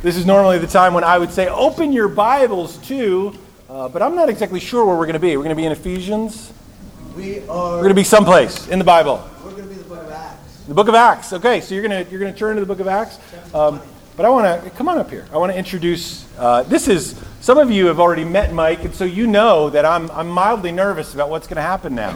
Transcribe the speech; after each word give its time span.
This 0.00 0.16
is 0.16 0.24
normally 0.24 0.58
the 0.58 0.68
time 0.68 0.94
when 0.94 1.02
I 1.02 1.18
would 1.18 1.32
say, 1.32 1.48
open 1.48 1.92
your 1.92 2.06
Bibles 2.06 2.76
to, 2.86 3.36
uh, 3.68 3.88
but 3.88 4.00
I'm 4.00 4.14
not 4.14 4.28
exactly 4.28 4.60
sure 4.60 4.86
where 4.86 4.96
we're 4.96 5.06
going 5.06 5.14
to 5.14 5.18
be. 5.18 5.36
We're 5.36 5.42
going 5.42 5.56
to 5.56 5.60
be 5.60 5.66
in 5.66 5.72
Ephesians. 5.72 6.52
We 7.16 7.40
are. 7.48 7.72
We're 7.72 7.82
going 7.82 7.88
to 7.88 7.94
be 7.94 8.04
someplace 8.04 8.68
in 8.68 8.78
the 8.78 8.84
Bible. 8.84 9.28
We're 9.42 9.50
going 9.50 9.64
to 9.64 9.68
be 9.68 9.74
the 9.74 9.88
Book 9.88 10.04
of 10.04 10.12
Acts. 10.12 10.62
The 10.68 10.74
book 10.74 10.86
of 10.86 10.94
Acts. 10.94 11.32
Okay, 11.32 11.60
so 11.60 11.74
you're 11.74 11.82
going 11.82 12.04
to 12.04 12.08
you're 12.12 12.20
going 12.20 12.32
to 12.32 12.38
turn 12.38 12.54
to 12.54 12.60
the 12.60 12.66
book 12.66 12.78
of 12.78 12.86
Acts. 12.86 13.18
Um, 13.52 13.80
but 14.16 14.24
I 14.24 14.28
want 14.28 14.62
to 14.62 14.70
come 14.70 14.88
on 14.88 14.98
up 14.98 15.10
here. 15.10 15.26
I 15.32 15.36
want 15.36 15.50
to 15.50 15.58
introduce. 15.58 16.28
Uh, 16.38 16.62
this 16.62 16.86
is 16.86 17.20
some 17.40 17.58
of 17.58 17.72
you 17.72 17.86
have 17.86 17.98
already 17.98 18.24
met 18.24 18.52
Mike, 18.52 18.84
and 18.84 18.94
so 18.94 19.04
you 19.04 19.26
know 19.26 19.68
that 19.70 19.84
I'm 19.84 20.12
I'm 20.12 20.28
mildly 20.28 20.70
nervous 20.70 21.12
about 21.14 21.28
what's 21.28 21.48
going 21.48 21.56
to 21.56 21.62
happen 21.62 21.96
now. 21.96 22.10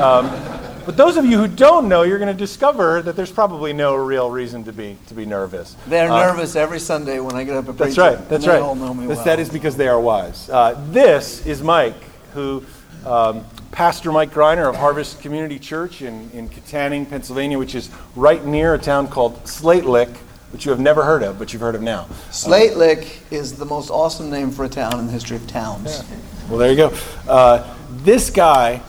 Um, 0.00 0.55
but 0.86 0.96
those 0.96 1.16
of 1.16 1.24
you 1.26 1.38
who 1.38 1.48
don't 1.48 1.88
know, 1.88 2.02
you're 2.02 2.18
going 2.18 2.32
to 2.32 2.38
discover 2.38 3.02
that 3.02 3.16
there's 3.16 3.32
probably 3.32 3.72
no 3.72 3.94
real 3.96 4.30
reason 4.30 4.64
to 4.64 4.72
be 4.72 4.96
to 5.08 5.14
be 5.14 5.26
nervous. 5.26 5.76
They're 5.86 6.10
Uh, 6.10 6.26
nervous 6.32 6.56
every 6.56 6.78
Sunday 6.80 7.18
when 7.20 7.34
I 7.36 7.44
get 7.44 7.56
up 7.56 7.68
and 7.68 7.76
preach. 7.76 7.96
That's 7.96 7.98
right. 8.18 8.28
That's 8.28 8.46
right. 8.46 8.62
all 8.62 8.74
know 8.74 8.94
me 8.94 9.06
This- 9.06 9.16
well. 9.16 9.24
That 9.26 9.40
is 9.40 9.48
because 9.48 9.76
they 9.76 9.88
are 9.88 10.00
wise. 10.00 10.48
Uh, 10.48 10.80
this 10.90 11.44
is 11.46 11.62
Mike, 11.62 11.94
who 12.32 12.62
um, 13.04 13.44
Pastor 13.72 14.10
Mike 14.12 14.32
Griner 14.32 14.68
of 14.68 14.76
Harvest 14.76 15.20
Community 15.20 15.58
Church 15.58 16.02
in, 16.02 16.30
in 16.32 16.48
Kittanning, 16.48 17.08
Pennsylvania, 17.08 17.58
which 17.58 17.74
is 17.74 17.90
right 18.14 18.44
near 18.44 18.74
a 18.74 18.78
town 18.78 19.06
called 19.08 19.46
Slate 19.46 19.84
Lick, 19.84 20.08
which 20.50 20.64
you 20.64 20.70
have 20.70 20.80
never 20.80 21.04
heard 21.04 21.22
of, 21.22 21.38
but 21.38 21.52
you've 21.52 21.62
heard 21.62 21.74
of 21.74 21.82
now. 21.82 22.06
Slate 22.30 22.76
Lick 22.76 23.20
is 23.30 23.52
the 23.54 23.64
most 23.66 23.90
awesome 23.90 24.30
name 24.30 24.50
for 24.50 24.64
a 24.64 24.68
town 24.68 24.98
in 24.98 25.06
the 25.06 25.12
history 25.12 25.36
of 25.36 25.46
towns. 25.46 26.02
Well, 26.48 26.58
there 26.58 26.70
you 26.70 26.76
go. 26.76 26.92
Uh, 27.28 27.74
this 28.02 28.30
guy 28.30 28.80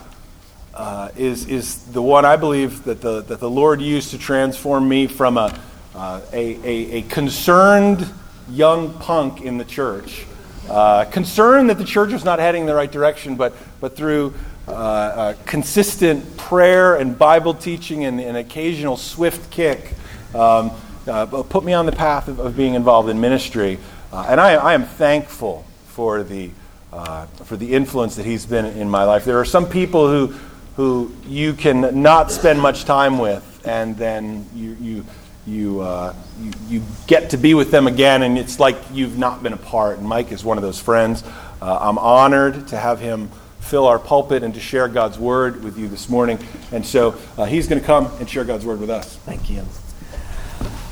uh, 0.78 1.10
is, 1.16 1.46
is 1.46 1.78
the 1.86 2.00
one 2.00 2.24
I 2.24 2.36
believe 2.36 2.84
that 2.84 3.00
the, 3.00 3.20
that 3.22 3.40
the 3.40 3.50
Lord 3.50 3.82
used 3.82 4.12
to 4.12 4.18
transform 4.18 4.88
me 4.88 5.08
from 5.08 5.36
a, 5.36 5.58
uh, 5.94 6.20
a, 6.32 6.54
a, 6.64 6.98
a 6.98 7.02
concerned 7.02 8.08
young 8.48 8.94
punk 8.94 9.42
in 9.42 9.58
the 9.58 9.64
church. 9.64 10.24
Uh, 10.70 11.04
concerned 11.06 11.68
that 11.70 11.78
the 11.78 11.84
church 11.84 12.12
was 12.12 12.24
not 12.24 12.38
heading 12.38 12.62
in 12.62 12.66
the 12.66 12.74
right 12.74 12.92
direction, 12.92 13.34
but, 13.34 13.54
but 13.80 13.96
through 13.96 14.32
uh, 14.68 14.70
uh, 14.70 15.34
consistent 15.46 16.36
prayer 16.36 16.96
and 16.96 17.18
Bible 17.18 17.54
teaching 17.54 18.04
and 18.04 18.20
an 18.20 18.36
occasional 18.36 18.96
swift 18.96 19.50
kick, 19.50 19.94
um, 20.34 20.70
uh, 21.08 21.26
put 21.26 21.64
me 21.64 21.72
on 21.72 21.86
the 21.86 21.92
path 21.92 22.28
of, 22.28 22.38
of 22.38 22.56
being 22.56 22.74
involved 22.74 23.08
in 23.08 23.20
ministry. 23.20 23.78
And 24.12 24.40
I, 24.40 24.52
I 24.54 24.74
am 24.74 24.84
thankful 24.84 25.64
for 25.86 26.22
the, 26.22 26.50
uh, 26.92 27.26
for 27.26 27.56
the 27.56 27.74
influence 27.74 28.14
that 28.16 28.26
he's 28.26 28.46
been 28.46 28.64
in 28.64 28.88
my 28.88 29.04
life. 29.04 29.24
There 29.24 29.38
are 29.40 29.44
some 29.44 29.66
people 29.66 30.08
who, 30.08 30.34
who 30.78 31.10
you 31.26 31.54
can 31.54 32.02
not 32.02 32.30
spend 32.30 32.60
much 32.60 32.84
time 32.84 33.18
with, 33.18 33.60
and 33.64 33.96
then 33.96 34.48
you, 34.54 34.76
you, 34.80 35.04
you, 35.44 35.80
uh, 35.80 36.14
you, 36.40 36.52
you 36.68 36.82
get 37.08 37.30
to 37.30 37.36
be 37.36 37.52
with 37.52 37.72
them 37.72 37.88
again, 37.88 38.22
and 38.22 38.38
it's 38.38 38.60
like 38.60 38.76
you've 38.92 39.18
not 39.18 39.42
been 39.42 39.52
apart. 39.52 39.98
And 39.98 40.06
Mike 40.06 40.30
is 40.30 40.44
one 40.44 40.56
of 40.56 40.62
those 40.62 40.78
friends. 40.78 41.24
Uh, 41.60 41.78
I'm 41.80 41.98
honored 41.98 42.68
to 42.68 42.76
have 42.76 43.00
him 43.00 43.28
fill 43.58 43.88
our 43.88 43.98
pulpit 43.98 44.44
and 44.44 44.54
to 44.54 44.60
share 44.60 44.86
God's 44.86 45.18
word 45.18 45.64
with 45.64 45.76
you 45.76 45.88
this 45.88 46.08
morning. 46.08 46.38
And 46.70 46.86
so 46.86 47.16
uh, 47.36 47.44
he's 47.44 47.66
going 47.66 47.80
to 47.80 47.86
come 47.86 48.06
and 48.20 48.30
share 48.30 48.44
God's 48.44 48.64
word 48.64 48.78
with 48.78 48.88
us. 48.88 49.16
Thank 49.16 49.50
you. 49.50 49.64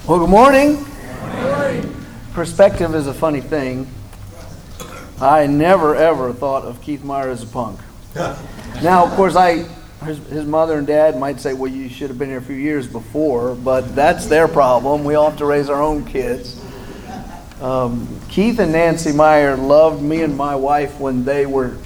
Well, 0.09 0.19
good 0.19 0.31
morning. 0.31 0.85
Perspective 2.33 2.93
is 2.93 3.07
a 3.07 3.15
funny 3.15 3.41
thing. 3.41 3.87
I 5.21 5.47
never 5.47 5.95
ever 5.95 6.33
thought 6.33 6.65
of 6.65 6.83
Keith 6.83 7.05
Meyer 7.05 7.29
as 7.29 7.45
a 7.45 7.47
punk. 7.47 7.79
now, 8.83 9.05
of 9.05 9.13
course, 9.13 9.37
I 9.37 9.65
his, 10.05 10.19
his 10.29 10.47
mother 10.47 10.79
and 10.79 10.87
dad 10.87 11.19
might 11.19 11.41
say, 11.41 11.55
"Well, 11.55 11.71
you 11.71 11.89
should 11.89 12.09
have 12.09 12.19
been 12.19 12.29
here 12.29 12.39
a 12.39 12.43
few 12.43 12.57
years 12.57 12.87
before," 12.87 13.55
but 13.55 13.95
that's 13.95 14.27
their 14.27 14.49
problem. 14.49 15.05
We 15.05 15.15
all 15.15 15.31
have 15.31 15.39
to 15.39 15.47
raise 15.47 15.69
our 15.69 15.83
own 15.83 16.05
kids. 16.05 16.63
Um, 17.61 18.21
Keith 18.29 18.59
and 18.59 18.73
Nancy 18.73 19.13
Meyer 19.13 19.57
loved 19.57 20.03
me 20.03 20.23
and 20.23 20.37
my 20.37 20.55
wife 20.55 21.01
when 21.01 21.25
they 21.25 21.47
were 21.47 21.77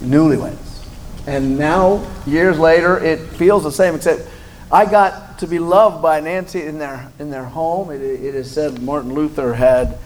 newlyweds. 0.00 0.86
And 1.26 1.58
now, 1.58 2.06
years 2.26 2.58
later, 2.58 3.02
it 3.02 3.18
feels 3.18 3.64
the 3.64 3.72
same, 3.72 3.94
except 3.96 4.28
I 4.70 4.84
got 4.84 5.38
to 5.38 5.46
be 5.46 5.58
loved 5.58 6.02
by 6.02 6.20
Nancy 6.20 6.62
in 6.62 6.78
their, 6.78 7.10
in 7.18 7.30
their 7.30 7.44
home. 7.44 7.90
It, 7.90 8.02
it 8.02 8.34
is 8.34 8.50
said 8.50 8.82
Martin 8.82 9.14
Luther 9.14 9.54
had 9.54 9.98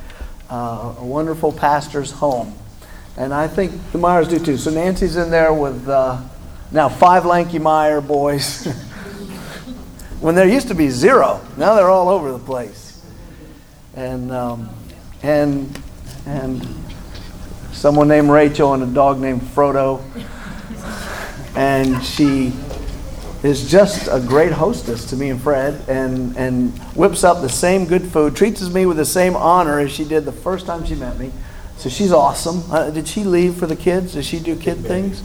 uh, 0.48 0.94
a 0.98 1.04
wonderful 1.04 1.52
pastor's 1.52 2.12
home. 2.12 2.54
And 3.16 3.34
I 3.34 3.48
think 3.48 3.72
the 3.92 3.98
Meyers 3.98 4.28
do 4.28 4.38
too. 4.38 4.56
So 4.56 4.70
Nancy's 4.70 5.16
in 5.16 5.30
there 5.30 5.52
with 5.52 5.88
uh, 5.88 6.22
now 6.70 6.88
five 6.88 7.24
lanky 7.24 7.58
Meyer 7.58 8.00
boys. 8.00 8.64
when 10.20 10.34
there 10.34 10.48
used 10.48 10.68
to 10.68 10.74
be 10.74 10.88
zero, 10.90 11.40
now 11.56 11.74
they're 11.74 11.90
all 11.90 12.08
over 12.08 12.32
the 12.32 12.38
place. 12.38 13.02
And, 13.94 14.30
um, 14.30 14.68
and, 15.22 15.80
and 16.26 16.66
someone 17.72 18.08
named 18.08 18.30
Rachel 18.30 18.74
and 18.74 18.82
a 18.82 18.86
dog 18.86 19.18
named 19.18 19.42
Frodo. 19.42 20.02
And 21.56 22.04
she 22.04 22.52
is 23.42 23.70
just 23.70 24.08
a 24.10 24.20
great 24.20 24.52
hostess 24.52 25.04
to 25.10 25.16
me 25.16 25.30
and 25.30 25.40
Fred 25.40 25.88
and, 25.88 26.36
and 26.36 26.76
whips 26.94 27.22
up 27.22 27.40
the 27.40 27.48
same 27.48 27.86
good 27.86 28.02
food, 28.02 28.34
treats 28.34 28.68
me 28.68 28.84
with 28.84 28.96
the 28.96 29.04
same 29.04 29.36
honor 29.36 29.78
as 29.78 29.92
she 29.92 30.04
did 30.04 30.24
the 30.24 30.32
first 30.32 30.66
time 30.66 30.84
she 30.84 30.96
met 30.96 31.18
me. 31.18 31.32
So 31.76 31.88
she's 31.88 32.12
awesome. 32.12 32.64
Uh, 32.70 32.90
did 32.90 33.06
she 33.06 33.22
leave 33.22 33.54
for 33.54 33.66
the 33.66 33.76
kids? 33.76 34.14
Does 34.14 34.26
she 34.26 34.40
do 34.40 34.56
kid 34.56 34.78
things? 34.78 35.22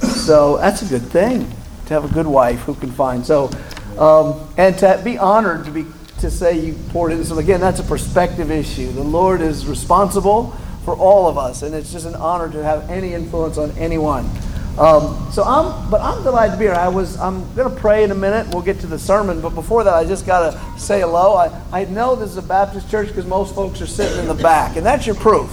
So 0.00 0.56
that's 0.58 0.82
a 0.82 0.86
good 0.86 1.02
thing 1.02 1.50
to 1.86 1.94
have 1.94 2.04
a 2.04 2.12
good 2.12 2.26
wife 2.26 2.60
who 2.60 2.74
can 2.74 2.90
find. 2.90 3.24
So, 3.24 3.50
um, 3.98 4.48
and 4.56 4.76
to 4.78 5.00
be 5.04 5.18
honored 5.18 5.64
to 5.66 5.70
be 5.70 5.86
to 6.20 6.30
say 6.30 6.58
you 6.58 6.74
poured 6.88 7.12
into 7.12 7.24
some. 7.24 7.38
Again, 7.38 7.60
that's 7.60 7.80
a 7.80 7.84
perspective 7.84 8.50
issue. 8.50 8.90
The 8.92 9.04
Lord 9.04 9.40
is 9.40 9.66
responsible 9.66 10.50
for 10.84 10.94
all 10.96 11.26
of 11.26 11.36
us, 11.36 11.62
and 11.62 11.74
it's 11.74 11.92
just 11.92 12.06
an 12.06 12.14
honor 12.14 12.50
to 12.50 12.62
have 12.62 12.88
any 12.90 13.12
influence 13.12 13.58
on 13.58 13.70
anyone. 13.72 14.30
Um, 14.78 15.28
so 15.30 15.44
I'm, 15.44 15.88
but 15.88 16.00
I'm 16.00 16.22
delighted 16.24 16.54
to 16.54 16.58
be 16.58 16.64
here. 16.64 16.74
I 16.74 16.88
was, 16.88 17.16
I'm 17.18 17.54
going 17.54 17.72
to 17.72 17.80
pray 17.80 18.02
in 18.02 18.10
a 18.10 18.14
minute. 18.14 18.52
We'll 18.52 18.62
get 18.62 18.80
to 18.80 18.86
the 18.86 18.98
sermon, 18.98 19.40
but 19.40 19.50
before 19.50 19.84
that, 19.84 19.94
I 19.94 20.04
just 20.04 20.26
got 20.26 20.50
to 20.50 20.80
say 20.80 21.00
hello. 21.00 21.36
I, 21.36 21.62
I 21.72 21.84
know 21.84 22.16
this 22.16 22.30
is 22.30 22.38
a 22.38 22.42
Baptist 22.42 22.90
church 22.90 23.08
because 23.08 23.26
most 23.26 23.54
folks 23.54 23.80
are 23.80 23.86
sitting 23.86 24.18
in 24.18 24.26
the 24.26 24.42
back, 24.42 24.76
and 24.76 24.84
that's 24.84 25.06
your 25.06 25.16
proof. 25.16 25.50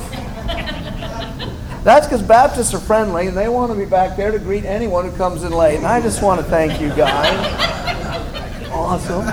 That's 1.84 2.06
because 2.06 2.22
Baptists 2.22 2.74
are 2.74 2.80
friendly 2.80 3.28
and 3.28 3.36
they 3.36 3.50
want 3.50 3.72
to 3.72 3.78
be 3.78 3.86
back 3.86 4.16
there 4.16 4.32
to 4.32 4.40
greet 4.40 4.66
anyone 4.66 5.10
who 5.10 5.16
comes 5.18 5.44
in 5.44 5.52
late. 5.52 5.78
And 5.78 5.86
I 5.86 6.00
just 6.00 6.22
want 6.22 6.40
to 6.40 6.46
thank 6.46 6.80
you 6.80 6.90
guys. 6.90 7.38
Awesome. 8.72 9.26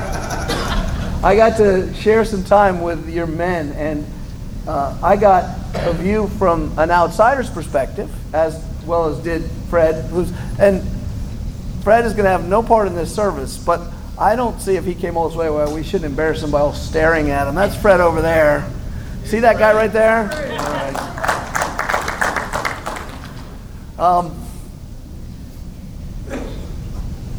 I 1.25 1.35
got 1.37 1.57
to 1.59 1.93
share 1.95 2.25
some 2.25 2.45
time 2.45 2.81
with 2.81 3.09
your 3.09 3.27
men, 3.27 3.73
and 3.73 4.07
uh, 4.69 4.97
I 5.03 5.17
got 5.17 5.59
a 5.75 5.93
view 5.93 6.29
from 6.39 6.79
an 6.79 6.91
outsider's 6.93 7.51
perspective, 7.51 8.09
as 8.33 8.65
well 8.87 9.07
as 9.07 9.19
did 9.19 9.43
Fred. 9.69 10.05
Who's 10.07 10.33
and 10.61 10.83
Fred 11.83 12.05
is 12.05 12.13
going 12.13 12.25
to 12.25 12.31
have 12.31 12.49
no 12.49 12.63
part 12.63 12.87
in 12.87 12.95
this 12.95 13.13
service, 13.13 13.59
but 13.59 13.81
I 14.17 14.37
don't 14.37 14.61
see 14.61 14.77
if 14.77 14.85
he 14.85 14.95
came 14.95 15.17
all 15.17 15.29
this 15.29 15.37
way. 15.37 15.51
Well, 15.51 15.75
we 15.75 15.83
shouldn't 15.83 16.11
embarrass 16.11 16.43
him 16.43 16.53
by 16.53 16.61
all 16.61 16.73
staring 16.73 17.31
at 17.31 17.49
him. 17.49 17.55
That's 17.57 17.77
Fred 17.77 18.01
over 18.01 18.23
there. 18.23 18.71
See 19.25 19.41
that 19.41 19.59
guy 19.59 19.73
right 19.73 19.93
there? 19.93 20.29
Um, 23.99 24.41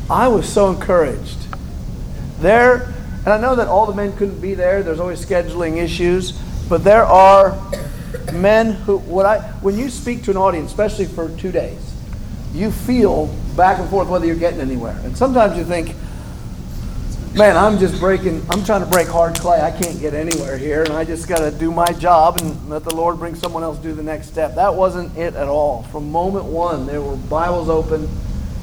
I 0.09 0.28
was 0.28 0.52
so 0.52 0.72
encouraged. 0.72 1.38
There, 2.40 2.94
and 3.20 3.30
I 3.30 3.40
know 3.40 3.56
that 3.56 3.68
all 3.68 3.86
the 3.86 3.94
men 3.94 4.12
couldn't 4.18 4.42
be 4.42 4.56
there. 4.56 4.84
There's 4.84 5.00
always 5.00 5.24
scheduling 5.25 5.78
issues, 5.78 6.34
but 6.68 6.84
there 6.84 7.06
are 7.06 7.58
men 8.34 8.74
who, 8.74 8.97
what 8.97 9.25
I, 9.25 9.40
when 9.62 9.78
you 9.78 9.90
speak 9.90 10.24
to 10.24 10.31
an 10.31 10.38
audience, 10.38 10.72
especially 10.72 11.06
for 11.06 11.30
two 11.38 11.52
days, 11.52 11.80
you 12.53 12.72
feel 12.72 13.28
back 13.56 13.80
and 13.80 13.90
forth 13.90 14.09
whether 14.09 14.26
you're 14.26 14.36
getting 14.36 14.59
anywhere. 14.59 15.00
And 15.03 15.18
sometimes 15.18 15.58
you 15.58 15.64
think, 15.64 15.96
man, 17.39 17.55
I'm 17.55 17.79
just 17.79 18.01
breaking, 18.01 18.45
I'm 18.50 18.66
trying 18.66 18.81
to 18.81 18.85
break 18.85 19.07
hard 19.07 19.40
clay. 19.40 19.61
I 19.61 19.72
can't 19.72 19.97
get 19.97 20.14
anywhere 20.14 20.58
here, 20.58 20.84
and 20.84 20.91
I 20.91 21.05
just 21.05 21.25
got 21.25 21.37
to 21.37 21.52
do 21.52 21.72
my 21.72 21.87
job 21.93 22.37
and 22.41 22.69
let 22.69 22.84
the 22.84 22.93
Lord 22.93 23.17
bring 23.17 23.34
someone 23.34 23.64
else 23.64 23.78
do 23.78 23.93
the 23.93 24.03
next 24.03 24.28
step. 24.28 24.55
That 24.55 24.75
wasn't 24.75 25.17
it 25.17 25.35
at 25.35 25.47
all. 25.47 25.84
From 25.84 26.11
moment 26.11 26.43
one, 26.43 26.85
there 26.85 27.02
were 27.02 27.16
Bibles 27.16 27.69
open 27.69 28.09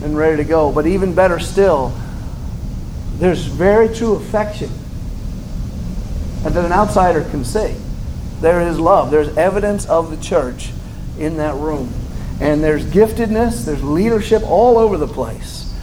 and 0.03 0.15
ready 0.15 0.37
to 0.37 0.45
go. 0.45 0.71
But 0.71 0.87
even 0.87 1.15
better 1.15 1.39
still, 1.39 1.99
there's 3.15 3.47
very 3.47 3.89
true 3.89 4.17
affection 4.17 4.69
and 6.45 6.55
that 6.55 6.67
an 6.67 6.73
outsider 6.73 7.23
can 7.31 7.47
see. 7.47 7.75
There 8.43 8.61
is 8.61 8.79
love. 8.79 9.11
There's 9.11 9.35
evidence 9.39 9.87
of 9.87 10.11
the 10.11 10.23
church 10.23 10.71
in 11.19 11.39
that 11.39 11.55
room. 11.55 11.95
And 12.43 12.63
there's 12.63 12.85
giftedness, 12.85 13.65
there's 13.65 13.83
leadership 13.83 14.43
all 14.43 14.77
over 14.77 14.99
the 14.99 15.09
place. 15.09 15.75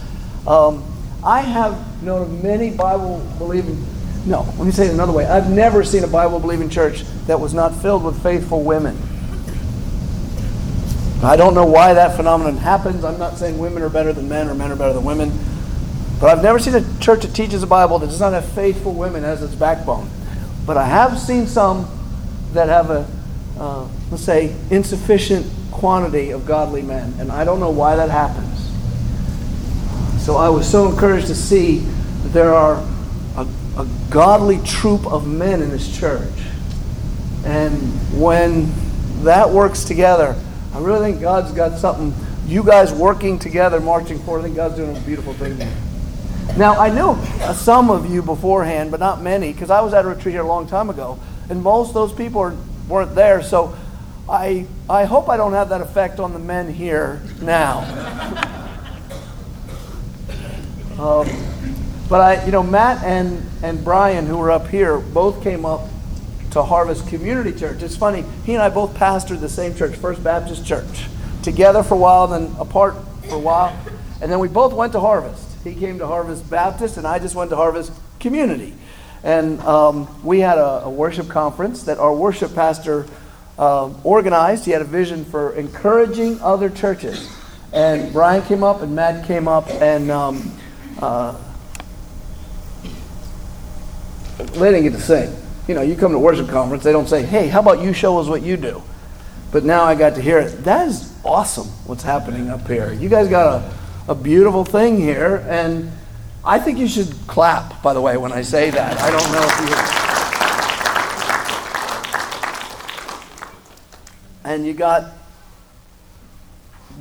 Um, 0.46 0.84
I 1.24 1.40
have 1.40 1.93
known 2.04 2.22
of 2.22 2.44
many 2.44 2.70
Bible 2.70 3.26
believing, 3.38 3.84
no, 4.26 4.42
let 4.56 4.64
me 4.64 4.70
say 4.70 4.86
it 4.86 4.94
another 4.94 5.12
way. 5.12 5.26
I've 5.26 5.50
never 5.50 5.84
seen 5.84 6.04
a 6.04 6.08
Bible 6.08 6.38
believing 6.40 6.68
church 6.68 7.02
that 7.26 7.38
was 7.40 7.54
not 7.54 7.74
filled 7.74 8.04
with 8.04 8.22
faithful 8.22 8.62
women. 8.62 8.96
I 11.22 11.36
don't 11.36 11.54
know 11.54 11.64
why 11.64 11.94
that 11.94 12.16
phenomenon 12.16 12.58
happens. 12.58 13.02
I'm 13.02 13.18
not 13.18 13.38
saying 13.38 13.58
women 13.58 13.82
are 13.82 13.88
better 13.88 14.12
than 14.12 14.28
men 14.28 14.48
or 14.48 14.54
men 14.54 14.70
are 14.70 14.76
better 14.76 14.92
than 14.92 15.04
women. 15.04 15.32
But 16.20 16.36
I've 16.36 16.42
never 16.42 16.58
seen 16.58 16.74
a 16.74 16.98
church 17.00 17.22
that 17.22 17.34
teaches 17.34 17.62
the 17.62 17.66
Bible 17.66 17.98
that 17.98 18.06
does 18.06 18.20
not 18.20 18.34
have 18.34 18.44
faithful 18.44 18.92
women 18.92 19.24
as 19.24 19.42
its 19.42 19.54
backbone. 19.54 20.08
But 20.66 20.76
I 20.76 20.84
have 20.84 21.18
seen 21.18 21.46
some 21.46 21.88
that 22.52 22.68
have 22.68 22.90
a, 22.90 23.06
uh, 23.58 23.88
let's 24.10 24.22
say, 24.22 24.54
insufficient 24.70 25.46
quantity 25.70 26.30
of 26.30 26.46
godly 26.46 26.82
men. 26.82 27.14
And 27.18 27.32
I 27.32 27.44
don't 27.44 27.58
know 27.58 27.70
why 27.70 27.96
that 27.96 28.10
happens. 28.10 28.53
So 30.24 30.38
I 30.38 30.48
was 30.48 30.66
so 30.66 30.88
encouraged 30.88 31.26
to 31.26 31.34
see 31.34 31.80
that 31.80 32.32
there 32.32 32.54
are 32.54 32.76
a, 33.36 33.46
a 33.76 33.86
godly 34.08 34.58
troop 34.64 35.06
of 35.06 35.26
men 35.28 35.60
in 35.60 35.68
this 35.68 35.98
church. 35.98 36.32
And 37.44 37.74
when 38.18 38.72
that 39.22 39.50
works 39.50 39.84
together, 39.84 40.34
I 40.72 40.80
really 40.80 41.10
think 41.10 41.20
God's 41.20 41.52
got 41.52 41.78
something. 41.78 42.14
You 42.46 42.64
guys 42.64 42.90
working 42.90 43.38
together, 43.38 43.80
marching 43.80 44.18
forward, 44.20 44.40
I 44.40 44.42
think 44.44 44.56
God's 44.56 44.76
doing 44.76 44.96
a 44.96 45.00
beautiful 45.00 45.34
thing 45.34 45.58
there. 45.58 45.76
Now, 46.56 46.78
I 46.78 46.88
knew 46.88 47.10
uh, 47.42 47.52
some 47.52 47.90
of 47.90 48.10
you 48.10 48.22
beforehand, 48.22 48.90
but 48.90 49.00
not 49.00 49.20
many, 49.20 49.52
because 49.52 49.68
I 49.68 49.82
was 49.82 49.92
at 49.92 50.06
a 50.06 50.08
retreat 50.08 50.32
here 50.32 50.40
a 50.40 50.46
long 50.46 50.66
time 50.66 50.88
ago, 50.88 51.18
and 51.50 51.62
most 51.62 51.88
of 51.88 51.94
those 51.96 52.14
people 52.14 52.56
weren't 52.88 53.14
there. 53.14 53.42
So 53.42 53.76
I, 54.26 54.66
I 54.88 55.04
hope 55.04 55.28
I 55.28 55.36
don't 55.36 55.52
have 55.52 55.68
that 55.68 55.82
effect 55.82 56.18
on 56.18 56.32
the 56.32 56.38
men 56.38 56.72
here 56.72 57.20
now. 57.42 58.60
um, 60.98 61.28
but 62.08 62.20
I, 62.20 62.44
you 62.44 62.52
know, 62.52 62.62
Matt 62.62 63.02
and, 63.04 63.42
and 63.62 63.82
Brian, 63.82 64.26
who 64.26 64.36
were 64.36 64.50
up 64.50 64.68
here, 64.68 64.98
both 64.98 65.42
came 65.42 65.64
up 65.64 65.88
to 66.50 66.62
Harvest 66.62 67.08
Community 67.08 67.52
Church. 67.52 67.82
It's 67.82 67.96
funny, 67.96 68.24
he 68.44 68.54
and 68.54 68.62
I 68.62 68.68
both 68.68 68.94
pastored 68.94 69.40
the 69.40 69.48
same 69.48 69.74
church, 69.74 69.96
First 69.96 70.22
Baptist 70.22 70.64
Church, 70.64 71.06
together 71.42 71.82
for 71.82 71.94
a 71.94 71.98
while, 71.98 72.26
then 72.28 72.54
apart 72.58 72.94
for 73.28 73.36
a 73.36 73.40
while, 73.40 73.76
and 74.22 74.30
then 74.30 74.38
we 74.38 74.48
both 74.48 74.72
went 74.72 74.92
to 74.92 75.00
Harvest. 75.00 75.48
He 75.64 75.74
came 75.74 75.98
to 75.98 76.06
Harvest 76.06 76.48
Baptist, 76.48 76.96
and 76.96 77.06
I 77.06 77.18
just 77.18 77.34
went 77.34 77.50
to 77.50 77.56
Harvest 77.56 77.92
Community. 78.20 78.74
And 79.24 79.58
um, 79.62 80.06
we 80.22 80.40
had 80.40 80.58
a, 80.58 80.84
a, 80.84 80.90
worship 80.90 81.28
conference 81.28 81.84
that 81.84 81.98
our 81.98 82.14
worship 82.14 82.54
pastor 82.54 83.06
uh, 83.58 83.90
organized. 84.04 84.66
He 84.66 84.70
had 84.70 84.82
a 84.82 84.86
vision 84.86 85.24
for 85.24 85.54
encouraging 85.54 86.40
other 86.42 86.68
churches. 86.68 87.34
And 87.72 88.12
Brian 88.12 88.42
came 88.42 88.62
up, 88.62 88.82
and 88.82 88.94
Matt 88.94 89.26
came 89.26 89.48
up, 89.48 89.68
and 89.70 90.10
um, 90.10 90.52
uh, 91.04 91.36
they 94.38 94.72
didn't 94.72 94.82
get 94.82 94.92
to 94.92 95.00
sing. 95.00 95.34
You 95.68 95.74
know, 95.74 95.82
you 95.82 95.96
come 95.96 96.12
to 96.12 96.18
worship 96.18 96.48
conference, 96.48 96.84
they 96.84 96.92
don't 96.92 97.08
say, 97.08 97.22
hey, 97.22 97.48
how 97.48 97.60
about 97.60 97.80
you 97.80 97.92
show 97.92 98.18
us 98.18 98.26
what 98.26 98.42
you 98.42 98.56
do? 98.56 98.82
But 99.52 99.64
now 99.64 99.84
I 99.84 99.94
got 99.94 100.14
to 100.16 100.20
hear 100.20 100.38
it. 100.38 100.64
That 100.64 100.88
is 100.88 101.12
awesome 101.24 101.68
what's 101.86 102.02
happening 102.02 102.50
up 102.50 102.66
here. 102.66 102.92
You 102.92 103.08
guys 103.08 103.28
got 103.28 103.62
a 103.62 103.74
a 104.08 104.14
beautiful 104.14 104.64
thing 104.64 105.00
here. 105.00 105.44
And 105.48 105.90
I 106.44 106.58
think 106.58 106.78
you 106.78 106.88
should 106.88 107.14
clap, 107.26 107.82
by 107.82 107.94
the 107.94 108.00
way, 108.00 108.16
when 108.16 108.32
I 108.32 108.42
say 108.42 108.70
that. 108.70 108.98
I 109.00 109.10
don't 109.10 109.32
know 109.32 109.44
if 109.46 109.60
you. 109.60 109.74
And 114.44 114.66
you 114.66 114.74
got 114.74 115.12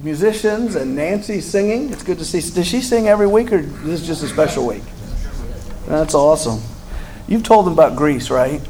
musicians 0.01 0.75
and 0.75 0.95
Nancy 0.95 1.41
singing. 1.41 1.91
It's 1.91 2.03
good 2.03 2.17
to 2.19 2.25
see. 2.25 2.39
Does 2.39 2.67
she 2.67 2.81
sing 2.81 3.07
every 3.07 3.27
week 3.27 3.51
or 3.51 3.61
this 3.61 4.01
is 4.01 4.07
this 4.07 4.07
just 4.07 4.23
a 4.23 4.27
special 4.27 4.65
week? 4.65 4.83
That's 5.87 6.13
awesome. 6.13 6.61
You've 7.27 7.43
told 7.43 7.65
them 7.65 7.73
about 7.73 7.95
Grease, 7.95 8.29
right? 8.29 8.61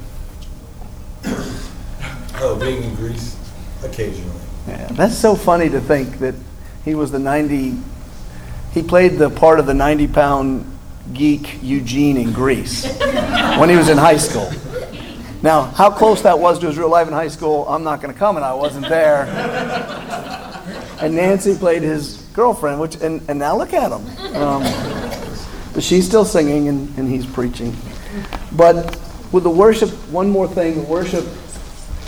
Oh, 2.35 2.57
being 2.59 2.83
in 2.83 2.95
Grease 2.95 3.37
occasionally. 3.83 4.39
Yeah, 4.67 4.87
that's 4.91 5.17
so 5.17 5.35
funny 5.35 5.69
to 5.69 5.79
think 5.79 6.19
that 6.19 6.35
he 6.83 6.95
was 6.95 7.11
the 7.11 7.19
90 7.19 7.77
he 8.73 8.81
played 8.81 9.13
the 9.13 9.29
part 9.29 9.59
of 9.59 9.67
the 9.67 9.73
90 9.73 10.07
pound 10.07 10.77
geek 11.13 11.59
Eugene 11.61 12.17
in 12.17 12.33
Grease 12.33 12.85
when 13.59 13.69
he 13.69 13.75
was 13.75 13.89
in 13.89 13.97
high 13.97 14.17
school. 14.17 14.51
Now, 15.43 15.63
how 15.63 15.91
close 15.91 16.21
that 16.21 16.39
was 16.39 16.57
to 16.59 16.67
his 16.67 16.77
real 16.77 16.89
life 16.89 17.07
in 17.07 17.13
high 17.13 17.27
school, 17.27 17.67
I'm 17.67 17.83
not 17.83 18.01
going 18.01 18.13
to 18.13 18.19
comment. 18.19 18.45
I 18.45 18.53
wasn't 18.53 18.87
there. 18.87 19.25
And 21.03 21.15
Nancy 21.15 21.53
played 21.57 21.81
his 21.81 22.15
girlfriend, 22.33 22.79
which, 22.79 22.95
and, 23.01 23.21
and 23.27 23.37
now 23.37 23.57
look 23.57 23.73
at 23.73 23.91
him. 23.91 24.35
Um, 24.37 24.63
but 25.73 25.83
she's 25.83 26.07
still 26.07 26.23
singing 26.23 26.69
and, 26.69 26.97
and 26.97 27.09
he's 27.09 27.25
preaching. 27.25 27.75
But 28.53 28.97
with 29.33 29.43
the 29.43 29.49
worship, 29.49 29.89
one 30.11 30.29
more 30.29 30.47
thing 30.47 30.75
the 30.75 30.81
worship 30.83 31.25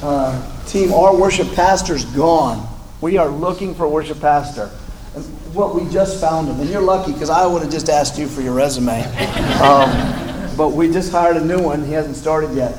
uh, 0.02 0.66
team, 0.66 0.94
our 0.94 1.14
worship 1.14 1.54
pastor's 1.56 2.06
gone. 2.06 2.66
We 3.02 3.18
are 3.18 3.28
looking 3.28 3.76
for 3.76 3.84
a 3.84 3.90
worship 3.90 4.22
pastor 4.22 4.72
And 5.14 5.26
what 5.54 5.76
we 5.76 5.92
just 5.92 6.22
found 6.22 6.48
him. 6.48 6.62
And 6.62 6.70
you're 6.70 6.82
lucky 6.82 7.12
because 7.12 7.30
I 7.30 7.46
would 7.46 7.64
have 7.64 7.72
just 7.72 7.90
asked 7.90 8.18
you 8.18 8.28
for 8.28 8.42
your 8.42 8.54
resume. 8.54 9.04
Um, 9.62 10.56
but 10.56 10.70
we 10.70 10.90
just 10.90 11.12
hired 11.12 11.36
a 11.36 11.44
new 11.44 11.60
one. 11.60 11.84
He 11.84 11.92
hasn't 11.92 12.16
started 12.16 12.56
yet. 12.56 12.78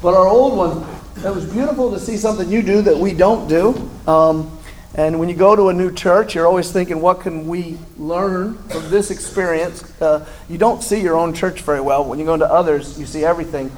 But 0.00 0.14
our 0.14 0.28
old 0.28 0.56
one, 0.56 0.86
it 1.24 1.34
was 1.34 1.44
beautiful 1.44 1.90
to 1.90 1.98
see 1.98 2.16
something 2.16 2.48
you 2.48 2.62
do 2.62 2.82
that 2.82 2.96
we 2.96 3.12
don't 3.12 3.48
do. 3.48 3.90
Um, 4.06 4.55
and 4.96 5.20
when 5.20 5.28
you 5.28 5.34
go 5.34 5.54
to 5.54 5.68
a 5.68 5.74
new 5.74 5.92
church, 5.92 6.34
you're 6.34 6.46
always 6.46 6.72
thinking, 6.72 7.02
what 7.02 7.20
can 7.20 7.46
we 7.46 7.76
learn 7.98 8.56
from 8.68 8.88
this 8.88 9.10
experience? 9.10 9.84
Uh, 10.00 10.26
you 10.48 10.56
don't 10.56 10.82
see 10.82 11.02
your 11.02 11.16
own 11.18 11.34
church 11.34 11.60
very 11.60 11.82
well. 11.82 12.02
When 12.02 12.18
you 12.18 12.24
go 12.24 12.32
into 12.32 12.50
others, 12.50 12.98
you 12.98 13.04
see 13.04 13.22
everything. 13.22 13.70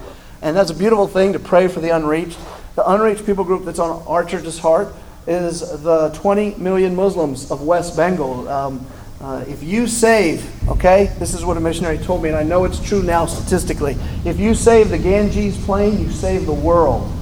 And 0.43 0.57
that's 0.57 0.71
a 0.71 0.75
beautiful 0.75 1.09
thing 1.09 1.33
to 1.33 1.41
pray 1.41 1.67
for 1.67 1.81
the 1.81 1.91
unreached. 1.91 2.39
The 2.77 2.89
unreached 2.89 3.27
people 3.27 3.43
group 3.43 3.65
that's 3.65 3.81
on 3.81 4.01
our 4.07 4.25
church's 4.25 4.61
heart 4.61 4.95
is 5.27 5.83
the 5.83 6.11
20 6.11 6.55
million 6.55 6.95
Muslims 6.95 7.51
of 7.51 7.63
West 7.63 7.97
Bengal. 7.97 8.49
Um, 8.49 8.87
uh, 9.21 9.45
if 9.49 9.65
you 9.65 9.89
save, 9.89 10.69
okay, 10.69 11.13
this 11.19 11.35
is 11.35 11.45
what 11.45 11.57
a 11.57 11.61
missionary 11.61 11.99
told 11.99 12.23
me, 12.23 12.29
and 12.29 12.39
I 12.39 12.45
know 12.45 12.65
it's 12.65 12.79
true 12.79 13.03
now 13.03 13.27
statistically. 13.27 13.97
If 14.25 14.39
you 14.39 14.55
save 14.55 14.91
the 14.91 14.99
Ganges 14.99 15.57
plain, 15.65 15.99
you 15.99 16.11
save 16.13 16.47
the 16.47 16.53
world. 16.53 17.13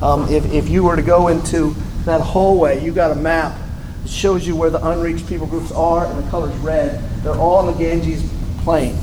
Um, 0.00 0.28
if, 0.32 0.52
if 0.52 0.68
you 0.68 0.84
were 0.84 0.94
to 0.94 1.02
go 1.02 1.26
into 1.26 1.74
that 2.04 2.20
hallway, 2.20 2.84
you 2.84 2.92
got 2.92 3.10
a 3.10 3.14
map. 3.14 3.58
It 4.04 4.10
shows 4.10 4.46
you 4.46 4.56
where 4.56 4.70
the 4.70 4.84
unreached 4.90 5.26
people 5.28 5.46
groups 5.46 5.72
are, 5.72 6.06
and 6.06 6.22
the 6.22 6.28
color's 6.30 6.54
red. 6.56 7.00
They're 7.22 7.34
all 7.34 7.68
in 7.68 7.74
the 7.74 7.78
Ganges 7.78 8.28
plain. 8.58 8.96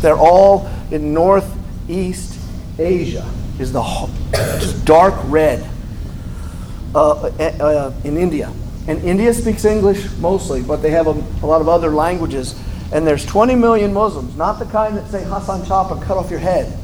They're 0.00 0.18
all 0.18 0.70
in 0.90 1.14
northeast 1.14 2.38
Asia. 2.78 3.28
Is 3.58 3.72
the 3.72 3.82
just 4.58 4.84
dark 4.84 5.14
red. 5.26 5.64
Uh, 6.94 7.26
uh, 7.40 7.92
in 8.04 8.16
India. 8.16 8.52
And 8.86 9.02
India 9.02 9.34
speaks 9.34 9.64
English 9.64 10.08
mostly, 10.18 10.62
but 10.62 10.76
they 10.76 10.90
have 10.90 11.08
a, 11.08 11.10
a, 11.42 11.46
lot 11.46 11.60
of 11.60 11.68
other 11.68 11.90
languages. 11.90 12.54
And 12.92 13.04
there's 13.04 13.26
20 13.26 13.56
million 13.56 13.92
Muslims, 13.92 14.36
not 14.36 14.60
the 14.60 14.66
kind 14.66 14.96
that 14.96 15.08
say 15.08 15.24
Hassan 15.24 15.66
chop 15.66 15.90
and 15.90 16.00
cut 16.00 16.16
off 16.16 16.30
your 16.30 16.38
head. 16.38 16.78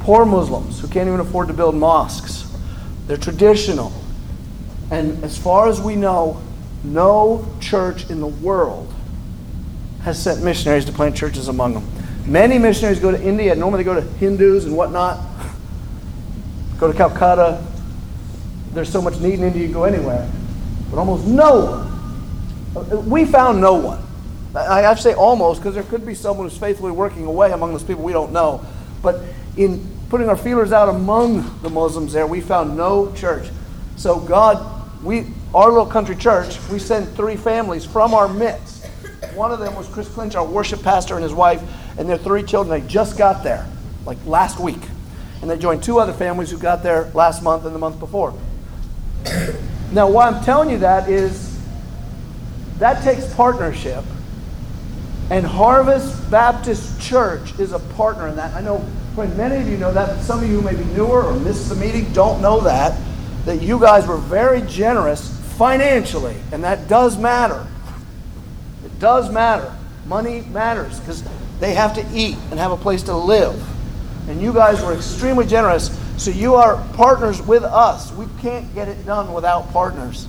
Poor 0.00 0.26
Muslims 0.26 0.80
who 0.80 0.88
can't 0.88 1.08
even 1.08 1.20
afford 1.20 1.48
to 1.48 1.54
build 1.54 1.74
mosques. 1.74 2.52
They're 3.06 3.16
traditional. 3.16 3.92
And 4.90 5.22
as 5.22 5.38
far 5.38 5.68
as 5.68 5.80
we 5.80 5.96
know, 5.96 6.40
no 6.82 7.46
church 7.60 8.10
in 8.10 8.20
the 8.20 8.26
world 8.26 8.92
has 10.02 10.20
sent 10.20 10.42
missionaries 10.42 10.84
to 10.86 10.92
plant 10.92 11.14
churches 11.14 11.48
among 11.48 11.74
them. 11.74 11.86
Many 12.26 12.58
missionaries 12.58 12.98
go 12.98 13.10
to 13.10 13.22
India. 13.22 13.54
Normally 13.54 13.82
they 13.82 13.92
go 13.92 13.94
to 13.94 14.06
Hindus 14.18 14.64
and 14.64 14.76
whatnot. 14.76 15.20
Go 16.78 16.90
to 16.90 16.96
Calcutta, 16.96 17.62
there's 18.72 18.90
so 18.90 19.02
much 19.02 19.18
need 19.20 19.34
in 19.34 19.42
India, 19.42 19.66
you 19.66 19.72
go 19.72 19.84
anywhere. 19.84 20.30
But 20.90 20.98
almost 20.98 21.26
no 21.26 21.82
one. 22.72 23.08
We 23.10 23.24
found 23.24 23.60
no 23.60 23.74
one. 23.74 24.02
I 24.54 24.82
to 24.94 25.00
say 25.00 25.14
almost 25.14 25.60
because 25.60 25.74
there 25.74 25.84
could 25.84 26.04
be 26.04 26.14
someone 26.14 26.48
who's 26.48 26.58
faithfully 26.58 26.90
working 26.90 27.24
away 27.26 27.52
among 27.52 27.72
those 27.72 27.84
people 27.84 28.02
we 28.02 28.12
don't 28.12 28.32
know. 28.32 28.64
But 29.02 29.22
in 29.56 29.86
putting 30.08 30.28
our 30.28 30.36
feelers 30.36 30.72
out 30.72 30.88
among 30.88 31.60
the 31.62 31.70
Muslims 31.70 32.12
there, 32.12 32.26
we 32.26 32.40
found 32.40 32.76
no 32.76 33.12
church. 33.12 33.48
So 33.96 34.18
God, 34.18 34.79
we 35.02 35.26
our 35.54 35.68
little 35.68 35.86
country 35.86 36.14
church, 36.14 36.58
we 36.68 36.78
sent 36.78 37.08
three 37.16 37.36
families 37.36 37.84
from 37.84 38.14
our 38.14 38.28
midst. 38.28 38.86
One 39.34 39.50
of 39.52 39.58
them 39.58 39.74
was 39.74 39.88
Chris 39.88 40.08
Clinch, 40.08 40.34
our 40.34 40.44
worship 40.44 40.82
pastor, 40.82 41.14
and 41.14 41.22
his 41.22 41.34
wife, 41.34 41.62
and 41.98 42.08
their 42.08 42.18
three 42.18 42.42
children. 42.42 42.80
They 42.80 42.86
just 42.86 43.18
got 43.18 43.42
there, 43.42 43.66
like 44.04 44.18
last 44.26 44.60
week. 44.60 44.80
And 45.40 45.50
they 45.50 45.58
joined 45.58 45.82
two 45.82 45.98
other 45.98 46.12
families 46.12 46.50
who 46.50 46.58
got 46.58 46.82
there 46.82 47.10
last 47.14 47.42
month 47.42 47.64
and 47.64 47.74
the 47.74 47.78
month 47.78 47.98
before. 47.98 48.34
Now, 49.92 50.08
why 50.08 50.28
I'm 50.28 50.44
telling 50.44 50.70
you 50.70 50.78
that 50.78 51.08
is 51.08 51.58
that 52.78 53.02
takes 53.02 53.32
partnership. 53.34 54.04
And 55.30 55.46
Harvest 55.46 56.30
Baptist 56.30 57.00
Church 57.00 57.58
is 57.58 57.72
a 57.72 57.78
partner 57.78 58.28
in 58.28 58.36
that. 58.36 58.54
I 58.54 58.60
know 58.60 58.84
many 59.16 59.56
of 59.56 59.68
you 59.68 59.76
know 59.76 59.92
that, 59.92 60.08
but 60.08 60.22
some 60.22 60.42
of 60.42 60.48
you 60.48 60.60
who 60.60 60.62
may 60.62 60.74
be 60.74 60.84
newer 60.92 61.22
or 61.24 61.34
missed 61.40 61.68
the 61.68 61.74
meeting, 61.74 62.12
don't 62.12 62.40
know 62.40 62.60
that. 62.60 62.98
That 63.44 63.62
you 63.62 63.78
guys 63.80 64.06
were 64.06 64.18
very 64.18 64.62
generous 64.62 65.36
financially, 65.56 66.36
and 66.52 66.64
that 66.64 66.88
does 66.88 67.18
matter. 67.18 67.66
It 68.84 68.98
does 68.98 69.30
matter. 69.30 69.74
Money 70.06 70.42
matters 70.42 70.98
because 71.00 71.24
they 71.58 71.74
have 71.74 71.94
to 71.94 72.06
eat 72.12 72.36
and 72.50 72.58
have 72.58 72.72
a 72.72 72.76
place 72.76 73.02
to 73.04 73.16
live. 73.16 73.62
And 74.28 74.40
you 74.40 74.52
guys 74.52 74.82
were 74.82 74.94
extremely 74.94 75.46
generous 75.46 75.96
so 76.16 76.30
you 76.30 76.54
are 76.54 76.76
partners 76.92 77.40
with 77.40 77.64
us. 77.64 78.12
We 78.12 78.26
can't 78.42 78.74
get 78.74 78.88
it 78.88 79.06
done 79.06 79.32
without 79.32 79.72
partners. 79.72 80.28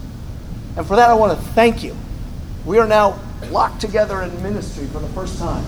And 0.77 0.86
for 0.86 0.96
that, 0.96 1.10
I 1.10 1.13
want 1.13 1.38
to 1.38 1.46
thank 1.48 1.84
you. 1.84 1.98
We 2.65 2.80
are 2.80 2.88
now 2.88 3.20
locked 3.50 3.82
together 3.82 4.22
in 4.22 4.41
ministry 4.41 4.88
for 4.88 5.00
the 5.00 5.10
first 5.10 5.38
time. 5.38 5.65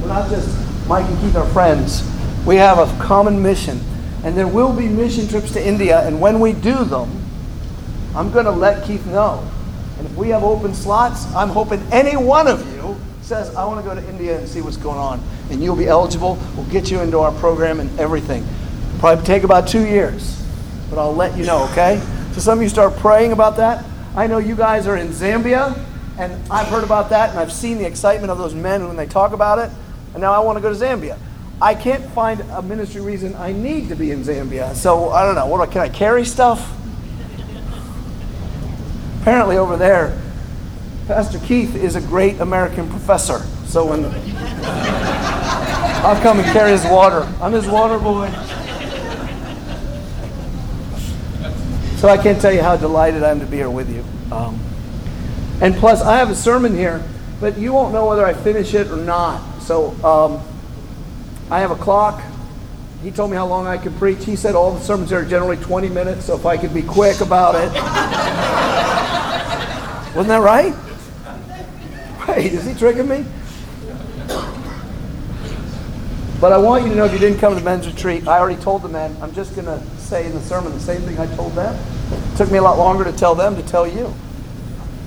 We're 0.00 0.08
not 0.08 0.28
just 0.28 0.48
Mike 0.88 1.06
and 1.08 1.20
Keith, 1.20 1.36
our 1.36 1.46
friends. 1.50 2.02
We 2.44 2.56
have 2.56 2.78
a 2.78 3.02
common 3.04 3.40
mission. 3.40 3.80
And 4.24 4.36
there 4.36 4.48
will 4.48 4.72
be 4.72 4.88
mission 4.88 5.28
trips 5.28 5.52
to 5.52 5.64
India. 5.64 6.00
And 6.06 6.20
when 6.20 6.40
we 6.40 6.52
do 6.52 6.84
them, 6.84 7.22
I'm 8.16 8.30
going 8.32 8.46
to 8.46 8.50
let 8.50 8.84
Keith 8.86 9.06
know. 9.06 9.48
And 9.98 10.06
if 10.06 10.16
we 10.16 10.30
have 10.30 10.42
open 10.42 10.74
slots, 10.74 11.32
I'm 11.34 11.50
hoping 11.50 11.80
any 11.92 12.16
one 12.16 12.48
of 12.48 12.66
you 12.74 12.96
says, 13.24 13.54
I 13.54 13.64
want 13.64 13.82
to 13.82 13.88
go 13.88 13.94
to 13.94 14.06
India 14.08 14.38
and 14.38 14.46
see 14.46 14.60
what's 14.60 14.76
going 14.76 14.98
on. 14.98 15.22
And 15.50 15.62
you'll 15.62 15.76
be 15.76 15.88
eligible. 15.88 16.38
We'll 16.56 16.66
get 16.66 16.90
you 16.90 17.00
into 17.00 17.18
our 17.20 17.32
program 17.32 17.80
and 17.80 17.98
everything. 17.98 18.46
Probably 18.98 19.24
take 19.24 19.44
about 19.44 19.66
two 19.66 19.86
years. 19.86 20.42
But 20.90 20.98
I'll 20.98 21.14
let 21.14 21.36
you 21.36 21.44
know, 21.46 21.66
okay? 21.70 22.02
So 22.32 22.40
some 22.40 22.58
of 22.58 22.62
you 22.62 22.68
start 22.68 22.96
praying 22.96 23.32
about 23.32 23.56
that. 23.56 23.84
I 24.14 24.26
know 24.26 24.38
you 24.38 24.54
guys 24.54 24.86
are 24.86 24.96
in 24.96 25.08
Zambia, 25.08 25.78
and 26.18 26.32
I've 26.50 26.68
heard 26.68 26.84
about 26.84 27.10
that, 27.10 27.30
and 27.30 27.38
I've 27.38 27.52
seen 27.52 27.78
the 27.78 27.86
excitement 27.86 28.30
of 28.30 28.38
those 28.38 28.54
men 28.54 28.86
when 28.86 28.96
they 28.96 29.06
talk 29.06 29.32
about 29.32 29.58
it. 29.58 29.70
And 30.12 30.20
now 30.20 30.32
I 30.32 30.38
want 30.40 30.56
to 30.56 30.62
go 30.62 30.72
to 30.72 30.78
Zambia. 30.78 31.18
I 31.60 31.74
can't 31.74 32.04
find 32.10 32.40
a 32.40 32.62
ministry 32.62 33.00
reason 33.00 33.34
I 33.36 33.52
need 33.52 33.88
to 33.88 33.96
be 33.96 34.10
in 34.10 34.22
Zambia. 34.22 34.74
So 34.74 35.10
I 35.10 35.24
don't 35.24 35.34
know. 35.34 35.46
What 35.46 35.70
can 35.70 35.80
I 35.80 35.88
carry 35.88 36.24
stuff? 36.24 36.70
Apparently 39.20 39.56
over 39.56 39.76
there, 39.76 40.20
Pastor 41.06 41.38
Keith 41.38 41.74
is 41.74 41.96
a 41.96 42.00
great 42.00 42.40
American 42.40 42.88
professor. 42.88 43.38
So 43.66 43.86
when 43.86 44.04
I'll 46.04 46.20
come 46.20 46.38
and 46.38 46.46
carry 46.52 46.72
his 46.72 46.84
water. 46.84 47.26
I'm 47.40 47.52
his 47.52 47.66
water 47.66 47.98
boy. 47.98 48.30
So 51.96 52.08
I 52.08 52.18
can't 52.22 52.38
tell 52.38 52.52
you 52.52 52.60
how 52.60 52.76
delighted 52.76 53.22
I 53.22 53.30
am 53.30 53.40
to 53.40 53.46
be 53.46 53.56
here 53.56 53.70
with 53.70 53.90
you. 53.90 54.04
Um, 54.30 54.60
and 55.62 55.74
plus, 55.74 56.02
I 56.02 56.18
have 56.18 56.28
a 56.28 56.34
sermon 56.34 56.74
here, 56.74 57.02
but 57.40 57.56
you 57.56 57.72
won't 57.72 57.94
know 57.94 58.06
whether 58.06 58.26
I 58.26 58.34
finish 58.34 58.74
it 58.74 58.88
or 58.88 58.98
not. 58.98 59.62
So 59.62 59.92
um, 60.04 60.42
I 61.50 61.60
have 61.60 61.70
a 61.70 61.76
clock. 61.76 62.22
He 63.02 63.10
told 63.10 63.30
me 63.30 63.36
how 63.36 63.46
long 63.46 63.66
I 63.66 63.76
could 63.76 63.94
preach. 63.96 64.24
He 64.24 64.34
said 64.34 64.54
all 64.54 64.72
the 64.72 64.80
sermons 64.80 65.12
are 65.12 65.24
generally 65.24 65.58
20 65.58 65.90
minutes, 65.90 66.24
so 66.24 66.36
if 66.36 66.46
I 66.46 66.56
could 66.56 66.72
be 66.72 66.82
quick 66.82 67.20
about 67.20 67.54
it. 67.54 67.70
Wasn't 70.14 70.28
that 70.28 70.40
right? 70.40 70.74
Wait, 72.28 72.52
is 72.52 72.64
he 72.64 72.72
tricking 72.72 73.08
me? 73.08 73.26
But 76.40 76.52
I 76.52 76.58
want 76.58 76.84
you 76.84 76.90
to 76.90 76.96
know 76.96 77.04
if 77.04 77.12
you 77.12 77.18
didn't 77.18 77.38
come 77.38 77.52
to 77.54 77.58
the 77.58 77.64
men's 77.64 77.86
retreat, 77.86 78.26
I 78.26 78.38
already 78.38 78.60
told 78.60 78.82
the 78.82 78.88
men, 78.88 79.16
I'm 79.20 79.34
just 79.34 79.54
going 79.54 79.66
to 79.66 79.82
say 79.98 80.26
in 80.26 80.32
the 80.32 80.40
sermon 80.40 80.72
the 80.72 80.80
same 80.80 81.00
thing 81.02 81.18
I 81.18 81.26
told 81.36 81.52
them. 81.54 81.74
It 82.12 82.36
took 82.36 82.50
me 82.50 82.58
a 82.58 82.62
lot 82.62 82.78
longer 82.78 83.04
to 83.04 83.12
tell 83.12 83.34
them 83.34 83.56
to 83.56 83.62
tell 83.62 83.86
you. 83.86 84.12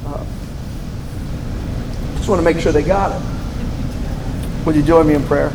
Uh, 0.05 0.25
just 2.15 2.29
want 2.29 2.39
to 2.39 2.43
make 2.43 2.59
sure 2.59 2.71
they 2.71 2.83
got 2.83 3.11
it. 3.11 4.65
Would 4.65 4.75
you 4.75 4.83
join 4.83 5.07
me 5.07 5.15
in 5.15 5.23
prayer? 5.23 5.51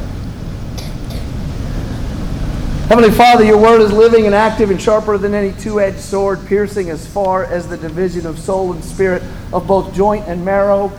Heavenly 2.93 3.17
Father, 3.17 3.43
your 3.43 3.57
word 3.57 3.81
is 3.81 3.91
living 3.91 4.27
and 4.27 4.35
active 4.35 4.71
and 4.71 4.79
sharper 4.79 5.17
than 5.17 5.33
any 5.33 5.53
two 5.53 5.81
edged 5.81 5.99
sword, 5.99 6.45
piercing 6.45 6.91
as 6.91 7.07
far 7.07 7.43
as 7.43 7.67
the 7.67 7.79
division 7.79 8.27
of 8.27 8.39
soul 8.39 8.75
and 8.75 8.85
spirit, 8.85 9.23
of 9.51 9.67
both 9.67 9.95
joint 9.95 10.29
and 10.29 10.45
marrow. 10.45 10.93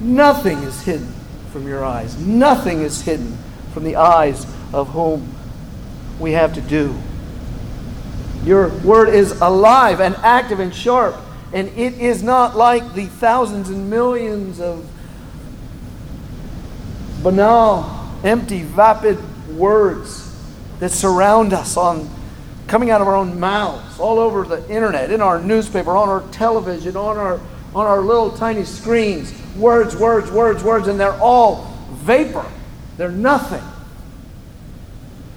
Nothing 0.00 0.58
is 0.64 0.82
hidden 0.82 1.14
from 1.52 1.68
your 1.68 1.84
eyes. 1.84 2.18
Nothing 2.18 2.80
is 2.80 3.02
hidden 3.02 3.38
from 3.72 3.84
the 3.84 3.94
eyes 3.94 4.52
of 4.72 4.88
whom 4.88 5.32
we 6.18 6.32
have 6.32 6.54
to 6.54 6.60
do. 6.60 6.92
Your 8.42 8.70
word 8.78 9.10
is 9.10 9.30
alive 9.40 10.00
and 10.00 10.16
active 10.24 10.58
and 10.58 10.74
sharp, 10.74 11.14
and 11.52 11.68
it 11.78 11.94
is 12.00 12.20
not 12.20 12.56
like 12.56 12.94
the 12.94 13.06
thousands 13.06 13.68
and 13.70 13.88
millions 13.88 14.58
of 14.58 14.84
banal, 17.22 18.10
empty, 18.24 18.64
vapid 18.64 19.20
words 19.56 20.23
that 20.80 20.90
surround 20.90 21.52
us 21.52 21.76
on 21.76 22.08
coming 22.66 22.90
out 22.90 23.00
of 23.00 23.08
our 23.08 23.16
own 23.16 23.38
mouths, 23.38 23.98
all 24.00 24.18
over 24.18 24.44
the 24.44 24.68
internet, 24.68 25.10
in 25.10 25.20
our 25.20 25.40
newspaper, 25.40 25.96
on 25.96 26.08
our 26.08 26.22
television, 26.30 26.96
on 26.96 27.16
our 27.16 27.40
on 27.74 27.86
our 27.86 28.00
little 28.00 28.30
tiny 28.30 28.64
screens. 28.64 29.34
Words, 29.56 29.96
words, 29.96 30.30
words, 30.30 30.62
words, 30.62 30.88
and 30.88 30.98
they're 30.98 31.20
all 31.20 31.64
vapor. 31.90 32.46
They're 32.96 33.10
nothing. 33.10 33.62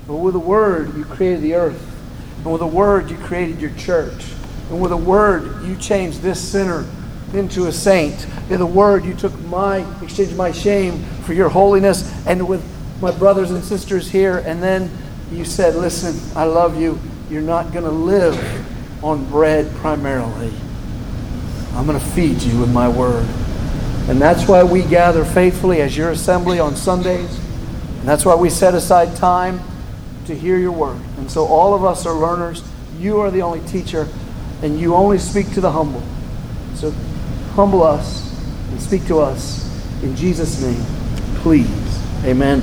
But 0.06 0.18
with 0.18 0.36
a 0.36 0.40
word, 0.40 0.96
you 0.96 1.04
created 1.04 1.42
the 1.42 1.56
earth. 1.56 1.84
And 2.44 2.54
with 2.54 2.62
a 2.62 2.68
word, 2.68 3.10
you 3.10 3.18
created 3.18 3.60
your 3.60 3.72
church. 3.72 4.32
And 4.70 4.80
with 4.80 4.92
a 4.92 4.98
word, 4.98 5.64
you 5.66 5.76
changed 5.78 6.22
this 6.22 6.40
sinner 6.40 6.86
into 7.34 7.66
a 7.66 7.72
saint. 7.72 8.28
In 8.50 8.60
the 8.60 8.66
word, 8.66 9.04
you 9.04 9.16
took 9.16 9.38
my, 9.46 9.80
exchanged 10.04 10.38
my 10.38 10.52
shame 10.52 11.04
for 11.24 11.34
your 11.34 11.50
holiness. 11.50 12.14
And 12.28 12.48
with 12.48 12.64
my 13.02 13.12
brothers 13.12 13.52
and 13.52 13.64
sisters 13.64 14.10
here, 14.10 14.38
and 14.46 14.62
then 14.62 14.92
you 15.32 15.46
said, 15.46 15.76
Listen, 15.76 16.16
I 16.36 16.46
love 16.46 16.80
you. 16.80 17.00
You're 17.30 17.42
not 17.42 17.72
going 17.72 17.86
to 17.86 17.92
live 17.92 19.04
on 19.04 19.30
bread 19.30 19.74
primarily. 19.76 20.54
I'm 21.74 21.86
going 21.86 22.00
to 22.00 22.06
feed 22.06 22.42
you 22.42 22.60
with 22.60 22.72
my 22.72 22.88
word. 22.88 23.28
And 24.10 24.22
that's 24.22 24.48
why 24.48 24.64
we 24.64 24.84
gather 24.84 25.26
faithfully 25.26 25.82
as 25.82 25.98
your 25.98 26.12
assembly 26.12 26.60
on 26.60 26.76
Sundays. 26.76 27.38
And 28.00 28.08
that's 28.08 28.26
why 28.26 28.36
we 28.36 28.50
set 28.50 28.74
aside 28.74 29.16
time 29.18 29.60
to 30.26 30.36
hear 30.36 30.58
your 30.58 30.72
word. 30.72 31.02
And 31.18 31.30
so 31.30 31.46
all 31.46 31.74
of 31.74 31.84
us 31.84 32.06
are 32.06 32.14
learners. 32.14 32.64
You 32.98 33.20
are 33.20 33.30
the 33.30 33.42
only 33.42 33.60
teacher, 33.68 34.08
and 34.62 34.80
you 34.80 34.96
only 34.96 35.18
speak 35.18 35.52
to 35.54 35.62
the 35.62 35.72
humble. 35.72 36.02
So 36.76 36.92
humble 37.54 37.84
us 37.84 38.34
and 38.70 38.82
speak 38.82 39.06
to 39.08 39.20
us 39.20 39.68
in 40.04 40.16
Jesus' 40.16 40.62
name, 40.62 40.82
please. 41.42 41.68
Amen. 42.24 42.62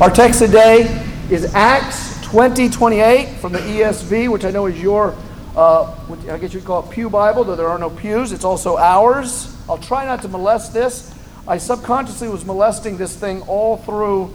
Our 0.00 0.10
text 0.10 0.40
today 0.40 1.05
is 1.30 1.52
Acts 1.54 2.20
20 2.26 2.68
28 2.68 3.38
from 3.38 3.52
the 3.52 3.58
ESV, 3.58 4.30
which 4.30 4.44
I 4.44 4.50
know 4.50 4.66
is 4.66 4.80
your, 4.80 5.14
uh, 5.56 5.92
I 6.30 6.38
guess 6.38 6.54
you'd 6.54 6.64
call 6.64 6.84
it 6.84 6.90
Pew 6.90 7.10
Bible, 7.10 7.42
though 7.42 7.56
there 7.56 7.68
are 7.68 7.78
no 7.78 7.90
pews. 7.90 8.32
It's 8.32 8.44
also 8.44 8.76
ours. 8.76 9.56
I'll 9.68 9.78
try 9.78 10.04
not 10.04 10.22
to 10.22 10.28
molest 10.28 10.72
this. 10.72 11.12
I 11.48 11.58
subconsciously 11.58 12.28
was 12.28 12.44
molesting 12.44 12.96
this 12.96 13.16
thing 13.16 13.42
all 13.42 13.76
through, 13.78 14.34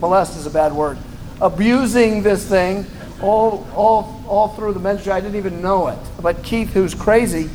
molest 0.00 0.36
is 0.36 0.46
a 0.46 0.50
bad 0.50 0.72
word, 0.72 0.98
abusing 1.40 2.22
this 2.22 2.48
thing 2.48 2.86
all, 3.20 3.66
all, 3.74 4.24
all 4.26 4.48
through 4.48 4.72
the 4.72 4.80
ministry. 4.80 5.12
I 5.12 5.20
didn't 5.20 5.36
even 5.36 5.62
know 5.62 5.88
it. 5.88 5.98
But 6.20 6.42
Keith, 6.42 6.72
who's 6.72 6.94
crazy, 6.94 7.50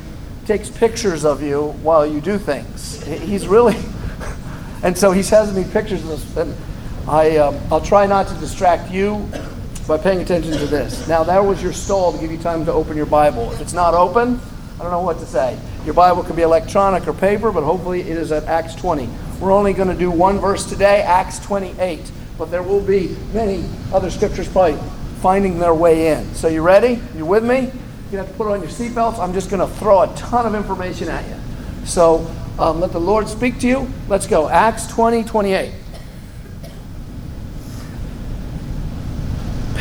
takes 0.46 0.70
pictures 0.70 1.26
of 1.26 1.44
you 1.44 1.72
while 1.84 2.06
you 2.06 2.22
do 2.22 2.38
things. 2.38 3.04
He's 3.06 3.48
really, 3.48 3.76
and 4.84 4.98
so 4.98 5.12
he 5.12 5.24
sends 5.24 5.54
me 5.54 5.66
pictures 5.70 6.02
of 6.04 6.10
this. 6.10 6.38
And 6.38 6.56
I, 7.08 7.38
um, 7.38 7.58
I'll 7.72 7.80
try 7.80 8.06
not 8.06 8.28
to 8.28 8.34
distract 8.36 8.92
you 8.92 9.30
by 9.88 9.98
paying 9.98 10.20
attention 10.20 10.52
to 10.52 10.66
this. 10.66 11.08
Now, 11.08 11.24
that 11.24 11.40
was 11.40 11.64
your 11.64 11.72
stall 11.72 12.12
to 12.12 12.18
give 12.18 12.30
you 12.30 12.38
time 12.38 12.66
to 12.66 12.74
open 12.74 12.98
your 12.98 13.06
Bible. 13.06 13.50
If 13.54 13.62
it's 13.62 13.72
not 13.72 13.94
open, 13.94 14.42
I 14.76 14.84
don't 14.84 14.92
know 14.92 15.02
what 15.02 15.18
to 15.20 15.26
say. 15.26 15.58
Your 15.86 15.94
Bible 15.94 16.22
can 16.22 16.36
be 16.36 16.42
electronic 16.42 17.08
or 17.08 17.14
paper, 17.14 17.50
but 17.50 17.64
hopefully 17.64 18.02
it 18.02 18.18
is 18.18 18.34
at 18.34 18.44
Acts 18.44 18.76
20. 18.76 19.08
We're 19.40 19.54
only 19.54 19.72
going 19.72 19.88
to 19.88 19.96
do 19.96 20.12
one 20.12 20.40
verse 20.40 20.66
today, 20.66 21.02
Acts 21.02 21.40
28, 21.40 22.12
but 22.38 22.52
there 22.52 22.62
will 22.62 22.82
be 22.82 23.16
many 23.34 23.64
other 23.94 24.10
scriptures 24.10 24.50
probably 24.50 24.78
finding 25.22 25.60
their 25.60 25.74
way 25.74 26.10
in. 26.10 26.36
So, 26.36 26.50
you 26.50 26.62
ready? 26.62 27.00
You 27.16 27.26
with 27.26 27.46
me? 27.46 27.72
You 28.12 28.18
have 28.18 28.28
to 28.28 28.34
put 28.34 28.48
on 28.48 28.60
your 28.60 28.70
seatbelts. 28.70 29.18
I'm 29.18 29.32
just 29.32 29.50
going 29.50 29.66
to 29.66 29.76
throw 29.78 30.02
a 30.02 30.14
ton 30.18 30.46
of 30.46 30.56
information 30.56 31.08
at 31.08 31.26
you. 31.30 31.36
So, 31.86 32.30
um, 32.60 32.82
let 32.82 32.92
the 32.92 33.00
Lord 33.00 33.30
speak 33.30 33.60
to 33.60 33.68
you. 33.68 33.90
Let's 34.10 34.28
go. 34.28 34.50
Acts 34.50 34.88
20, 34.88 35.24
28. 35.24 35.72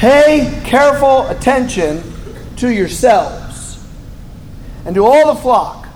Pay 0.07 0.63
careful 0.65 1.27
attention 1.27 2.01
to 2.59 2.73
yourselves 2.73 3.85
and 4.85 4.95
to 4.95 5.05
all 5.05 5.35
the 5.35 5.41
flock 5.41 5.89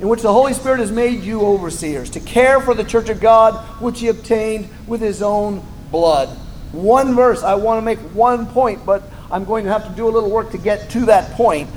in 0.00 0.06
which 0.06 0.22
the 0.22 0.32
Holy 0.32 0.52
Spirit 0.52 0.78
has 0.78 0.92
made 0.92 1.24
you 1.24 1.40
overseers, 1.40 2.08
to 2.10 2.20
care 2.20 2.60
for 2.60 2.72
the 2.72 2.84
church 2.84 3.08
of 3.08 3.18
God, 3.18 3.54
which 3.80 3.98
he 3.98 4.06
obtained 4.06 4.68
with 4.86 5.00
his 5.00 5.22
own 5.22 5.60
blood. 5.90 6.28
One 6.70 7.16
verse, 7.16 7.42
I 7.42 7.54
want 7.54 7.78
to 7.78 7.82
make 7.82 7.98
one 8.14 8.46
point, 8.46 8.86
but 8.86 9.02
I'm 9.28 9.44
going 9.44 9.64
to 9.64 9.72
have 9.72 9.84
to 9.88 9.92
do 9.96 10.06
a 10.06 10.10
little 10.10 10.30
work 10.30 10.52
to 10.52 10.58
get 10.58 10.88
to 10.90 11.06
that 11.06 11.32
point. 11.32 11.68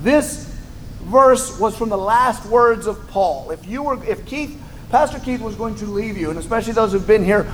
This 0.00 0.46
verse 1.02 1.60
was 1.60 1.76
from 1.76 1.90
the 1.90 1.98
last 1.98 2.46
words 2.46 2.86
of 2.86 3.06
Paul. 3.08 3.50
If 3.50 3.66
you 3.66 3.82
were, 3.82 4.02
if 4.02 4.24
Keith, 4.24 4.58
Pastor 4.88 5.18
Keith 5.18 5.42
was 5.42 5.56
going 5.56 5.74
to 5.74 5.84
leave 5.84 6.16
you, 6.16 6.30
and 6.30 6.38
especially 6.38 6.72
those 6.72 6.92
who've 6.92 7.06
been 7.06 7.22
here 7.22 7.46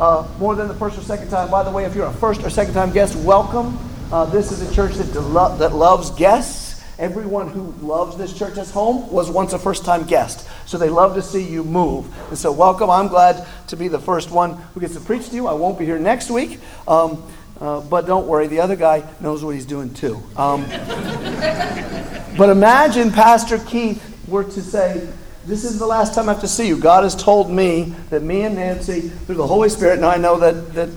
uh, 0.00 0.26
more 0.38 0.56
than 0.56 0.66
the 0.66 0.74
first 0.74 0.98
or 0.98 1.02
second 1.02 1.28
time. 1.28 1.50
By 1.50 1.62
the 1.62 1.70
way, 1.70 1.84
if 1.84 1.94
you're 1.94 2.06
a 2.06 2.12
first 2.12 2.42
or 2.42 2.50
second 2.50 2.72
time 2.72 2.90
guest, 2.90 3.14
welcome. 3.16 3.78
Uh, 4.10 4.24
this 4.24 4.50
is 4.50 4.62
a 4.62 4.74
church 4.74 4.94
that, 4.94 5.12
that 5.58 5.74
loves 5.74 6.10
guests. 6.12 6.82
Everyone 6.98 7.48
who 7.48 7.72
loves 7.86 8.16
this 8.16 8.36
church 8.36 8.56
as 8.56 8.70
home 8.70 9.10
was 9.10 9.30
once 9.30 9.52
a 9.52 9.58
first 9.58 9.84
time 9.84 10.04
guest. 10.04 10.48
So 10.66 10.78
they 10.78 10.88
love 10.88 11.14
to 11.14 11.22
see 11.22 11.46
you 11.46 11.64
move. 11.64 12.06
And 12.30 12.38
so, 12.38 12.50
welcome. 12.50 12.88
I'm 12.88 13.08
glad 13.08 13.46
to 13.68 13.76
be 13.76 13.88
the 13.88 13.98
first 13.98 14.30
one 14.30 14.54
who 14.74 14.80
gets 14.80 14.94
to 14.94 15.00
preach 15.00 15.28
to 15.28 15.34
you. 15.34 15.46
I 15.46 15.52
won't 15.52 15.78
be 15.78 15.84
here 15.84 15.98
next 15.98 16.30
week. 16.30 16.60
Um, 16.88 17.22
uh, 17.60 17.80
but 17.82 18.06
don't 18.06 18.26
worry, 18.26 18.46
the 18.46 18.60
other 18.60 18.76
guy 18.76 19.04
knows 19.20 19.44
what 19.44 19.54
he's 19.54 19.66
doing 19.66 19.92
too. 19.92 20.22
Um, 20.34 20.62
but 22.38 22.48
imagine 22.48 23.12
Pastor 23.12 23.58
Keith 23.58 24.02
were 24.26 24.44
to 24.44 24.62
say, 24.62 25.06
this 25.46 25.64
is 25.64 25.78
the 25.78 25.86
last 25.86 26.14
time 26.14 26.28
I 26.28 26.32
have 26.32 26.42
to 26.42 26.48
see 26.48 26.68
you. 26.68 26.78
God 26.78 27.02
has 27.04 27.14
told 27.14 27.50
me 27.50 27.94
that 28.10 28.22
me 28.22 28.42
and 28.42 28.56
Nancy, 28.56 29.00
through 29.00 29.36
the 29.36 29.46
Holy 29.46 29.68
Spirit, 29.68 29.96
and 29.96 30.04
I 30.04 30.16
know 30.16 30.38
that, 30.38 30.74
that 30.74 30.90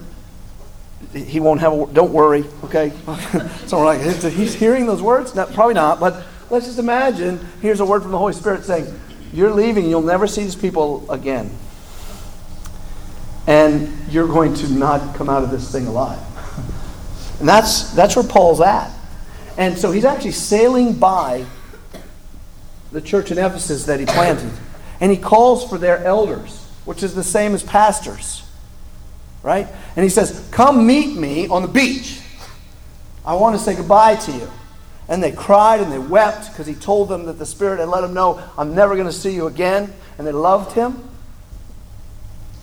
he 1.13 1.39
won't 1.39 1.61
have 1.61 1.73
a, 1.73 1.85
don't 1.87 2.11
worry, 2.11 2.43
okay? 2.65 2.91
so 3.65 3.77
we're 3.77 3.85
like, 3.85 4.01
he's 4.01 4.53
hearing 4.53 4.85
those 4.85 5.01
words? 5.01 5.33
No, 5.33 5.45
probably 5.45 5.75
not, 5.75 5.99
but 5.99 6.25
let's 6.49 6.65
just 6.65 6.79
imagine 6.79 7.39
here's 7.61 7.79
a 7.79 7.85
word 7.85 8.01
from 8.01 8.11
the 8.11 8.17
Holy 8.17 8.33
Spirit 8.33 8.65
saying, 8.65 8.87
You're 9.31 9.51
leaving, 9.51 9.89
you'll 9.89 10.01
never 10.01 10.27
see 10.27 10.43
these 10.43 10.55
people 10.55 11.09
again. 11.09 11.49
And 13.47 13.91
you're 14.09 14.27
going 14.27 14.53
to 14.55 14.69
not 14.69 15.15
come 15.15 15.29
out 15.29 15.43
of 15.43 15.51
this 15.51 15.71
thing 15.71 15.87
alive. 15.87 16.19
And 17.39 17.49
that's, 17.49 17.89
that's 17.89 18.15
where 18.15 18.23
Paul's 18.23 18.61
at. 18.61 18.89
And 19.57 19.77
so 19.77 19.91
he's 19.91 20.05
actually 20.05 20.31
sailing 20.31 20.93
by 20.93 21.45
the 22.93 23.01
church 23.01 23.31
in 23.31 23.37
Ephesus 23.37 23.85
that 23.85 23.99
he 23.99 24.05
planted. 24.05 24.51
And 25.01 25.11
he 25.11 25.17
calls 25.17 25.67
for 25.67 25.77
their 25.77 26.03
elders, 26.05 26.65
which 26.85 27.03
is 27.03 27.15
the 27.15 27.23
same 27.23 27.53
as 27.53 27.63
pastors. 27.63 28.43
Right? 29.41 29.67
And 29.97 30.03
he 30.03 30.09
says, 30.09 30.47
Come 30.51 30.87
meet 30.87 31.17
me 31.17 31.47
on 31.47 31.63
the 31.63 31.67
beach. 31.67 32.21
I 33.25 33.33
want 33.35 33.57
to 33.57 33.61
say 33.61 33.75
goodbye 33.75 34.15
to 34.15 34.31
you. 34.31 34.49
And 35.09 35.21
they 35.21 35.33
cried 35.33 35.81
and 35.81 35.91
they 35.91 35.99
wept 35.99 36.49
because 36.49 36.67
he 36.67 36.75
told 36.75 37.09
them 37.09 37.25
that 37.25 37.33
the 37.33 37.45
Spirit 37.45 37.79
had 37.79 37.89
let 37.89 38.01
them 38.01 38.13
know, 38.13 38.41
I'm 38.57 38.73
never 38.73 38.95
going 38.95 39.07
to 39.07 39.13
see 39.13 39.33
you 39.33 39.47
again. 39.47 39.91
And 40.17 40.25
they 40.25 40.31
loved 40.31 40.73
him. 40.73 41.09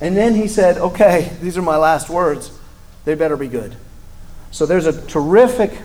And 0.01 0.17
then 0.17 0.35
he 0.35 0.49
said, 0.49 0.79
Okay, 0.79 1.37
these 1.43 1.59
are 1.59 1.63
my 1.63 1.77
last 1.77 2.09
words. 2.09 2.57
They 3.05 3.15
better 3.15 3.37
be 3.37 3.49
good. 3.49 3.75
So 4.53 4.67
there's 4.67 4.87
a 4.87 5.07
terrific, 5.07 5.79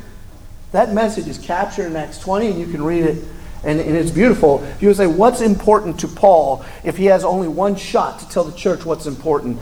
that 0.71 0.93
message 0.93 1.27
is 1.27 1.37
captured 1.37 1.87
in 1.87 1.95
Acts 1.95 2.19
20, 2.19 2.47
and 2.47 2.59
you 2.59 2.67
can 2.67 2.83
read 2.83 3.03
it, 3.03 3.23
and, 3.65 3.79
and 3.79 3.95
it's 3.95 4.11
beautiful. 4.11 4.63
If 4.63 4.81
you 4.81 4.87
would 4.89 4.97
say, 4.97 5.07
What's 5.07 5.41
important 5.41 5.99
to 6.01 6.07
Paul 6.07 6.63
if 6.83 6.97
he 6.97 7.05
has 7.05 7.23
only 7.23 7.47
one 7.47 7.75
shot 7.75 8.19
to 8.19 8.29
tell 8.29 8.43
the 8.43 8.55
church 8.55 8.85
what's 8.85 9.05
important? 9.05 9.59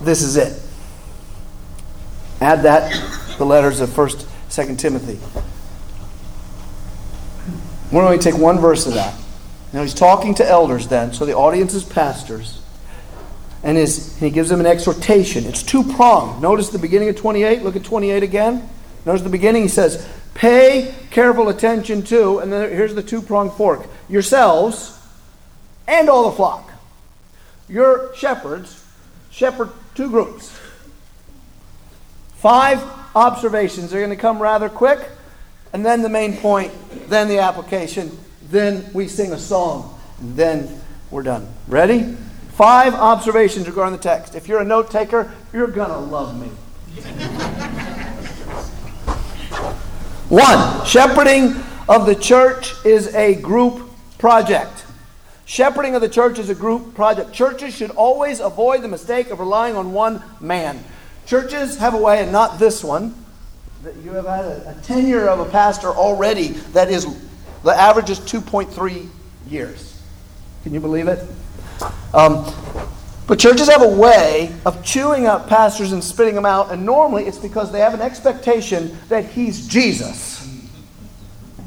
This 0.00 0.22
is 0.22 0.36
it. 0.36 0.60
Add 2.40 2.62
that, 2.62 2.90
the 3.36 3.44
letters 3.44 3.80
of 3.80 3.90
1st, 3.90 4.24
2nd 4.48 4.78
Timothy. 4.78 5.18
We're 7.92 8.16
to 8.16 8.22
take 8.22 8.40
one 8.40 8.58
verse 8.58 8.86
of 8.86 8.94
that. 8.94 9.18
Now 9.72 9.82
he's 9.82 9.94
talking 9.94 10.34
to 10.36 10.48
elders 10.48 10.88
then, 10.88 11.12
so 11.12 11.26
the 11.26 11.34
audience 11.34 11.74
is 11.74 11.84
pastors 11.84 12.60
and 13.62 13.76
his, 13.76 14.16
he 14.18 14.30
gives 14.30 14.48
them 14.48 14.60
an 14.60 14.66
exhortation. 14.66 15.44
It's 15.44 15.62
two 15.62 15.84
pronged. 15.84 16.40
Notice 16.40 16.70
the 16.70 16.78
beginning 16.78 17.10
of 17.10 17.16
28. 17.16 17.62
Look 17.62 17.76
at 17.76 17.84
28 17.84 18.22
again. 18.22 18.68
Notice 19.04 19.22
the 19.22 19.28
beginning. 19.28 19.62
He 19.62 19.68
says, 19.68 20.06
Pay 20.34 20.94
careful 21.10 21.48
attention 21.48 22.02
to, 22.04 22.38
and 22.38 22.52
then 22.52 22.70
here's 22.70 22.94
the 22.94 23.02
two 23.02 23.20
pronged 23.20 23.52
fork 23.52 23.86
yourselves 24.08 24.98
and 25.86 26.08
all 26.08 26.30
the 26.30 26.36
flock. 26.36 26.72
Your 27.68 28.14
shepherds 28.14 28.84
shepherd 29.30 29.70
two 29.94 30.10
groups. 30.10 30.56
Five 32.34 32.82
observations. 33.14 33.90
They're 33.90 34.00
going 34.00 34.10
to 34.10 34.20
come 34.20 34.40
rather 34.40 34.68
quick, 34.68 35.00
and 35.72 35.84
then 35.84 36.02
the 36.02 36.08
main 36.08 36.36
point, 36.36 36.72
then 37.08 37.28
the 37.28 37.38
application, 37.38 38.16
then 38.50 38.90
we 38.92 39.08
sing 39.08 39.32
a 39.32 39.38
song, 39.38 39.98
then 40.20 40.80
we're 41.10 41.22
done. 41.22 41.48
Ready? 41.68 42.16
Five 42.52 42.94
observations 42.94 43.66
regarding 43.66 43.96
the 43.96 44.02
text. 44.02 44.34
If 44.34 44.48
you're 44.48 44.60
a 44.60 44.64
note 44.64 44.90
taker, 44.90 45.32
you're 45.52 45.68
going 45.68 45.90
to 45.90 45.98
love 45.98 46.38
me. 46.38 46.50
One, 50.30 50.86
shepherding 50.86 51.56
of 51.88 52.06
the 52.06 52.14
church 52.14 52.72
is 52.84 53.12
a 53.16 53.34
group 53.34 53.90
project. 54.16 54.84
Shepherding 55.44 55.96
of 55.96 56.02
the 56.02 56.08
church 56.08 56.38
is 56.38 56.48
a 56.48 56.54
group 56.54 56.94
project. 56.94 57.32
Churches 57.32 57.74
should 57.74 57.90
always 57.90 58.38
avoid 58.38 58.82
the 58.82 58.86
mistake 58.86 59.30
of 59.30 59.40
relying 59.40 59.74
on 59.74 59.92
one 59.92 60.22
man. 60.40 60.84
Churches 61.26 61.78
have 61.78 61.94
a 61.94 61.98
way, 61.98 62.22
and 62.22 62.30
not 62.30 62.60
this 62.60 62.84
one, 62.84 63.12
that 63.82 63.96
you 63.96 64.12
have 64.12 64.26
had 64.26 64.44
a, 64.44 64.78
a 64.78 64.82
tenure 64.84 65.28
of 65.28 65.40
a 65.40 65.50
pastor 65.50 65.88
already 65.88 66.50
that 66.74 66.88
is, 66.92 67.06
the 67.64 67.72
average 67.72 68.08
is 68.08 68.20
2.3 68.20 69.08
years. 69.48 70.00
Can 70.62 70.72
you 70.72 70.78
believe 70.78 71.08
it? 71.08 71.28
Um, 72.14 72.44
but 73.30 73.38
churches 73.38 73.68
have 73.68 73.80
a 73.80 73.88
way 73.88 74.52
of 74.66 74.84
chewing 74.84 75.28
up 75.28 75.48
pastors 75.48 75.92
and 75.92 76.02
spitting 76.02 76.34
them 76.34 76.44
out, 76.44 76.72
and 76.72 76.84
normally 76.84 77.26
it's 77.26 77.38
because 77.38 77.70
they 77.70 77.78
have 77.78 77.94
an 77.94 78.00
expectation 78.00 78.98
that 79.08 79.24
he's 79.24 79.68
Jesus. 79.68 80.52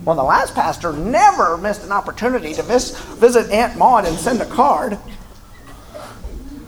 Well, 0.04 0.18
the 0.18 0.24
last 0.24 0.54
pastor 0.54 0.92
never 0.92 1.58
missed 1.58 1.86
an 1.86 1.94
opportunity 1.94 2.54
to 2.56 2.64
vis- 2.64 3.00
visit 3.14 3.50
Aunt 3.50 3.78
Maud 3.78 4.04
and 4.06 4.18
send 4.18 4.42
a 4.42 4.46
card. 4.46 5.00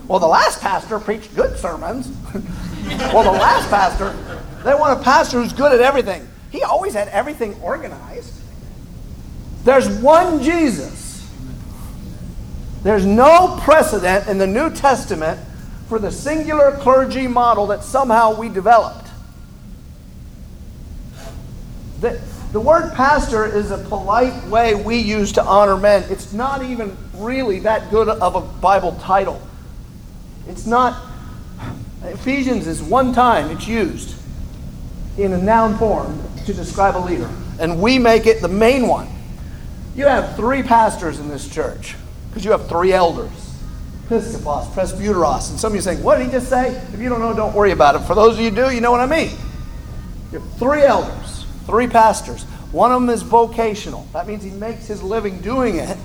Well, 0.07 0.19
the 0.19 0.27
last 0.27 0.61
pastor 0.61 0.97
preached 0.97 1.35
good 1.35 1.59
sermons. 1.59 2.07
well, 3.11 3.33
the 3.33 3.37
last 3.37 3.69
pastor, 3.69 4.15
they 4.63 4.75
want 4.75 4.97
a 4.97 5.03
pastor 5.03 5.41
who's 5.41 5.51
good 5.51 5.73
at 5.73 5.81
everything. 5.81 6.25
He 6.51 6.63
always 6.63 6.93
had 6.93 7.09
everything 7.09 7.53
organized. 7.61 8.33
There's 9.65 9.89
one 9.89 10.41
Jesus. 10.41 11.04
There's 12.85 13.03
no 13.03 13.57
precedent 13.61 14.27
in 14.27 14.37
the 14.37 14.45
New 14.45 14.69
Testament 14.69 15.39
for 15.89 15.97
the 15.97 16.11
singular 16.11 16.71
clergy 16.71 17.25
model 17.25 17.65
that 17.67 17.83
somehow 17.83 18.39
we 18.39 18.47
developed. 18.47 19.07
The, 22.01 22.21
the 22.51 22.59
word 22.59 22.93
pastor 22.93 23.43
is 23.43 23.71
a 23.71 23.79
polite 23.79 24.39
way 24.49 24.75
we 24.75 24.97
use 24.97 25.31
to 25.31 25.43
honor 25.43 25.77
men. 25.77 26.03
It's 26.11 26.31
not 26.31 26.61
even 26.61 26.95
really 27.15 27.57
that 27.61 27.89
good 27.89 28.07
of 28.07 28.35
a 28.35 28.41
Bible 28.41 28.91
title. 29.01 29.41
It's 30.47 30.67
not. 30.67 31.09
Ephesians 32.03 32.67
is 32.67 32.83
one 32.83 33.13
time 33.13 33.49
it's 33.49 33.67
used 33.67 34.15
in 35.17 35.33
a 35.33 35.41
noun 35.41 35.75
form 35.79 36.21
to 36.45 36.53
describe 36.53 36.95
a 36.95 36.99
leader, 36.99 37.31
and 37.59 37.81
we 37.81 37.97
make 37.97 38.27
it 38.27 38.43
the 38.43 38.47
main 38.47 38.87
one. 38.87 39.07
You 39.95 40.05
have 40.05 40.35
three 40.35 40.61
pastors 40.61 41.17
in 41.17 41.29
this 41.29 41.49
church 41.49 41.95
because 42.35 42.43
you 42.43 42.51
have 42.51 42.67
three 42.67 42.91
elders 42.91 43.31
Episcopos, 44.07 44.67
Presbyteros. 44.67 45.51
And 45.51 45.59
some 45.59 45.71
of 45.71 45.75
you 45.75 45.81
saying, 45.81 46.03
What 46.03 46.17
did 46.17 46.25
he 46.25 46.31
just 46.33 46.49
say? 46.49 46.75
If 46.93 46.99
you 46.99 47.07
don't 47.07 47.21
know, 47.21 47.33
don't 47.33 47.55
worry 47.55 47.71
about 47.71 47.95
it. 47.95 47.99
For 47.99 48.13
those 48.13 48.35
of 48.35 48.41
you 48.41 48.51
do, 48.51 48.69
you 48.69 48.81
know 48.81 48.91
what 48.91 48.99
I 48.99 49.07
mean. 49.07 49.31
You 50.31 50.39
have 50.39 50.53
three 50.57 50.83
elders, 50.83 51.45
three 51.65 51.87
pastors. 51.87 52.43
One 52.73 52.91
of 52.91 53.01
them 53.01 53.09
is 53.09 53.21
vocational. 53.21 54.05
That 54.11 54.27
means 54.27 54.43
he 54.43 54.51
makes 54.51 54.85
his 54.85 55.01
living 55.01 55.39
doing 55.39 55.77
it. 55.77 55.97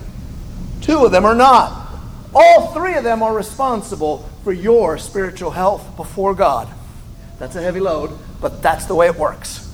Two 0.81 1.05
of 1.05 1.11
them 1.11 1.25
are 1.27 1.35
not. 1.35 1.89
All 2.33 2.69
three 2.69 2.95
of 2.95 3.03
them 3.03 3.23
are 3.23 3.35
responsible 3.35 4.27
for 4.45 4.53
your 4.53 4.97
spiritual 4.97 5.51
health 5.51 5.97
before 5.97 6.35
God. 6.35 6.69
That's 7.41 7.57
a 7.57 7.61
heavy 7.61 7.81
load, 7.81 8.17
but 8.41 8.63
that's 8.63 8.87
the 8.87 8.95
way 8.95 9.09
it 9.09 9.17
works. 9.17 9.69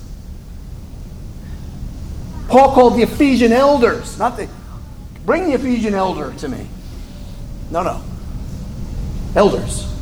Paul 2.48 2.72
called 2.72 2.96
the 2.96 3.02
Ephesian 3.02 3.52
elders, 3.52 4.18
not 4.18 4.36
the 4.36 4.48
Bring 5.26 5.48
the 5.48 5.54
Ephesian 5.54 5.94
elder 5.94 6.32
to 6.38 6.48
me. 6.48 6.66
No, 7.70 7.82
no. 7.82 8.02
Elders. 9.34 9.92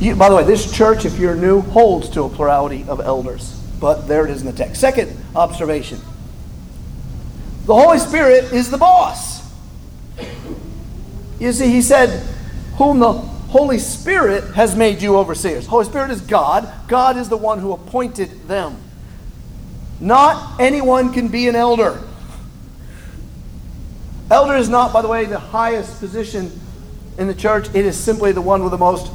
You, 0.00 0.16
by 0.16 0.28
the 0.28 0.34
way, 0.34 0.42
this 0.42 0.70
church, 0.70 1.04
if 1.04 1.16
you're 1.18 1.36
new, 1.36 1.60
holds 1.60 2.08
to 2.10 2.24
a 2.24 2.28
plurality 2.28 2.84
of 2.88 3.00
elders. 3.00 3.58
But 3.80 4.08
there 4.08 4.26
it 4.26 4.32
is 4.32 4.40
in 4.40 4.46
the 4.46 4.52
text. 4.52 4.80
Second 4.80 5.16
observation 5.34 6.00
the 7.66 7.74
Holy 7.74 8.00
Spirit 8.00 8.52
is 8.52 8.70
the 8.70 8.78
boss. 8.78 9.48
You 11.38 11.52
see, 11.52 11.68
he 11.70 11.80
said, 11.80 12.10
Whom 12.76 12.98
the 12.98 13.12
Holy 13.12 13.78
Spirit 13.78 14.54
has 14.54 14.74
made 14.74 15.00
you 15.00 15.16
overseers. 15.16 15.66
Holy 15.66 15.84
Spirit 15.84 16.10
is 16.10 16.20
God. 16.20 16.68
God 16.88 17.16
is 17.16 17.28
the 17.28 17.36
one 17.36 17.60
who 17.60 17.72
appointed 17.72 18.48
them. 18.48 18.76
Not 20.00 20.60
anyone 20.60 21.12
can 21.12 21.28
be 21.28 21.46
an 21.46 21.54
elder. 21.54 22.02
Elder 24.32 24.56
is 24.56 24.70
not, 24.70 24.94
by 24.94 25.02
the 25.02 25.08
way, 25.08 25.26
the 25.26 25.38
highest 25.38 26.00
position 26.00 26.50
in 27.18 27.26
the 27.26 27.34
church. 27.34 27.68
It 27.74 27.84
is 27.84 27.98
simply 27.98 28.32
the 28.32 28.40
one 28.40 28.62
with 28.62 28.70
the 28.70 28.78
most 28.78 29.12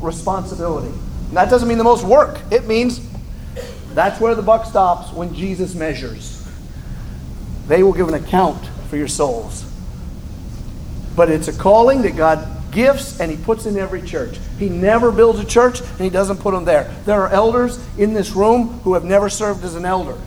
responsibility. 0.00 0.88
And 1.28 1.36
that 1.36 1.48
doesn't 1.48 1.68
mean 1.68 1.78
the 1.78 1.84
most 1.84 2.04
work. 2.04 2.40
It 2.50 2.66
means 2.66 3.00
that's 3.94 4.20
where 4.20 4.34
the 4.34 4.42
buck 4.42 4.66
stops 4.66 5.12
when 5.12 5.32
Jesus 5.32 5.76
measures. 5.76 6.44
They 7.68 7.84
will 7.84 7.92
give 7.92 8.08
an 8.08 8.14
account 8.14 8.66
for 8.90 8.96
your 8.96 9.06
souls. 9.06 9.64
But 11.14 11.30
it's 11.30 11.46
a 11.46 11.56
calling 11.56 12.02
that 12.02 12.16
God 12.16 12.72
gifts 12.72 13.20
and 13.20 13.30
He 13.30 13.36
puts 13.36 13.66
in 13.66 13.76
every 13.76 14.02
church. 14.02 14.36
He 14.58 14.68
never 14.68 15.12
builds 15.12 15.38
a 15.38 15.46
church 15.46 15.80
and 15.80 16.00
He 16.00 16.10
doesn't 16.10 16.38
put 16.38 16.54
them 16.54 16.64
there. 16.64 16.92
There 17.04 17.22
are 17.22 17.28
elders 17.28 17.78
in 17.98 18.14
this 18.14 18.32
room 18.32 18.80
who 18.80 18.94
have 18.94 19.04
never 19.04 19.28
served 19.28 19.62
as 19.62 19.76
an 19.76 19.84
elder. 19.84 20.18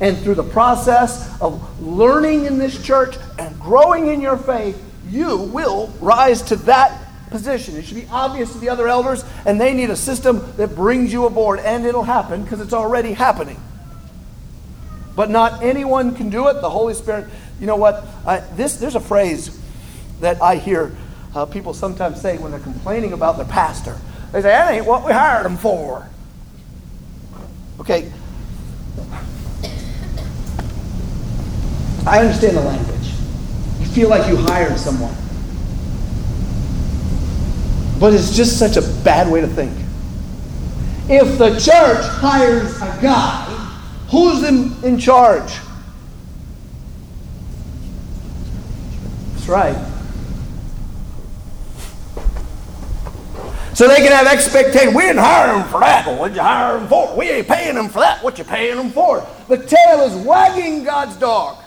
And 0.00 0.16
through 0.18 0.36
the 0.36 0.44
process 0.44 1.40
of 1.40 1.80
learning 1.82 2.44
in 2.44 2.58
this 2.58 2.82
church 2.82 3.16
and 3.38 3.58
growing 3.60 4.06
in 4.06 4.20
your 4.20 4.36
faith, 4.36 4.80
you 5.08 5.38
will 5.38 5.88
rise 6.00 6.42
to 6.42 6.56
that 6.56 6.96
position. 7.30 7.76
It 7.76 7.84
should 7.84 7.96
be 7.96 8.06
obvious 8.10 8.52
to 8.52 8.58
the 8.58 8.68
other 8.68 8.88
elders, 8.88 9.24
and 9.44 9.60
they 9.60 9.74
need 9.74 9.90
a 9.90 9.96
system 9.96 10.52
that 10.56 10.74
brings 10.74 11.12
you 11.12 11.26
aboard. 11.26 11.60
And 11.60 11.84
it'll 11.84 12.04
happen 12.04 12.42
because 12.44 12.60
it's 12.60 12.72
already 12.72 13.12
happening. 13.12 13.58
but 15.18 15.30
not 15.30 15.64
anyone 15.64 16.14
can 16.14 16.30
do 16.30 16.46
it. 16.46 16.60
The 16.60 16.70
Holy 16.70 16.94
Spirit, 16.94 17.26
you 17.58 17.66
know 17.66 17.74
what? 17.74 18.06
I, 18.24 18.38
this, 18.54 18.76
there's 18.76 18.94
a 18.94 19.00
phrase 19.00 19.60
that 20.20 20.40
I 20.40 20.54
hear 20.54 20.94
uh, 21.34 21.44
people 21.44 21.74
sometimes 21.74 22.20
say 22.20 22.38
when 22.38 22.52
they're 22.52 22.60
complaining 22.60 23.12
about 23.12 23.36
their 23.36 23.44
pastor. 23.46 23.98
They 24.30 24.42
say, 24.42 24.50
that 24.50 24.72
ain't 24.72 24.86
what 24.86 25.04
we 25.04 25.12
hired 25.12 25.44
him 25.44 25.56
for. 25.56 26.08
Okay. 27.80 28.12
I 32.08 32.20
understand 32.20 32.56
the 32.56 32.62
language. 32.62 33.12
You 33.80 33.86
feel 33.86 34.08
like 34.08 34.28
you 34.28 34.36
hired 34.36 34.78
someone. 34.78 35.14
But 38.00 38.14
it's 38.14 38.34
just 38.34 38.58
such 38.58 38.76
a 38.76 38.82
bad 39.02 39.30
way 39.30 39.40
to 39.40 39.46
think. 39.46 39.72
If 41.10 41.38
the 41.38 41.50
church 41.58 42.04
hires 42.06 42.76
a 42.76 42.98
guy, 43.02 43.44
who's 44.10 44.42
in, 44.44 44.72
in 44.84 44.98
charge? 44.98 45.58
That's 49.32 49.48
right. 49.48 49.88
So 53.74 53.86
they 53.86 53.96
can 53.98 54.10
have 54.12 54.26
expectations. 54.26 54.94
We 54.94 55.02
didn't 55.02 55.18
hire 55.18 55.56
him 55.56 55.68
for 55.68 55.80
that. 55.80 56.06
What'd 56.18 56.36
you 56.36 56.42
hire 56.42 56.78
him 56.78 56.88
for? 56.88 57.14
We 57.16 57.30
ain't 57.30 57.46
paying 57.46 57.76
him 57.76 57.88
for 57.88 58.00
that. 58.00 58.24
What 58.24 58.36
you 58.36 58.44
paying 58.44 58.76
him 58.76 58.90
for? 58.90 59.24
The 59.46 59.56
tail 59.56 60.00
is 60.00 60.16
wagging 60.26 60.84
God's 60.84 61.16
dog. 61.16 61.57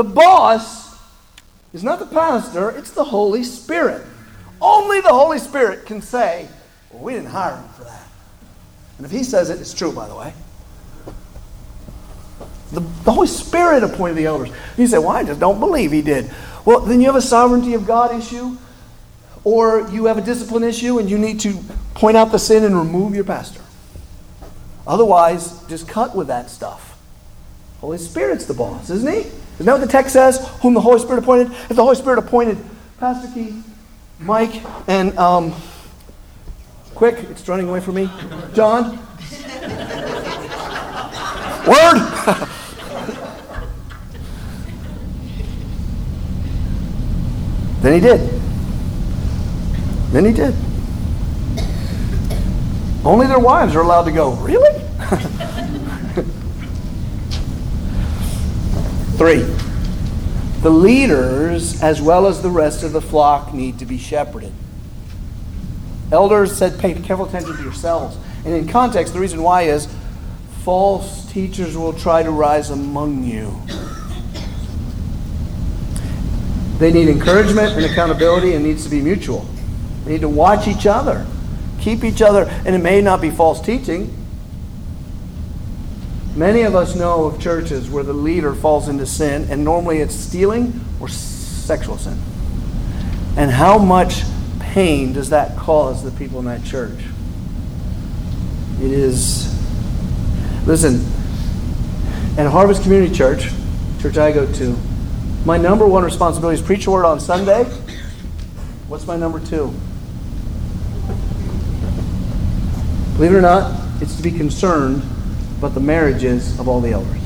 The 0.00 0.04
boss 0.04 0.98
is 1.74 1.84
not 1.84 1.98
the 1.98 2.06
pastor, 2.06 2.70
it's 2.70 2.90
the 2.90 3.04
Holy 3.04 3.44
Spirit. 3.44 4.02
Only 4.58 5.02
the 5.02 5.12
Holy 5.12 5.38
Spirit 5.38 5.84
can 5.84 6.00
say, 6.00 6.48
well, 6.90 7.02
we 7.02 7.12
didn't 7.12 7.28
hire 7.28 7.56
him 7.56 7.68
for 7.76 7.84
that. 7.84 8.08
And 8.96 9.04
if 9.04 9.12
he 9.12 9.22
says 9.22 9.50
it, 9.50 9.60
it's 9.60 9.74
true, 9.74 9.92
by 9.92 10.08
the 10.08 10.16
way. 10.16 10.32
The, 12.72 12.80
the 12.80 13.12
Holy 13.12 13.26
Spirit 13.26 13.84
appointed 13.84 14.14
the 14.14 14.24
elders. 14.24 14.48
You 14.78 14.86
say, 14.86 14.96
well, 14.96 15.10
I 15.10 15.22
just 15.22 15.38
don't 15.38 15.60
believe 15.60 15.92
he 15.92 16.00
did. 16.00 16.30
Well, 16.64 16.80
then 16.80 17.02
you 17.02 17.06
have 17.08 17.16
a 17.16 17.20
sovereignty 17.20 17.74
of 17.74 17.86
God 17.86 18.18
issue 18.18 18.56
or 19.44 19.86
you 19.90 20.06
have 20.06 20.16
a 20.16 20.22
discipline 20.22 20.64
issue 20.64 20.98
and 20.98 21.10
you 21.10 21.18
need 21.18 21.40
to 21.40 21.58
point 21.92 22.16
out 22.16 22.32
the 22.32 22.38
sin 22.38 22.64
and 22.64 22.74
remove 22.74 23.14
your 23.14 23.24
pastor. 23.24 23.60
Otherwise, 24.86 25.62
just 25.66 25.86
cut 25.86 26.16
with 26.16 26.28
that 26.28 26.48
stuff. 26.48 26.98
Holy 27.82 27.98
Spirit's 27.98 28.46
the 28.46 28.54
boss, 28.54 28.88
isn't 28.88 29.12
he? 29.12 29.30
Isn't 29.60 29.66
that 29.66 29.74
what 29.74 29.82
the 29.82 29.92
text 29.92 30.14
says? 30.14 30.48
Whom 30.62 30.72
the 30.72 30.80
Holy 30.80 30.98
Spirit 30.98 31.18
appointed? 31.18 31.52
If 31.52 31.76
the 31.76 31.82
Holy 31.82 31.94
Spirit 31.94 32.18
appointed 32.18 32.56
Pastor 32.98 33.30
Keith, 33.34 33.62
Mike, 34.18 34.62
and 34.88 35.14
um, 35.18 35.54
quick, 36.94 37.18
it's 37.28 37.46
running 37.46 37.68
away 37.68 37.80
from 37.80 37.96
me. 37.96 38.08
John. 38.54 38.96
Word. 41.66 41.98
then 47.82 47.92
he 47.92 48.00
did. 48.00 48.20
Then 50.10 50.24
he 50.24 50.32
did. 50.32 50.54
Only 53.04 53.26
their 53.26 53.38
wives 53.38 53.76
are 53.76 53.82
allowed 53.82 54.04
to 54.04 54.12
go. 54.12 54.30
Really? 54.36 54.82
Three. 59.20 59.42
The 60.62 60.70
leaders, 60.70 61.82
as 61.82 62.00
well 62.00 62.26
as 62.26 62.40
the 62.40 62.48
rest 62.48 62.82
of 62.82 62.92
the 62.92 63.02
flock, 63.02 63.52
need 63.52 63.78
to 63.80 63.84
be 63.84 63.98
shepherded. 63.98 64.50
Elders 66.10 66.56
said, 66.56 66.78
pay 66.78 66.94
careful 66.94 67.26
attention 67.26 67.54
to 67.54 67.62
yourselves. 67.62 68.16
And 68.46 68.54
in 68.54 68.66
context, 68.66 69.12
the 69.12 69.20
reason 69.20 69.42
why 69.42 69.64
is 69.64 69.94
false 70.62 71.30
teachers 71.30 71.76
will 71.76 71.92
try 71.92 72.22
to 72.22 72.30
rise 72.30 72.70
among 72.70 73.24
you. 73.24 73.60
They 76.78 76.90
need 76.90 77.10
encouragement 77.10 77.74
and 77.74 77.84
accountability 77.84 78.54
and 78.54 78.64
needs 78.64 78.84
to 78.84 78.88
be 78.88 79.02
mutual. 79.02 79.46
They 80.06 80.12
need 80.12 80.22
to 80.22 80.30
watch 80.30 80.66
each 80.66 80.86
other, 80.86 81.26
keep 81.78 82.04
each 82.04 82.22
other, 82.22 82.44
and 82.64 82.74
it 82.74 82.78
may 82.78 83.02
not 83.02 83.20
be 83.20 83.28
false 83.28 83.60
teaching. 83.60 84.16
Many 86.36 86.62
of 86.62 86.76
us 86.76 86.94
know 86.94 87.24
of 87.24 87.40
churches 87.40 87.90
where 87.90 88.04
the 88.04 88.12
leader 88.12 88.54
falls 88.54 88.88
into 88.88 89.04
sin, 89.04 89.48
and 89.50 89.64
normally 89.64 89.98
it's 89.98 90.14
stealing 90.14 90.80
or 91.00 91.08
sexual 91.08 91.98
sin. 91.98 92.18
And 93.36 93.50
how 93.50 93.78
much 93.78 94.22
pain 94.60 95.12
does 95.12 95.30
that 95.30 95.56
cause 95.56 96.04
the 96.04 96.12
people 96.12 96.38
in 96.38 96.44
that 96.44 96.62
church? 96.64 96.98
It 98.80 98.92
is. 98.92 99.52
Listen, 100.66 101.04
at 102.38 102.48
Harvest 102.50 102.82
Community 102.82 103.12
Church, 103.12 103.50
church 104.00 104.16
I 104.16 104.30
go 104.30 104.50
to, 104.52 104.76
my 105.44 105.56
number 105.56 105.86
one 105.86 106.04
responsibility 106.04 106.60
is 106.60 106.64
preach 106.64 106.86
a 106.86 106.90
word 106.90 107.04
on 107.04 107.18
Sunday. 107.18 107.64
What's 108.86 109.06
my 109.06 109.16
number 109.16 109.40
two? 109.40 109.74
Believe 113.16 113.32
it 113.32 113.36
or 113.36 113.40
not, 113.40 113.78
it's 114.00 114.16
to 114.16 114.22
be 114.22 114.30
concerned 114.30 115.02
about 115.60 115.74
the 115.74 115.80
marriages 115.80 116.58
of 116.58 116.68
all 116.68 116.80
the 116.80 116.90
elders. 116.90 117.20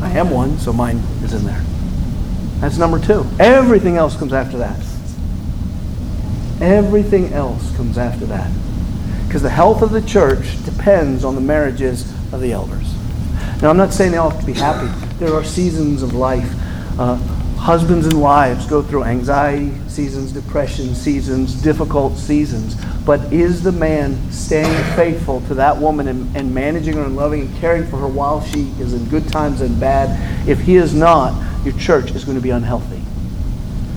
I 0.00 0.08
am 0.12 0.30
one, 0.30 0.58
so 0.58 0.72
mine 0.72 0.96
is 1.22 1.34
in 1.34 1.44
there. 1.44 1.62
That's 2.60 2.78
number 2.78 2.98
two. 2.98 3.26
Everything 3.38 3.98
else 3.98 4.16
comes 4.16 4.32
after 4.32 4.56
that. 4.56 4.78
Everything 6.62 7.34
else 7.34 7.76
comes 7.76 7.98
after 7.98 8.24
that. 8.24 8.50
Because 9.26 9.42
the 9.42 9.50
health 9.50 9.82
of 9.82 9.90
the 9.90 10.00
church 10.00 10.64
depends 10.64 11.24
on 11.24 11.34
the 11.34 11.42
marriages 11.42 12.10
of 12.32 12.40
the 12.40 12.52
elders. 12.52 12.90
Now, 13.60 13.68
I'm 13.68 13.76
not 13.76 13.92
saying 13.92 14.12
they 14.12 14.16
all 14.16 14.30
have 14.30 14.40
to 14.40 14.46
be 14.46 14.54
happy. 14.54 14.88
There 15.18 15.34
are 15.34 15.44
seasons 15.44 16.02
of 16.02 16.14
life. 16.14 16.50
Uh, 16.98 17.16
husbands 17.58 18.06
and 18.06 18.18
wives 18.18 18.66
go 18.66 18.80
through 18.80 19.04
anxiety 19.04 19.72
seasons, 19.94 20.32
depression 20.32 20.94
seasons, 20.94 21.54
difficult 21.54 22.16
seasons. 22.18 22.74
But 23.06 23.32
is 23.32 23.62
the 23.62 23.72
man 23.72 24.32
staying 24.32 24.82
faithful 24.96 25.40
to 25.42 25.54
that 25.54 25.76
woman 25.76 26.08
and, 26.08 26.36
and, 26.36 26.52
managing 26.52 26.94
her 26.94 27.04
and 27.04 27.14
loving 27.14 27.42
and 27.42 27.56
caring 27.58 27.86
for 27.86 27.98
her 27.98 28.08
while 28.08 28.42
she 28.42 28.72
is 28.80 28.92
in 28.92 29.08
good 29.08 29.28
times 29.28 29.60
and 29.60 29.78
bad? 29.78 30.48
If 30.48 30.60
he 30.60 30.76
is 30.76 30.94
not, 30.94 31.64
your 31.64 31.76
church 31.78 32.10
is 32.10 32.24
going 32.24 32.36
to 32.36 32.42
be 32.42 32.50
unhealthy. 32.50 33.02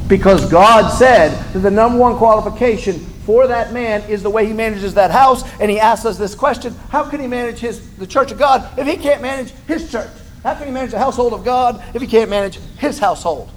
Because 0.07 0.49
God 0.49 0.89
said 0.89 1.29
that 1.53 1.59
the 1.59 1.71
number 1.71 1.97
one 1.97 2.15
qualification 2.17 2.99
for 3.25 3.47
that 3.47 3.73
man 3.73 4.09
is 4.09 4.23
the 4.23 4.29
way 4.29 4.45
he 4.45 4.53
manages 4.53 4.93
that 4.93 5.11
house. 5.11 5.43
And 5.59 5.69
he 5.69 5.79
asks 5.79 6.05
us 6.05 6.17
this 6.17 6.35
question 6.35 6.75
How 6.89 7.09
can 7.09 7.19
he 7.19 7.27
manage 7.27 7.59
his, 7.59 7.95
the 7.97 8.07
church 8.07 8.31
of 8.31 8.37
God 8.37 8.69
if 8.77 8.87
he 8.87 8.95
can't 8.97 9.21
manage 9.21 9.51
his 9.67 9.91
church? 9.91 10.09
How 10.43 10.53
can 10.53 10.67
he 10.67 10.73
manage 10.73 10.91
the 10.91 10.99
household 10.99 11.33
of 11.33 11.43
God 11.43 11.83
if 11.93 12.01
he 12.01 12.07
can't 12.07 12.29
manage 12.29 12.59
his 12.77 12.99
household? 12.99 13.49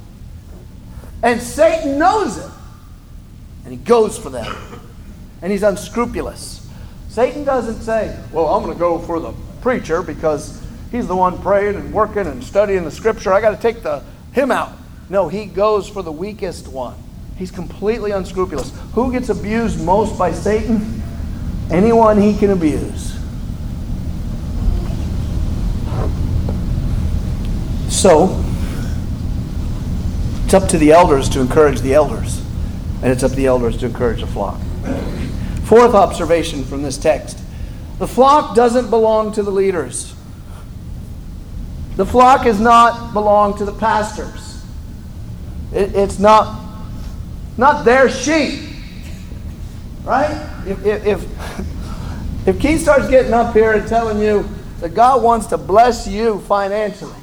And 1.22 1.40
Satan 1.40 1.98
knows 1.98 2.38
it. 2.38 2.50
And 3.64 3.72
he 3.72 3.78
goes 3.78 4.18
for 4.18 4.30
them 4.30 4.56
and 5.42 5.52
he's 5.52 5.62
unscrupulous. 5.62 6.68
Satan 7.08 7.44
doesn't 7.44 7.82
say, 7.82 8.18
Well, 8.32 8.46
I'm 8.46 8.62
going 8.62 8.74
to 8.74 8.78
go 8.78 8.98
for 8.98 9.20
the 9.20 9.32
preacher 9.62 10.02
because 10.02 10.62
he's 10.90 11.06
the 11.06 11.16
one 11.16 11.40
praying 11.40 11.76
and 11.76 11.92
working 11.92 12.26
and 12.26 12.42
studying 12.42 12.84
the 12.84 12.90
scripture. 12.90 13.32
I 13.32 13.40
got 13.40 13.50
to 13.50 13.60
take 13.60 13.82
the, 13.82 14.02
him 14.32 14.50
out. 14.50 14.72
No, 15.08 15.28
he 15.28 15.46
goes 15.46 15.88
for 15.88 16.02
the 16.02 16.12
weakest 16.12 16.68
one. 16.68 16.96
He's 17.36 17.50
completely 17.50 18.10
unscrupulous. 18.12 18.72
Who 18.92 19.10
gets 19.12 19.28
abused 19.28 19.82
most 19.84 20.18
by 20.18 20.32
Satan? 20.32 21.02
Anyone 21.70 22.20
he 22.20 22.36
can 22.36 22.50
abuse. 22.50 23.18
So, 27.88 28.44
it's 30.50 30.54
up 30.64 30.68
to 30.68 30.78
the 30.78 30.90
elders 30.90 31.28
to 31.28 31.40
encourage 31.40 31.80
the 31.80 31.94
elders, 31.94 32.44
and 33.04 33.12
it's 33.12 33.22
up 33.22 33.30
to 33.30 33.36
the 33.36 33.46
elders 33.46 33.76
to 33.76 33.86
encourage 33.86 34.20
the 34.20 34.26
flock. 34.26 34.60
Fourth 35.62 35.94
observation 35.94 36.64
from 36.64 36.82
this 36.82 36.98
text 36.98 37.38
the 38.00 38.08
flock 38.08 38.56
doesn't 38.56 38.90
belong 38.90 39.30
to 39.34 39.44
the 39.44 39.52
leaders. 39.52 40.12
The 41.94 42.04
flock 42.04 42.46
is 42.46 42.58
not 42.58 43.12
belong 43.12 43.58
to 43.58 43.64
the 43.64 43.72
pastors. 43.72 44.64
It, 45.72 45.94
it's 45.94 46.18
not, 46.18 46.60
not 47.56 47.84
their 47.84 48.10
sheep. 48.10 48.70
Right? 50.02 50.34
If, 50.66 50.84
if, 50.84 51.06
if, 51.06 52.48
if 52.48 52.60
Keith 52.60 52.80
starts 52.80 53.08
getting 53.08 53.34
up 53.34 53.54
here 53.54 53.74
and 53.74 53.86
telling 53.86 54.18
you 54.18 54.48
that 54.80 54.94
God 54.94 55.22
wants 55.22 55.46
to 55.46 55.58
bless 55.58 56.08
you 56.08 56.40
financially, 56.40 57.19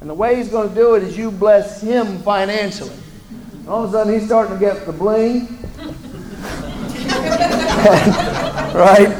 and 0.00 0.08
the 0.08 0.14
way 0.14 0.36
he's 0.36 0.48
going 0.48 0.68
to 0.68 0.74
do 0.74 0.94
it 0.94 1.02
is 1.02 1.16
you 1.16 1.30
bless 1.30 1.82
him 1.82 2.18
financially. 2.20 2.96
And 3.52 3.68
all 3.68 3.84
of 3.84 3.90
a 3.90 3.92
sudden 3.92 4.14
he's 4.14 4.26
starting 4.26 4.54
to 4.54 4.60
get 4.60 4.86
the 4.86 4.92
bling 4.92 5.58
right? 8.74 9.14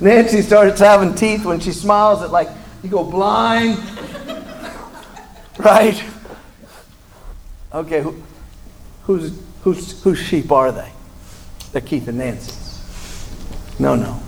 Nancy 0.00 0.42
starts 0.42 0.80
having 0.80 1.14
teeth 1.14 1.44
when 1.44 1.60
she 1.60 1.72
smiles 1.72 2.22
It 2.22 2.30
like 2.30 2.48
you 2.82 2.90
go 2.90 3.04
blind. 3.04 3.78
right? 5.58 6.02
Okay, 7.72 8.02
who, 8.02 8.22
whose, 9.02 9.40
whose, 9.62 10.02
whose 10.02 10.18
sheep 10.18 10.50
are 10.50 10.72
they? 10.72 10.90
They're 11.72 11.82
Keith 11.82 12.08
and 12.08 12.18
Nancy's. 12.18 12.82
No, 13.78 13.94
no. 13.94 14.20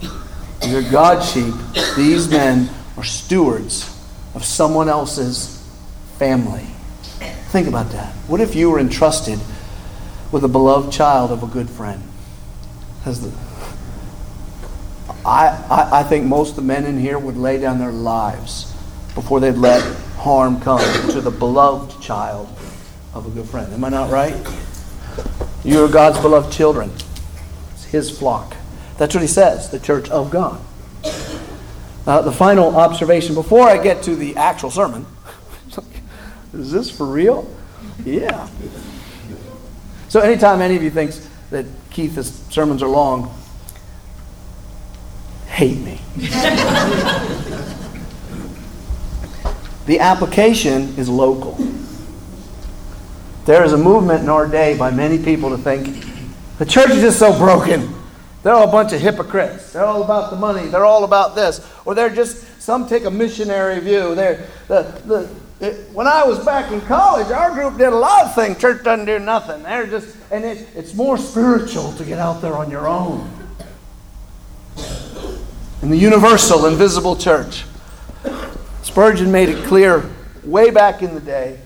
These 0.63 0.75
are 0.75 0.91
God's 0.91 1.33
sheep. 1.33 1.55
These 1.97 2.29
men 2.29 2.69
are 2.97 3.05
stewards 3.05 3.90
of 4.35 4.45
someone 4.45 4.89
else's 4.89 5.57
family. 6.19 6.67
Think 7.51 7.67
about 7.67 7.91
that. 7.91 8.13
What 8.29 8.41
if 8.41 8.55
you 8.55 8.71
were 8.71 8.79
entrusted 8.79 9.39
with 10.31 10.45
a 10.45 10.49
beloved 10.49 10.93
child 10.93 11.33
of 11.33 11.43
a 11.43 11.47
good 11.47 11.69
friend? 11.69 12.03
As 13.05 13.21
the, 13.23 13.33
I, 15.25 15.49
I, 15.71 16.01
I 16.01 16.03
think 16.05 16.27
most 16.27 16.51
of 16.51 16.57
the 16.57 16.63
men 16.63 16.85
in 16.85 16.99
here 16.99 17.19
would 17.19 17.37
lay 17.37 17.59
down 17.59 17.79
their 17.79 17.93
lives 17.93 18.73
before 19.15 19.41
they'd 19.41 19.53
let 19.53 19.83
harm 20.17 20.61
come 20.61 21.11
to 21.11 21.21
the 21.21 21.31
beloved 21.31 22.01
child 22.01 22.49
of 23.15 23.27
a 23.27 23.31
good 23.31 23.49
friend. 23.49 23.73
Am 23.73 23.83
I 23.83 23.89
not 23.89 24.11
right? 24.11 24.37
You 25.65 25.85
are 25.85 25.89
God's 25.89 26.21
beloved 26.21 26.53
children. 26.53 26.93
It's 27.73 27.85
His 27.85 28.17
flock. 28.17 28.57
That's 28.99 29.15
what 29.15 29.23
He 29.23 29.29
says, 29.29 29.71
the 29.71 29.81
church 29.81 30.09
of 30.11 30.31
God. 30.31 30.61
Uh, 32.07 32.23
the 32.23 32.33
final 32.33 32.77
observation 32.77 33.35
before 33.35 33.69
I 33.69 33.77
get 33.83 34.03
to 34.05 34.17
the 34.17 34.37
actual 34.37 34.71
sermon 34.71 35.07
is 36.55 36.73
this 36.73 36.91
for 36.91 37.07
real? 37.07 37.49
Yeah. 38.05 38.49
So, 40.09 40.21
anytime 40.21 40.61
any 40.61 40.77
of 40.77 40.83
you 40.83 40.91
thinks 40.91 41.29
that 41.51 41.67
Keith's 41.91 42.31
sermons 42.53 42.83
are 42.83 42.89
long, 42.89 43.35
hate 45.47 45.79
me. 45.79 46.01
the 49.87 50.01
application 50.01 50.99
is 50.99 51.09
local. 51.09 51.59
There 53.45 53.63
is 53.65 53.73
a 53.73 53.79
movement 53.79 54.23
in 54.23 54.29
our 54.29 54.47
day 54.47 54.77
by 54.77 54.91
many 54.91 55.23
people 55.23 55.51
to 55.51 55.59
think 55.59 56.07
the 56.59 56.67
church 56.67 56.91
is 56.91 57.01
just 57.01 57.19
so 57.19 57.37
broken. 57.39 57.95
They're 58.43 58.55
all 58.55 58.69
a 58.69 58.73
bunch 58.73 58.93
of 58.93 59.01
hypocrites. 59.01 59.73
They're 59.73 59.85
all 59.85 60.03
about 60.03 60.31
the 60.31 60.37
money. 60.37 60.69
They're 60.69 60.85
all 60.85 61.05
about 61.05 61.35
this. 61.35 61.67
Or 61.85 61.95
they're 61.95 62.15
just, 62.15 62.61
some 62.61 62.89
take 62.89 63.05
a 63.05 63.11
missionary 63.11 63.81
view. 63.81 64.15
They're, 64.15 64.47
the, 64.67 64.83
the, 65.05 65.67
it, 65.67 65.91
when 65.93 66.07
I 66.07 66.25
was 66.25 66.43
back 66.43 66.73
in 66.73 66.81
college, 66.83 67.31
our 67.31 67.53
group 67.53 67.77
did 67.77 67.89
a 67.89 67.97
lot 67.97 68.25
of 68.25 68.35
things. 68.35 68.59
Church 68.59 68.83
doesn't 68.83 69.05
do 69.05 69.19
nothing. 69.19 69.63
They're 69.63 69.87
just, 69.87 70.17
and 70.31 70.45
it, 70.45 70.67
it's 70.75 70.95
more 70.95 71.19
spiritual 71.19 71.93
to 71.93 72.05
get 72.05 72.19
out 72.19 72.41
there 72.41 72.55
on 72.55 72.71
your 72.71 72.89
own. 72.89 73.31
In 75.83 75.91
the 75.91 75.99
universal, 75.99 76.67
invisible 76.67 77.17
church, 77.17 77.65
Spurgeon 78.83 79.31
made 79.31 79.51
it 79.51 79.65
clear 79.67 80.09
way 80.45 80.71
back 80.71 81.03
in 81.03 81.15
the 81.15 81.21
day. 81.21 81.59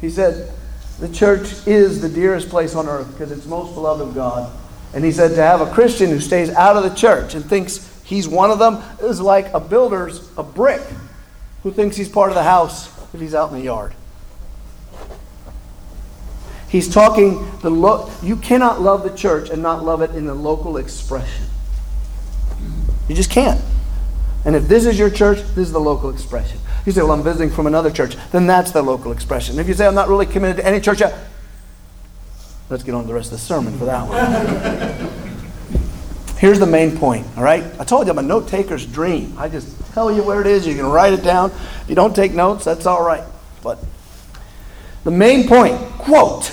He 0.00 0.10
said, 0.10 0.52
The 0.98 1.08
church 1.08 1.66
is 1.66 2.00
the 2.00 2.08
dearest 2.08 2.48
place 2.48 2.74
on 2.74 2.88
earth 2.88 3.12
because 3.12 3.30
it's 3.30 3.46
most 3.46 3.74
beloved 3.74 4.08
of 4.08 4.14
God. 4.14 4.52
And 4.94 5.04
he 5.04 5.12
said, 5.12 5.34
To 5.34 5.42
have 5.42 5.60
a 5.60 5.72
Christian 5.72 6.10
who 6.10 6.20
stays 6.20 6.50
out 6.50 6.76
of 6.76 6.82
the 6.82 6.94
church 6.94 7.34
and 7.34 7.44
thinks 7.44 8.02
he's 8.04 8.28
one 8.28 8.50
of 8.50 8.58
them 8.58 8.82
is 9.02 9.20
like 9.20 9.52
a 9.54 9.60
builder's 9.60 10.30
a 10.36 10.42
brick 10.42 10.82
who 11.62 11.70
thinks 11.70 11.96
he's 11.96 12.08
part 12.08 12.30
of 12.30 12.34
the 12.34 12.42
house 12.42 12.88
if 13.14 13.20
he's 13.20 13.34
out 13.34 13.50
in 13.50 13.58
the 13.58 13.64
yard. 13.64 13.94
He's 16.68 16.92
talking 16.92 17.50
the 17.60 17.70
lo- 17.70 18.10
you 18.22 18.36
cannot 18.36 18.80
love 18.80 19.02
the 19.02 19.14
church 19.14 19.50
and 19.50 19.62
not 19.62 19.84
love 19.84 20.00
it 20.00 20.10
in 20.12 20.26
the 20.26 20.34
local 20.34 20.78
expression. 20.78 21.44
You 23.08 23.14
just 23.14 23.30
can't. 23.30 23.60
And 24.44 24.56
if 24.56 24.68
this 24.68 24.86
is 24.86 24.98
your 24.98 25.10
church, 25.10 25.38
this 25.54 25.68
is 25.68 25.72
the 25.72 25.80
local 25.80 26.10
expression. 26.10 26.58
You 26.86 26.92
say, 26.92 27.02
Well, 27.02 27.12
I'm 27.12 27.22
visiting 27.22 27.50
from 27.50 27.66
another 27.66 27.90
church, 27.90 28.16
then 28.32 28.46
that's 28.46 28.72
the 28.72 28.82
local 28.82 29.12
expression. 29.12 29.58
If 29.58 29.68
you 29.68 29.74
say, 29.74 29.86
I'm 29.86 29.94
not 29.94 30.08
really 30.08 30.26
committed 30.26 30.56
to 30.56 30.66
any 30.66 30.80
church, 30.80 31.02
let's 32.72 32.82
get 32.82 32.94
on 32.94 33.02
to 33.02 33.08
the 33.08 33.12
rest 33.12 33.30
of 33.30 33.38
the 33.38 33.44
sermon 33.44 33.78
for 33.78 33.84
that 33.84 34.08
one. 34.08 34.16
Here's 36.38 36.58
the 36.58 36.66
main 36.66 36.96
point, 36.96 37.26
all 37.36 37.44
right? 37.44 37.62
I 37.78 37.84
told 37.84 38.06
you 38.06 38.12
I'm 38.12 38.18
a 38.18 38.22
note 38.22 38.48
taker's 38.48 38.86
dream. 38.86 39.34
I 39.36 39.50
just 39.50 39.78
tell 39.92 40.10
you 40.10 40.22
where 40.22 40.40
it 40.40 40.46
is, 40.46 40.66
you 40.66 40.74
can 40.74 40.86
write 40.86 41.12
it 41.12 41.22
down. 41.22 41.50
If 41.50 41.84
you 41.88 41.94
don't 41.94 42.16
take 42.16 42.32
notes, 42.32 42.64
that's 42.64 42.86
all 42.86 43.04
right. 43.04 43.24
But 43.62 43.78
the 45.04 45.10
main 45.10 45.46
point, 45.46 45.78
quote, 45.98 46.50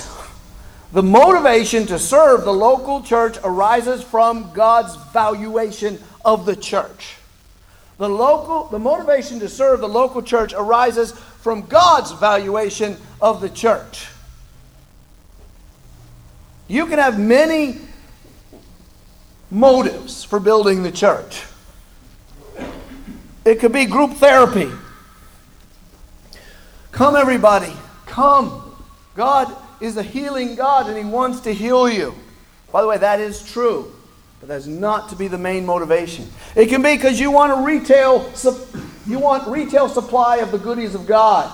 the 0.91 1.01
motivation 1.01 1.85
to 1.87 1.97
serve 1.97 2.43
the 2.43 2.53
local 2.53 3.01
church 3.01 3.37
arises 3.41 4.03
from 4.03 4.51
God's 4.53 4.97
valuation 5.13 5.99
of 6.25 6.45
the 6.45 6.55
church. 6.57 7.15
The 7.97 8.09
local 8.09 8.65
the 8.67 8.79
motivation 8.79 9.39
to 9.39 9.47
serve 9.47 9.79
the 9.79 9.87
local 9.87 10.21
church 10.21 10.53
arises 10.53 11.13
from 11.13 11.67
God's 11.67 12.11
valuation 12.11 12.97
of 13.21 13.39
the 13.39 13.49
church. 13.49 14.07
You 16.69 16.85
can 16.85 16.99
have 16.99 17.19
many 17.19 17.81
motives 19.49 20.23
for 20.23 20.39
building 20.39 20.83
the 20.83 20.91
church. 20.91 21.43
It 23.43 23.59
could 23.59 23.73
be 23.73 23.85
group 23.85 24.13
therapy. 24.13 24.71
Come, 26.91 27.15
everybody, 27.15 27.73
come. 28.05 28.75
God 29.15 29.55
is 29.81 29.97
a 29.97 30.03
healing 30.03 30.55
God 30.55 30.87
and 30.87 30.95
He 30.95 31.03
wants 31.03 31.39
to 31.41 31.53
heal 31.53 31.89
you. 31.89 32.13
By 32.71 32.81
the 32.81 32.87
way, 32.87 32.99
that 32.99 33.19
is 33.19 33.41
true, 33.41 33.91
but 34.39 34.49
that's 34.49 34.67
not 34.67 35.09
to 35.09 35.15
be 35.15 35.27
the 35.27 35.39
main 35.39 35.65
motivation. 35.65 36.27
It 36.55 36.67
can 36.67 36.83
be 36.83 36.95
because 36.95 37.19
you 37.19 37.31
want 37.31 37.51
a 37.51 37.63
retail, 37.63 38.31
you 39.07 39.17
want 39.17 39.47
retail 39.47 39.89
supply 39.89 40.37
of 40.37 40.51
the 40.51 40.59
goodies 40.59 40.93
of 40.93 41.07
God. 41.07 41.51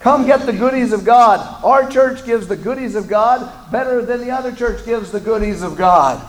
Come 0.00 0.26
get 0.26 0.46
the 0.46 0.52
goodies 0.54 0.92
of 0.92 1.04
God. 1.04 1.62
Our 1.62 1.88
church 1.88 2.24
gives 2.24 2.48
the 2.48 2.56
goodies 2.56 2.94
of 2.94 3.06
God 3.06 3.70
better 3.70 4.02
than 4.02 4.20
the 4.20 4.30
other 4.30 4.50
church 4.50 4.84
gives 4.86 5.12
the 5.12 5.20
goodies 5.20 5.62
of 5.62 5.76
God. 5.76 6.26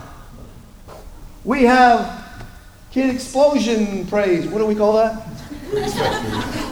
We 1.45 1.63
have 1.63 2.21
Kid 2.91 3.15
Explosion 3.15 4.05
Praise. 4.07 4.45
What 4.47 4.59
do 4.59 4.65
we 4.65 4.75
call 4.75 4.93
that? 4.93 5.25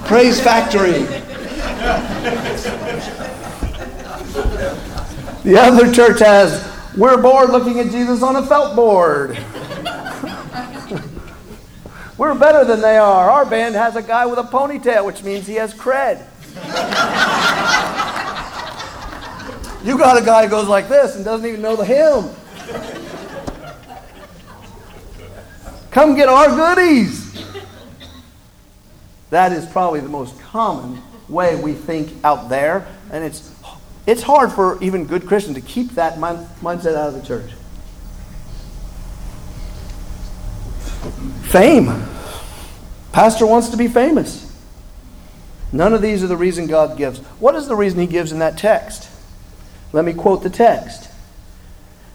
Praise 0.08 0.42
Factory. 0.42 1.06
The 5.44 5.58
other 5.58 5.90
church 5.94 6.20
has 6.20 6.70
We're 6.98 7.22
bored 7.22 7.52
looking 7.52 7.80
at 7.80 7.92
Jesus 7.92 8.22
on 8.22 8.36
a 8.36 8.46
felt 8.46 8.76
board. 8.76 9.30
We're 12.18 12.36
better 12.36 12.66
than 12.66 12.82
they 12.82 12.98
are. 12.98 13.30
Our 13.30 13.46
band 13.46 13.76
has 13.76 13.96
a 13.96 14.02
guy 14.04 14.26
with 14.26 14.38
a 14.38 14.44
ponytail, 14.44 15.06
which 15.06 15.24
means 15.24 15.48
he 15.48 15.56
has 15.56 15.74
cred. 15.74 16.29
You 19.84 19.98
got 19.98 20.22
a 20.22 20.26
guy 20.26 20.44
who 20.46 20.50
goes 20.50 20.68
like 20.68 20.90
this 20.90 21.16
and 21.16 21.24
doesn't 21.24 21.48
even 21.48 21.62
know 21.62 21.76
the 21.76 21.86
hymn. 21.86 22.30
Come 25.92 26.16
get 26.16 26.30
our 26.30 26.48
goodies. 26.48 27.46
That 29.30 29.52
is 29.52 29.66
probably 29.66 30.00
the 30.00 30.10
most 30.10 30.40
common 30.40 31.02
way 31.28 31.56
we 31.56 31.74
think 31.74 32.14
out 32.24 32.50
there, 32.50 32.88
and 33.12 33.24
it's 33.24 33.54
it's 34.08 34.24
hard 34.24 34.52
for 34.52 34.82
even 34.82 35.06
good 35.06 35.28
Christians 35.28 35.56
to 35.56 35.62
keep 35.62 35.92
that 35.92 36.18
mind, 36.18 36.48
mindset 36.62 36.96
out 36.96 37.10
of 37.10 37.14
the 37.14 37.22
church. 37.22 37.52
Fame. 41.44 42.04
Pastor 43.12 43.46
wants 43.46 43.70
to 43.70 43.78
be 43.78 43.88
famous. 43.88 44.49
None 45.72 45.94
of 45.94 46.02
these 46.02 46.24
are 46.24 46.28
the 46.28 46.38
reason 46.38 46.68
God 46.68 46.98
gives. 46.98 47.20
What 47.40 47.56
is 47.56 47.68
the 47.68 47.76
reason 47.76 48.00
He 48.00 48.08
gives 48.08 48.32
in 48.32 48.40
that 48.40 48.58
text? 48.58 49.10
Let 49.94 50.06
me 50.06 50.14
quote 50.14 50.44
the 50.44 50.50
text. 50.50 51.10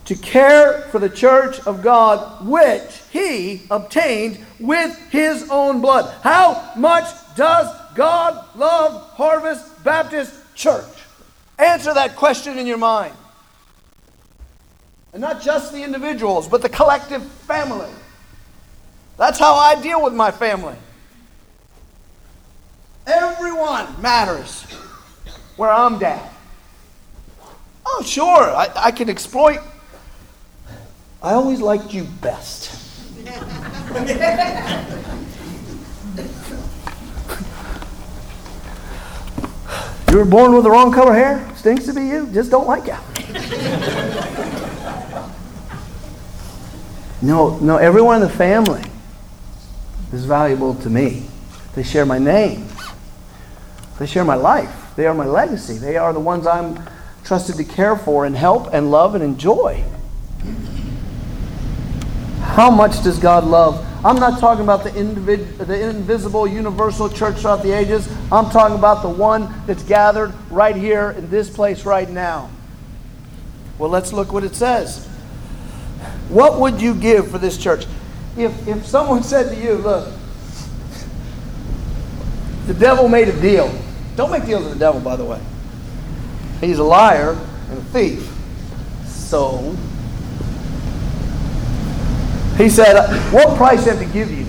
To 0.06 0.14
care 0.14 0.82
for 0.90 0.98
the 0.98 1.08
church 1.08 1.60
of 1.60 1.82
God, 1.82 2.46
which 2.46 3.02
He 3.10 3.62
obtained 3.70 4.38
with 4.58 4.96
His 5.10 5.48
own 5.50 5.80
blood. 5.80 6.12
How 6.22 6.72
much 6.76 7.06
does 7.36 7.74
God 7.94 8.44
love 8.56 9.10
Harvest 9.12 9.82
Baptist 9.84 10.34
Church? 10.54 10.84
Answer 11.58 11.94
that 11.94 12.16
question 12.16 12.58
in 12.58 12.66
your 12.66 12.78
mind. 12.78 13.14
And 15.12 15.20
not 15.20 15.40
just 15.40 15.72
the 15.72 15.82
individuals, 15.82 16.48
but 16.48 16.60
the 16.60 16.68
collective 16.68 17.24
family. 17.24 17.90
That's 19.16 19.38
how 19.38 19.54
I 19.54 19.80
deal 19.80 20.02
with 20.02 20.12
my 20.12 20.32
family. 20.32 20.74
Everyone 23.06 24.00
matters 24.00 24.62
where 25.56 25.70
I'm 25.70 25.98
at. 25.98 26.32
Oh, 27.86 28.02
sure, 28.04 28.24
I, 28.24 28.70
I 28.76 28.90
can 28.90 29.10
exploit. 29.10 29.60
I 31.22 31.32
always 31.34 31.60
liked 31.60 31.92
you 31.92 32.04
best. 32.04 32.80
you 40.10 40.18
were 40.18 40.24
born 40.24 40.54
with 40.54 40.64
the 40.64 40.70
wrong 40.70 40.92
color 40.92 41.12
hair? 41.12 41.46
Stinks 41.56 41.84
to 41.86 41.94
be 41.94 42.02
you. 42.06 42.26
Just 42.32 42.50
don't 42.50 42.66
like 42.66 42.86
you. 42.86 42.96
no, 47.22 47.58
no, 47.58 47.76
everyone 47.76 48.16
in 48.16 48.22
the 48.22 48.34
family 48.34 48.82
is 50.12 50.24
valuable 50.24 50.74
to 50.76 50.90
me. 50.90 51.26
They 51.74 51.82
share 51.82 52.06
my 52.06 52.18
name. 52.18 52.66
They 53.98 54.06
share 54.06 54.24
my 54.24 54.34
life. 54.34 54.92
They 54.96 55.06
are 55.06 55.14
my 55.14 55.26
legacy. 55.26 55.78
They 55.78 55.96
are 55.96 56.12
the 56.12 56.20
ones 56.20 56.46
I'm 56.46 56.80
trusted 57.24 57.56
to 57.56 57.64
care 57.64 57.96
for 57.96 58.26
and 58.26 58.36
help 58.36 58.72
and 58.72 58.90
love 58.90 59.14
and 59.14 59.24
enjoy. 59.24 59.84
How 62.40 62.70
much 62.70 63.02
does 63.02 63.18
God 63.18 63.44
love? 63.44 63.84
I'm 64.04 64.16
not 64.16 64.38
talking 64.38 64.62
about 64.62 64.84
the, 64.84 64.90
individ- 64.90 65.56
the 65.56 65.88
invisible 65.88 66.46
universal 66.46 67.08
church 67.08 67.38
throughout 67.38 67.62
the 67.62 67.72
ages. 67.72 68.08
I'm 68.30 68.50
talking 68.50 68.76
about 68.76 69.02
the 69.02 69.08
one 69.08 69.52
that's 69.66 69.82
gathered 69.82 70.32
right 70.50 70.76
here 70.76 71.12
in 71.12 71.30
this 71.30 71.48
place 71.48 71.84
right 71.84 72.08
now. 72.08 72.50
Well, 73.78 73.90
let's 73.90 74.12
look 74.12 74.32
what 74.32 74.44
it 74.44 74.54
says. 74.54 75.06
What 76.28 76.60
would 76.60 76.80
you 76.80 76.94
give 76.94 77.30
for 77.30 77.38
this 77.38 77.56
church? 77.56 77.86
If, 78.36 78.68
if 78.68 78.86
someone 78.86 79.22
said 79.24 79.54
to 79.54 79.60
you, 79.60 79.74
look, 79.74 80.12
the 82.66 82.74
devil 82.74 83.08
made 83.08 83.28
a 83.28 83.40
deal. 83.40 83.72
Don't 84.16 84.30
make 84.30 84.46
deals 84.46 84.64
with 84.64 84.72
the 84.72 84.78
devil, 84.78 85.00
by 85.00 85.16
the 85.16 85.24
way. 85.24 85.40
He's 86.60 86.78
a 86.78 86.84
liar 86.84 87.38
and 87.70 87.78
a 87.78 87.82
thief. 87.84 88.30
So, 89.06 89.76
he 92.56 92.68
said, 92.68 92.96
What 93.32 93.56
price 93.56 93.84
have 93.86 93.98
to 93.98 94.06
give 94.06 94.30
you 94.30 94.46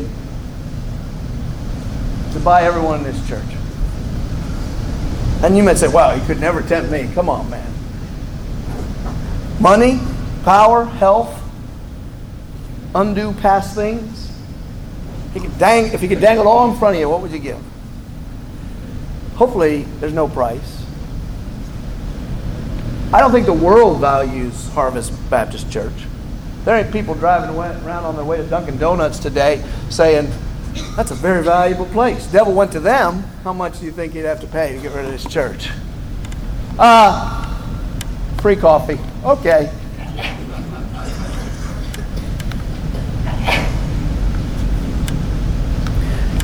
to 2.33 2.39
buy 2.39 2.63
everyone 2.63 2.99
in 2.99 3.03
this 3.03 3.27
church? 3.27 3.43
And 5.43 5.57
you 5.57 5.63
might 5.63 5.77
say, 5.77 5.87
Wow, 5.87 6.15
he 6.15 6.25
could 6.25 6.39
never 6.39 6.61
tempt 6.61 6.91
me. 6.91 7.09
Come 7.13 7.29
on, 7.29 7.49
man. 7.49 7.71
Money, 9.59 9.99
power, 10.43 10.85
health, 10.85 11.41
undo 12.93 13.33
past 13.33 13.75
things. 13.75 14.31
He 15.33 15.39
could 15.39 15.57
dang, 15.57 15.91
if 15.91 16.01
he 16.01 16.07
could 16.07 16.21
dangle 16.21 16.45
it 16.45 16.49
all 16.49 16.71
in 16.71 16.77
front 16.77 16.95
of 16.95 16.99
you, 17.01 17.09
what 17.09 17.21
would 17.21 17.31
you 17.31 17.39
give? 17.39 17.61
Hopefully, 19.35 19.83
there's 19.99 20.13
no 20.13 20.27
price. 20.27 20.83
I 23.13 23.19
don't 23.19 23.31
think 23.31 23.45
the 23.45 23.53
world 23.53 23.99
values 23.99 24.69
Harvest 24.69 25.13
Baptist 25.29 25.69
Church. 25.71 25.93
There 26.63 26.75
ain't 26.75 26.91
people 26.91 27.13
driving 27.15 27.55
around 27.55 28.05
on 28.05 28.15
their 28.15 28.25
way 28.25 28.37
to 28.37 28.43
Dunkin' 28.43 28.77
Donuts 28.77 29.19
today 29.19 29.63
saying, 29.89 30.31
that's 30.95 31.11
a 31.11 31.15
very 31.15 31.43
valuable 31.43 31.85
place. 31.85 32.27
Devil 32.27 32.53
went 32.53 32.71
to 32.71 32.79
them. 32.79 33.23
How 33.43 33.53
much 33.53 33.79
do 33.79 33.85
you 33.85 33.91
think 33.91 34.13
he'd 34.13 34.25
have 34.25 34.41
to 34.41 34.47
pay 34.47 34.75
to 34.75 34.81
get 34.81 34.93
rid 34.93 35.05
of 35.05 35.11
this 35.11 35.25
church? 35.25 35.69
Uh, 36.79 37.45
free 38.41 38.55
coffee. 38.55 38.99
Okay. 39.23 39.71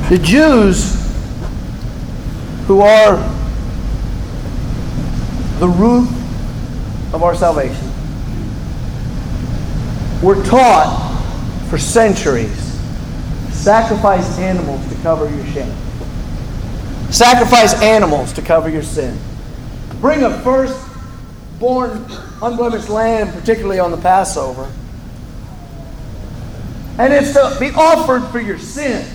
The 0.08 0.18
Jews 0.18 1.01
who 2.66 2.80
are 2.80 3.16
the 5.58 5.68
root 5.68 6.08
of 7.12 7.22
our 7.22 7.34
salvation 7.34 7.90
were 10.22 10.42
taught 10.44 11.08
for 11.68 11.78
centuries 11.78 12.62
sacrifice 13.62 14.38
animals 14.38 14.84
to 14.88 15.00
cover 15.02 15.28
your 15.28 15.46
shame. 15.46 15.72
Sacrifice 17.10 17.80
animals 17.80 18.32
to 18.32 18.42
cover 18.42 18.68
your 18.68 18.82
sin. 18.82 19.16
Bring 20.00 20.24
a 20.24 20.40
first 20.40 20.76
born 21.60 22.04
unblemished 22.42 22.88
lamb, 22.88 23.30
particularly 23.30 23.78
on 23.78 23.92
the 23.92 23.96
Passover. 23.98 24.68
And 26.98 27.12
it's 27.12 27.34
to 27.34 27.56
be 27.60 27.70
offered 27.70 28.28
for 28.32 28.40
your 28.40 28.58
sin. 28.58 29.06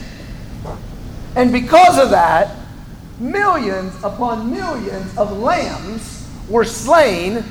And 1.35 1.51
because 1.51 1.99
of 1.99 2.11
that, 2.11 2.55
millions 3.19 3.93
upon 4.03 4.51
millions 4.51 5.17
of 5.17 5.37
lambs 5.37 6.27
were 6.49 6.65
slain 6.65 7.43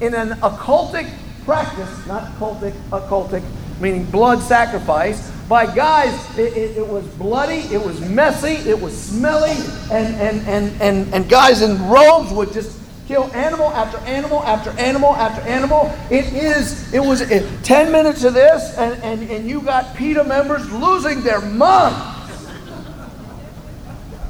in 0.00 0.14
an 0.14 0.30
occultic 0.40 1.10
practice, 1.44 2.06
not 2.06 2.24
cultic, 2.38 2.72
occultic, 2.90 3.42
meaning 3.80 4.04
blood 4.06 4.40
sacrifice, 4.40 5.30
by 5.48 5.66
guys. 5.66 6.38
It, 6.38 6.56
it, 6.56 6.76
it, 6.78 6.86
was 6.86 7.06
bloody, 7.06 7.60
it 7.72 7.82
was 7.82 8.00
messy, 8.00 8.68
it 8.68 8.78
was 8.78 8.96
smelly, 8.96 9.56
and, 9.90 10.14
and, 10.16 10.46
and, 10.48 10.82
and, 10.82 11.14
and 11.14 11.28
guys 11.28 11.62
in 11.62 11.88
robes 11.88 12.32
would 12.32 12.52
just 12.52 12.80
kill 13.06 13.32
animal 13.32 13.68
after 13.68 13.98
animal 13.98 14.42
after 14.42 14.70
animal 14.70 15.14
after 15.14 15.40
animal. 15.42 15.94
It 16.10 16.32
is, 16.32 16.92
it 16.92 17.00
was 17.00 17.20
it, 17.20 17.46
10 17.62 17.92
minutes 17.92 18.24
of 18.24 18.34
this, 18.34 18.76
and, 18.76 19.00
and, 19.02 19.30
and 19.30 19.48
you 19.48 19.62
got 19.62 19.94
PETA 19.94 20.24
members 20.24 20.70
losing 20.72 21.22
their 21.22 21.40
minds. 21.40 22.15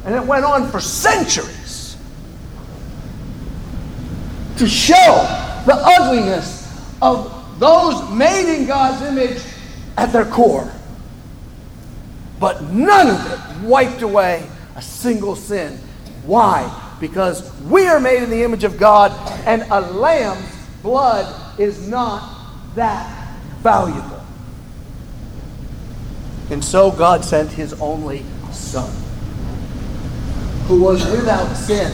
And 0.07 0.15
it 0.15 0.25
went 0.25 0.45
on 0.45 0.71
for 0.71 0.81
centuries 0.81 1.97
to 4.57 4.69
show 4.69 4.95
the 5.67 5.75
ugliness 5.75 6.65
of 7.03 7.59
those 7.59 8.09
made 8.13 8.57
in 8.57 8.67
God's 8.67 9.03
image 9.03 9.43
at 9.97 10.13
their 10.13 10.25
core. 10.25 10.71
But 12.39 12.63
none 12.63 13.09
of 13.09 13.33
it 13.33 13.67
wiped 13.67 14.03
away 14.03 14.49
a 14.77 14.83
single 14.83 15.35
sin. 15.35 15.77
Why? 16.25 16.71
Because 17.01 17.53
we 17.63 17.89
are 17.89 17.99
made 17.99 18.23
in 18.23 18.31
the 18.31 18.45
image 18.45 18.63
of 18.63 18.79
God, 18.79 19.13
and 19.45 19.63
a 19.71 19.81
lamb's 19.81 20.47
blood 20.83 21.59
is 21.59 21.89
not 21.89 22.55
that 22.77 23.35
valuable. 23.59 24.25
And 26.51 26.65
so 26.65 26.93
God 26.93 27.25
sent 27.25 27.51
his 27.51 27.73
only 27.81 28.25
Son 28.53 29.06
who 30.67 30.83
was 30.83 31.05
without 31.11 31.55
sin. 31.55 31.93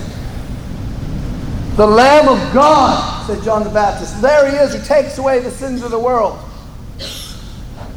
The 1.77 1.87
Lamb 1.87 2.29
of 2.29 2.39
God, 2.53 3.27
said 3.27 3.43
John 3.43 3.65
the 3.65 3.71
Baptist. 3.71 4.21
There 4.21 4.51
he 4.51 4.57
is, 4.57 4.75
who 4.75 4.83
takes 4.85 5.19
away 5.19 5.41
the 5.41 5.51
sins 5.51 5.83
of 5.83 5.91
the 5.91 5.99
world. 5.99 6.39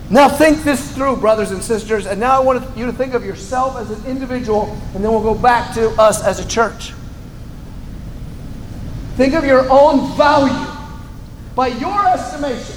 Now 0.09 0.29
think 0.29 0.63
this 0.63 0.93
through, 0.93 1.17
brothers 1.17 1.51
and 1.51 1.63
sisters, 1.63 2.05
and 2.05 2.19
now 2.19 2.37
I 2.37 2.39
want 2.39 2.77
you 2.77 2.85
to 2.85 2.93
think 2.93 3.13
of 3.13 3.25
yourself 3.25 3.75
as 3.77 3.89
an 3.91 4.05
individual, 4.05 4.69
and 4.93 5.03
then 5.03 5.11
we'll 5.11 5.23
go 5.23 5.35
back 5.35 5.73
to 5.75 5.89
us 5.99 6.23
as 6.23 6.39
a 6.39 6.47
church. 6.47 6.93
Think 9.15 9.33
of 9.33 9.45
your 9.45 9.69
own 9.69 10.15
value. 10.15 10.71
By 11.55 11.67
your 11.67 12.05
estimation, 12.05 12.75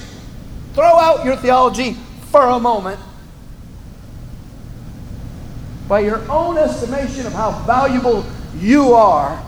throw 0.75 0.85
out 0.99 1.25
your 1.25 1.35
theology 1.37 1.95
for 2.31 2.43
a 2.43 2.61
moment 2.61 3.01
by 5.89 6.01
your 6.01 6.31
own 6.31 6.59
estimation 6.59 7.27
of 7.27 7.33
how 7.33 7.51
valuable 7.63 8.25
you 8.59 8.93
are, 8.93 9.43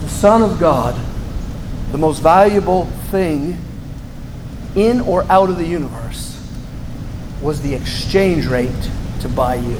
the 0.00 0.08
Son 0.08 0.42
of 0.42 0.58
God, 0.58 1.00
the 1.92 1.98
most 1.98 2.18
valuable 2.20 2.86
thing 3.10 3.56
in 4.74 5.00
or 5.00 5.22
out 5.30 5.48
of 5.48 5.56
the 5.56 5.64
universe, 5.64 6.34
was 7.40 7.62
the 7.62 7.72
exchange 7.72 8.46
rate 8.46 8.90
to 9.20 9.28
buy 9.28 9.54
you. 9.54 9.76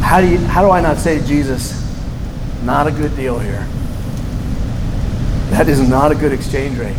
How 0.00 0.20
do, 0.20 0.26
you, 0.26 0.38
how 0.38 0.62
do 0.62 0.70
I 0.70 0.80
not 0.80 0.96
say 0.96 1.20
to 1.20 1.26
Jesus, 1.26 1.86
not 2.64 2.86
a 2.86 2.90
good 2.90 3.14
deal 3.14 3.38
here? 3.38 3.64
That 5.50 5.68
is 5.68 5.86
not 5.86 6.12
a 6.12 6.14
good 6.14 6.32
exchange 6.32 6.78
rate. 6.78 6.96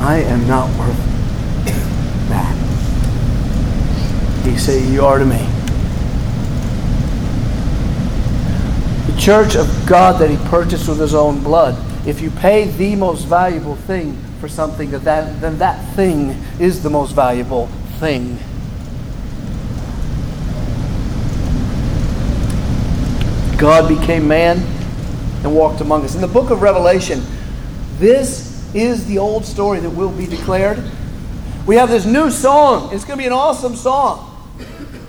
I 0.00 0.22
am 0.26 0.46
not 0.48 0.68
worth 0.78 0.96
that. 2.28 2.56
He 4.44 4.56
said, 4.56 4.88
You 4.92 5.04
are 5.04 5.18
to 5.18 5.24
me. 5.24 5.46
The 9.12 9.20
church 9.20 9.56
of 9.56 9.68
God 9.86 10.20
that 10.20 10.30
he 10.30 10.36
purchased 10.48 10.88
with 10.88 11.00
his 11.00 11.14
own 11.14 11.42
blood. 11.42 11.76
If 12.06 12.20
you 12.20 12.30
pay 12.30 12.68
the 12.68 12.96
most 12.96 13.24
valuable 13.26 13.76
thing 13.76 14.16
for 14.40 14.48
something, 14.48 14.90
that, 14.92 15.04
that, 15.04 15.40
then 15.40 15.58
that 15.58 15.94
thing 15.94 16.30
is 16.58 16.82
the 16.82 16.90
most 16.90 17.12
valuable 17.12 17.66
thing. 17.98 18.38
God 23.58 23.88
became 23.88 24.26
man 24.26 24.81
and 25.44 25.54
walked 25.54 25.80
among 25.80 26.04
us. 26.04 26.14
In 26.14 26.20
the 26.20 26.28
book 26.28 26.50
of 26.50 26.62
Revelation, 26.62 27.22
this 27.98 28.74
is 28.74 29.06
the 29.06 29.18
old 29.18 29.44
story 29.44 29.80
that 29.80 29.90
will 29.90 30.12
be 30.12 30.26
declared. 30.26 30.82
We 31.66 31.76
have 31.76 31.90
this 31.90 32.04
new 32.04 32.30
song. 32.30 32.92
It's 32.92 33.04
going 33.04 33.18
to 33.18 33.22
be 33.22 33.26
an 33.26 33.32
awesome 33.32 33.76
song. 33.76 34.28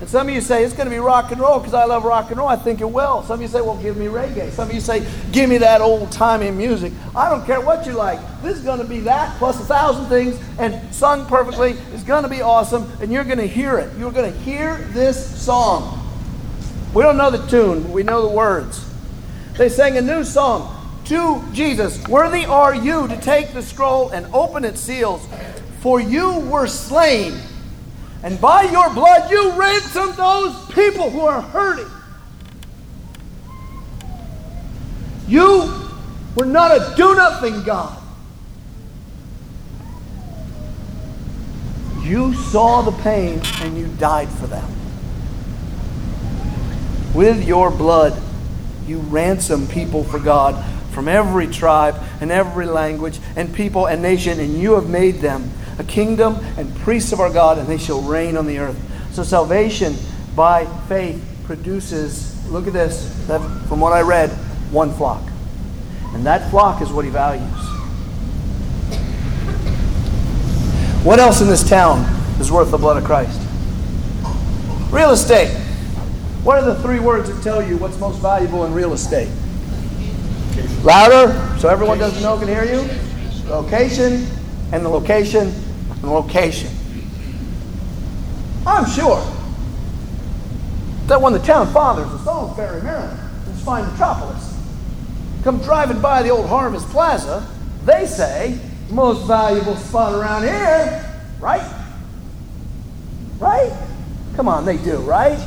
And 0.00 0.08
some 0.10 0.28
of 0.28 0.34
you 0.34 0.40
say 0.40 0.64
it's 0.64 0.74
going 0.74 0.86
to 0.86 0.90
be 0.90 0.98
rock 0.98 1.32
and 1.32 1.40
roll 1.40 1.58
because 1.58 1.72
I 1.72 1.84
love 1.84 2.04
rock 2.04 2.28
and 2.28 2.38
roll. 2.38 2.48
I 2.48 2.56
think 2.56 2.80
it 2.80 2.90
will. 2.90 3.22
Some 3.22 3.36
of 3.36 3.40
you 3.40 3.48
say, 3.48 3.60
well, 3.60 3.78
give 3.78 3.96
me 3.96 4.06
reggae. 4.06 4.50
Some 4.50 4.68
of 4.68 4.74
you 4.74 4.80
say, 4.80 5.06
give 5.32 5.48
me 5.48 5.56
that 5.58 5.80
old 5.80 6.12
timey 6.12 6.50
music. 6.50 6.92
I 7.16 7.30
don't 7.30 7.46
care 7.46 7.60
what 7.60 7.86
you 7.86 7.92
like. 7.92 8.20
This 8.42 8.58
is 8.58 8.64
going 8.64 8.80
to 8.80 8.84
be 8.84 9.00
that 9.00 9.36
plus 9.38 9.58
a 9.58 9.64
thousand 9.64 10.06
things 10.06 10.38
and 10.58 10.94
sung 10.94 11.26
perfectly. 11.26 11.70
It's 11.94 12.02
going 12.02 12.22
to 12.22 12.28
be 12.28 12.42
awesome 12.42 12.90
and 13.00 13.10
you're 13.10 13.24
going 13.24 13.38
to 13.38 13.46
hear 13.46 13.78
it. 13.78 13.96
You're 13.98 14.12
going 14.12 14.30
to 14.30 14.38
hear 14.40 14.76
this 14.90 15.42
song. 15.42 16.00
We 16.92 17.02
don't 17.02 17.16
know 17.16 17.30
the 17.30 17.44
tune, 17.48 17.90
we 17.90 18.02
know 18.02 18.28
the 18.28 18.34
words. 18.34 18.93
They 19.56 19.68
sang 19.68 19.96
a 19.96 20.02
new 20.02 20.24
song 20.24 20.80
to 21.04 21.42
Jesus 21.52 22.06
Worthy 22.08 22.44
are 22.44 22.74
you 22.74 23.06
to 23.08 23.16
take 23.20 23.52
the 23.52 23.62
scroll 23.62 24.10
and 24.10 24.26
open 24.34 24.64
its 24.64 24.80
seals, 24.80 25.26
for 25.80 26.00
you 26.00 26.40
were 26.40 26.66
slain, 26.66 27.38
and 28.22 28.40
by 28.40 28.62
your 28.62 28.92
blood 28.92 29.30
you 29.30 29.52
ransomed 29.52 30.14
those 30.14 30.66
people 30.72 31.10
who 31.10 31.20
are 31.20 31.40
hurting. 31.40 31.86
You 35.28 35.72
were 36.34 36.46
not 36.46 36.70
a 36.70 36.94
do 36.96 37.14
nothing 37.14 37.62
God. 37.62 38.00
You 42.02 42.34
saw 42.34 42.82
the 42.82 42.92
pain 43.02 43.40
and 43.60 43.78
you 43.78 43.86
died 43.98 44.28
for 44.28 44.46
them. 44.46 44.68
With 47.14 47.46
your 47.46 47.70
blood, 47.70 48.20
you 48.86 48.98
ransom 48.98 49.66
people 49.68 50.04
for 50.04 50.18
God 50.18 50.62
from 50.92 51.08
every 51.08 51.46
tribe 51.48 51.96
and 52.20 52.30
every 52.30 52.66
language 52.66 53.18
and 53.36 53.52
people 53.52 53.86
and 53.86 54.00
nation, 54.00 54.38
and 54.38 54.54
you 54.54 54.74
have 54.74 54.88
made 54.88 55.16
them 55.16 55.50
a 55.78 55.84
kingdom 55.84 56.36
and 56.56 56.74
priests 56.76 57.12
of 57.12 57.20
our 57.20 57.30
God, 57.30 57.58
and 57.58 57.66
they 57.66 57.78
shall 57.78 58.00
reign 58.00 58.36
on 58.36 58.46
the 58.46 58.58
earth. 58.58 58.78
So 59.12 59.22
salvation 59.22 59.96
by 60.36 60.66
faith 60.88 61.22
produces, 61.44 62.48
look 62.48 62.66
at 62.66 62.72
this, 62.72 63.12
from 63.68 63.80
what 63.80 63.92
I 63.92 64.02
read, 64.02 64.30
one 64.70 64.92
flock. 64.92 65.22
And 66.12 66.24
that 66.26 66.50
flock 66.50 66.80
is 66.80 66.92
what 66.92 67.04
he 67.04 67.10
values. 67.10 67.42
What 71.04 71.18
else 71.18 71.40
in 71.40 71.48
this 71.48 71.68
town 71.68 72.00
is 72.40 72.50
worth 72.52 72.70
the 72.70 72.78
blood 72.78 72.96
of 72.96 73.04
Christ? 73.04 73.40
Real 74.90 75.10
estate. 75.10 75.50
What 76.44 76.62
are 76.62 76.74
the 76.74 76.80
three 76.82 77.00
words 77.00 77.30
that 77.30 77.42
tell 77.42 77.66
you 77.66 77.78
what's 77.78 77.98
most 77.98 78.18
valuable 78.18 78.66
in 78.66 78.74
real 78.74 78.92
estate? 78.92 79.30
Louder, 80.82 81.32
so 81.58 81.70
everyone 81.70 81.96
doesn't 81.96 82.22
know 82.22 82.38
can 82.38 82.48
hear 82.48 82.64
you. 82.64 82.86
Location, 83.48 84.26
and 84.70 84.84
the 84.84 84.88
location, 84.90 85.48
and 85.88 86.02
the 86.02 86.10
location. 86.10 86.70
I'm 88.66 88.84
sure 88.90 89.26
that 91.06 91.18
when 91.18 91.32
the 91.32 91.38
town 91.38 91.72
fathers 91.72 92.12
of 92.12 92.20
Salisbury, 92.20 92.82
Maryland, 92.82 93.18
this 93.46 93.64
fine 93.64 93.90
metropolis, 93.90 94.54
come 95.44 95.62
driving 95.62 96.02
by 96.02 96.22
the 96.22 96.28
old 96.28 96.46
Harvest 96.46 96.86
Plaza, 96.88 97.46
they 97.86 98.04
say, 98.04 98.58
most 98.90 99.26
valuable 99.26 99.76
spot 99.76 100.14
around 100.14 100.42
here, 100.42 101.24
right? 101.40 101.86
Right? 103.38 103.72
Come 104.36 104.46
on, 104.46 104.66
they 104.66 104.76
do, 104.76 104.98
right? 104.98 105.38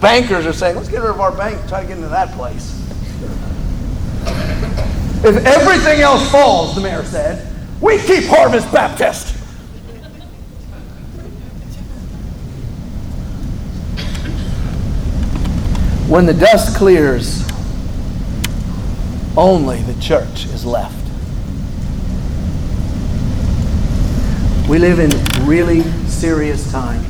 Bankers 0.00 0.46
are 0.46 0.52
saying, 0.52 0.76
let's 0.76 0.88
get 0.88 1.02
rid 1.02 1.10
of 1.10 1.20
our 1.20 1.32
bank 1.32 1.58
try 1.68 1.82
to 1.82 1.86
get 1.86 1.96
into 1.96 2.08
that 2.08 2.32
place. 2.32 2.76
If 5.22 5.36
everything 5.44 6.00
else 6.00 6.30
falls, 6.30 6.74
the 6.74 6.80
mayor 6.80 7.04
said, 7.04 7.46
we 7.82 7.98
keep 7.98 8.24
Harvest 8.24 8.72
Baptist. 8.72 9.36
When 16.08 16.24
the 16.24 16.34
dust 16.34 16.76
clears, 16.76 17.46
only 19.36 19.82
the 19.82 20.00
church 20.00 20.46
is 20.46 20.64
left. 20.64 20.96
We 24.68 24.78
live 24.78 24.98
in 24.98 25.10
really 25.46 25.82
serious 26.08 26.70
times. 26.72 27.09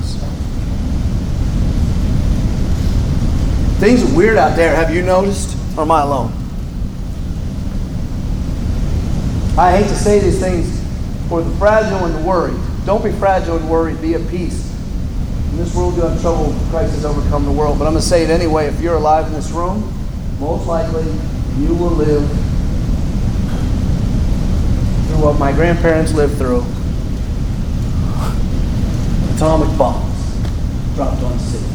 Things 3.81 4.05
are 4.05 4.15
weird 4.15 4.37
out 4.37 4.57
there, 4.57 4.77
have 4.77 4.95
you 4.95 5.01
noticed? 5.01 5.57
Or 5.75 5.85
am 5.85 5.91
I 5.91 6.03
alone? 6.03 6.31
I 9.57 9.75
hate 9.75 9.89
to 9.89 9.97
say 9.97 10.21
these 10.21 10.39
things 10.39 10.69
for 11.31 11.41
the 11.41 11.51
fragile 11.57 12.05
and 12.05 12.15
the 12.15 12.21
worried. 12.21 12.61
Don't 12.85 13.03
be 13.03 13.11
fragile 13.13 13.57
and 13.57 13.71
worried, 13.71 14.03
be 14.03 14.15
at 14.15 14.29
peace. 14.29 14.71
In 15.53 15.57
this 15.57 15.75
world, 15.75 15.97
you 15.97 16.03
have 16.03 16.21
trouble. 16.21 16.55
Christ 16.69 16.95
has 16.95 17.07
overcome 17.07 17.47
the 17.47 17.53
world. 17.53 17.79
But 17.79 17.87
I'm 17.87 17.93
going 17.93 18.03
to 18.03 18.09
say 18.09 18.23
it 18.23 18.29
anyway. 18.29 18.67
If 18.67 18.83
you're 18.83 18.97
alive 18.97 19.27
in 19.29 19.33
this 19.33 19.51
room, 19.51 19.91
most 20.39 20.67
likely 20.67 21.05
you 21.59 21.75
will 21.75 21.91
live 21.91 22.29
through 25.09 25.25
what 25.25 25.39
my 25.39 25.53
grandparents 25.53 26.13
lived 26.13 26.37
through 26.37 26.65
atomic 29.37 29.77
bombs 29.79 30.15
dropped 30.97 31.23
on 31.23 31.39
cities. 31.39 31.70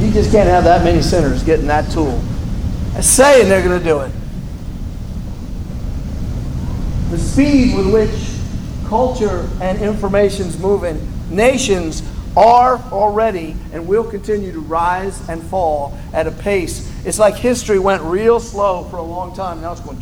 You 0.00 0.10
just 0.10 0.32
can't 0.32 0.48
have 0.48 0.64
that 0.64 0.82
many 0.82 1.02
sinners 1.02 1.42
getting 1.42 1.66
that 1.66 1.90
tool 1.92 2.18
and 2.94 3.04
saying 3.04 3.50
they're 3.50 3.62
going 3.62 3.78
to 3.78 3.84
do 3.84 4.00
it. 4.00 4.10
The 7.10 7.18
speed 7.18 7.76
with 7.76 7.92
which 7.92 8.88
culture 8.88 9.46
and 9.60 9.80
information 9.82 10.46
is 10.46 10.58
moving, 10.58 11.06
nations 11.28 12.02
are 12.34 12.76
already 12.92 13.56
and 13.72 13.86
will 13.86 14.04
continue 14.04 14.52
to 14.52 14.60
rise 14.60 15.28
and 15.28 15.42
fall 15.42 15.98
at 16.14 16.26
a 16.26 16.30
pace. 16.30 16.90
It's 17.04 17.18
like 17.18 17.34
history 17.34 17.78
went 17.78 18.02
real 18.02 18.40
slow 18.40 18.84
for 18.84 18.96
a 18.96 19.02
long 19.02 19.34
time. 19.34 19.60
Now 19.60 19.72
it's 19.72 19.80
going. 19.80 19.98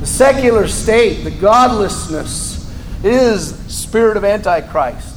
The 0.00 0.06
secular 0.06 0.66
state, 0.66 1.22
the 1.22 1.30
godlessness, 1.30 2.68
is 3.04 3.54
spirit 3.72 4.16
of 4.16 4.24
Antichrist. 4.24 5.15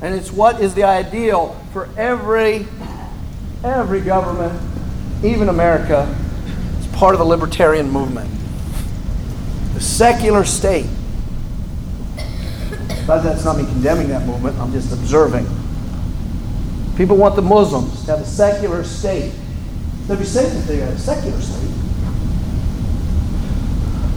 And 0.00 0.14
it's 0.14 0.30
what 0.30 0.60
is 0.60 0.74
the 0.74 0.84
ideal 0.84 1.60
for 1.72 1.88
every 1.96 2.66
every 3.64 4.00
government, 4.00 4.60
even 5.24 5.48
America, 5.48 6.14
is 6.78 6.86
part 6.88 7.14
of 7.14 7.18
the 7.18 7.24
libertarian 7.24 7.90
movement. 7.90 8.30
The 9.74 9.80
secular 9.80 10.44
state. 10.44 10.86
But 13.06 13.22
that's 13.22 13.44
not 13.44 13.56
me 13.56 13.64
condemning 13.64 14.08
that 14.08 14.26
movement, 14.26 14.56
I'm 14.58 14.72
just 14.72 14.92
observing. 14.92 15.46
People 16.96 17.16
want 17.16 17.36
the 17.36 17.42
Muslims 17.42 18.04
to 18.04 18.10
have 18.12 18.20
a 18.20 18.26
secular 18.26 18.84
state. 18.84 19.32
They'd 20.06 20.18
be 20.18 20.24
safe 20.24 20.52
if 20.54 20.66
they 20.66 20.76
had 20.76 20.92
a 20.92 20.98
secular 20.98 21.40
state. 21.40 21.70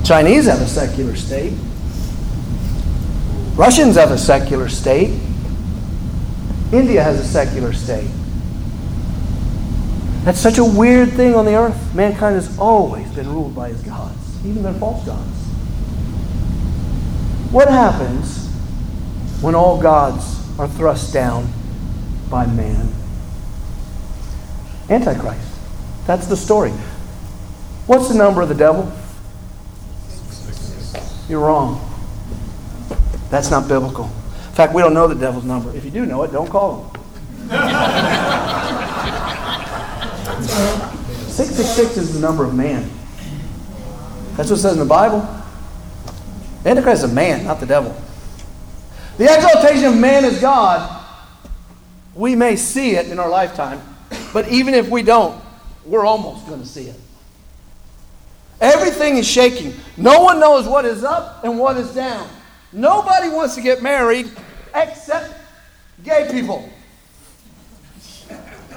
Chinese 0.03 0.45
have 0.45 0.61
a 0.61 0.67
secular 0.67 1.15
state. 1.15 1.53
Russians 3.55 3.95
have 3.95 4.11
a 4.11 4.17
secular 4.17 4.67
state. 4.67 5.19
India 6.71 7.03
has 7.03 7.19
a 7.19 7.25
secular 7.25 7.73
state. 7.73 8.09
That's 10.23 10.39
such 10.39 10.57
a 10.57 10.63
weird 10.63 11.11
thing 11.13 11.35
on 11.35 11.45
the 11.45 11.55
earth. 11.55 11.95
Mankind 11.95 12.35
has 12.35 12.57
always 12.57 13.09
been 13.11 13.27
ruled 13.27 13.55
by 13.55 13.69
his 13.69 13.81
gods, 13.81 14.45
even 14.45 14.63
their 14.63 14.73
false 14.73 15.05
gods. 15.05 15.37
What 17.51 17.67
happens 17.67 18.47
when 19.41 19.55
all 19.55 19.81
gods 19.81 20.39
are 20.59 20.67
thrust 20.67 21.11
down 21.11 21.51
by 22.29 22.45
man? 22.45 22.93
Antichrist. 24.89 25.47
That's 26.05 26.27
the 26.27 26.37
story. 26.37 26.71
What's 27.87 28.07
the 28.07 28.15
number 28.15 28.41
of 28.41 28.49
the 28.49 28.55
devil? 28.55 28.91
You're 31.27 31.41
wrong. 31.41 31.81
That's 33.29 33.49
not 33.49 33.67
biblical. 33.67 34.09
Fact, 34.61 34.75
we 34.75 34.83
don't 34.83 34.93
know 34.93 35.07
the 35.07 35.15
devil's 35.15 35.43
number. 35.43 35.75
If 35.75 35.83
you 35.83 35.89
do 35.89 36.05
know 36.05 36.21
it, 36.21 36.31
don't 36.31 36.47
call 36.47 36.83
him. 36.83 37.01
666 41.31 41.97
is 41.97 42.13
the 42.13 42.19
number 42.19 42.43
of 42.43 42.53
man. 42.53 42.87
That's 44.37 44.51
what 44.51 44.59
it 44.59 44.61
says 44.61 44.73
in 44.73 44.77
the 44.77 44.85
Bible. 44.85 45.27
Antichrist 46.63 47.03
is 47.03 47.11
a 47.11 47.13
man, 47.15 47.43
not 47.43 47.59
the 47.59 47.65
devil. 47.65 47.99
The 49.17 49.23
exaltation 49.23 49.85
of 49.85 49.97
man 49.97 50.25
as 50.25 50.39
God, 50.39 51.05
we 52.13 52.35
may 52.35 52.55
see 52.55 52.91
it 52.91 53.07
in 53.07 53.17
our 53.17 53.29
lifetime, 53.29 53.81
but 54.31 54.47
even 54.49 54.75
if 54.75 54.89
we 54.89 55.01
don't, 55.01 55.43
we're 55.87 56.05
almost 56.05 56.45
going 56.45 56.61
to 56.61 56.67
see 56.67 56.83
it. 56.83 56.99
Everything 58.61 59.17
is 59.17 59.27
shaking. 59.27 59.73
No 59.97 60.21
one 60.21 60.39
knows 60.39 60.67
what 60.67 60.85
is 60.85 61.03
up 61.03 61.43
and 61.43 61.57
what 61.57 61.77
is 61.77 61.95
down. 61.95 62.29
Nobody 62.71 63.27
wants 63.29 63.55
to 63.55 63.61
get 63.61 63.81
married 63.81 64.29
except 64.73 65.33
gay 66.03 66.27
people. 66.31 66.69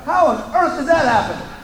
How 0.04 0.26
on 0.26 0.54
earth 0.54 0.78
does 0.78 0.86
that 0.86 1.04
happen? 1.06 1.54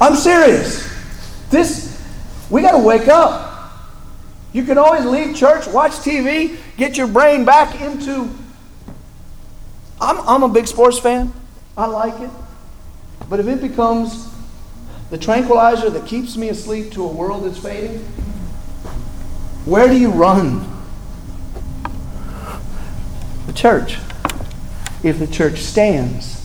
I'm 0.00 0.14
serious. 0.14 0.86
This, 1.50 2.02
we 2.50 2.62
got 2.62 2.72
to 2.72 2.78
wake 2.78 3.08
up. 3.08 3.72
You 4.52 4.64
can 4.64 4.78
always 4.78 5.04
leave 5.04 5.36
church, 5.36 5.66
watch 5.66 5.92
TV, 5.92 6.56
get 6.76 6.96
your 6.96 7.06
brain 7.06 7.44
back 7.44 7.80
into. 7.80 8.30
I'm, 10.00 10.18
I'm 10.28 10.42
a 10.42 10.48
big 10.48 10.66
sports 10.66 10.98
fan. 10.98 11.32
I 11.76 11.86
like 11.86 12.20
it. 12.20 12.30
But 13.28 13.40
if 13.40 13.48
it 13.48 13.60
becomes 13.60 14.28
the 15.10 15.18
tranquilizer 15.18 15.90
that 15.90 16.06
keeps 16.06 16.36
me 16.36 16.48
asleep 16.48 16.92
to 16.92 17.04
a 17.04 17.08
world 17.08 17.44
that's 17.44 17.58
fading, 17.58 17.98
where 19.64 19.88
do 19.88 19.98
you 19.98 20.10
run? 20.10 20.66
The 23.46 23.52
church. 23.52 23.98
If 25.02 25.18
the 25.18 25.26
church 25.26 25.58
stands, 25.58 26.44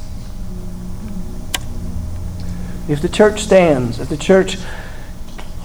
if 2.87 3.01
the 3.01 3.09
church 3.09 3.41
stands, 3.41 3.99
if 3.99 4.09
the 4.09 4.17
church 4.17 4.57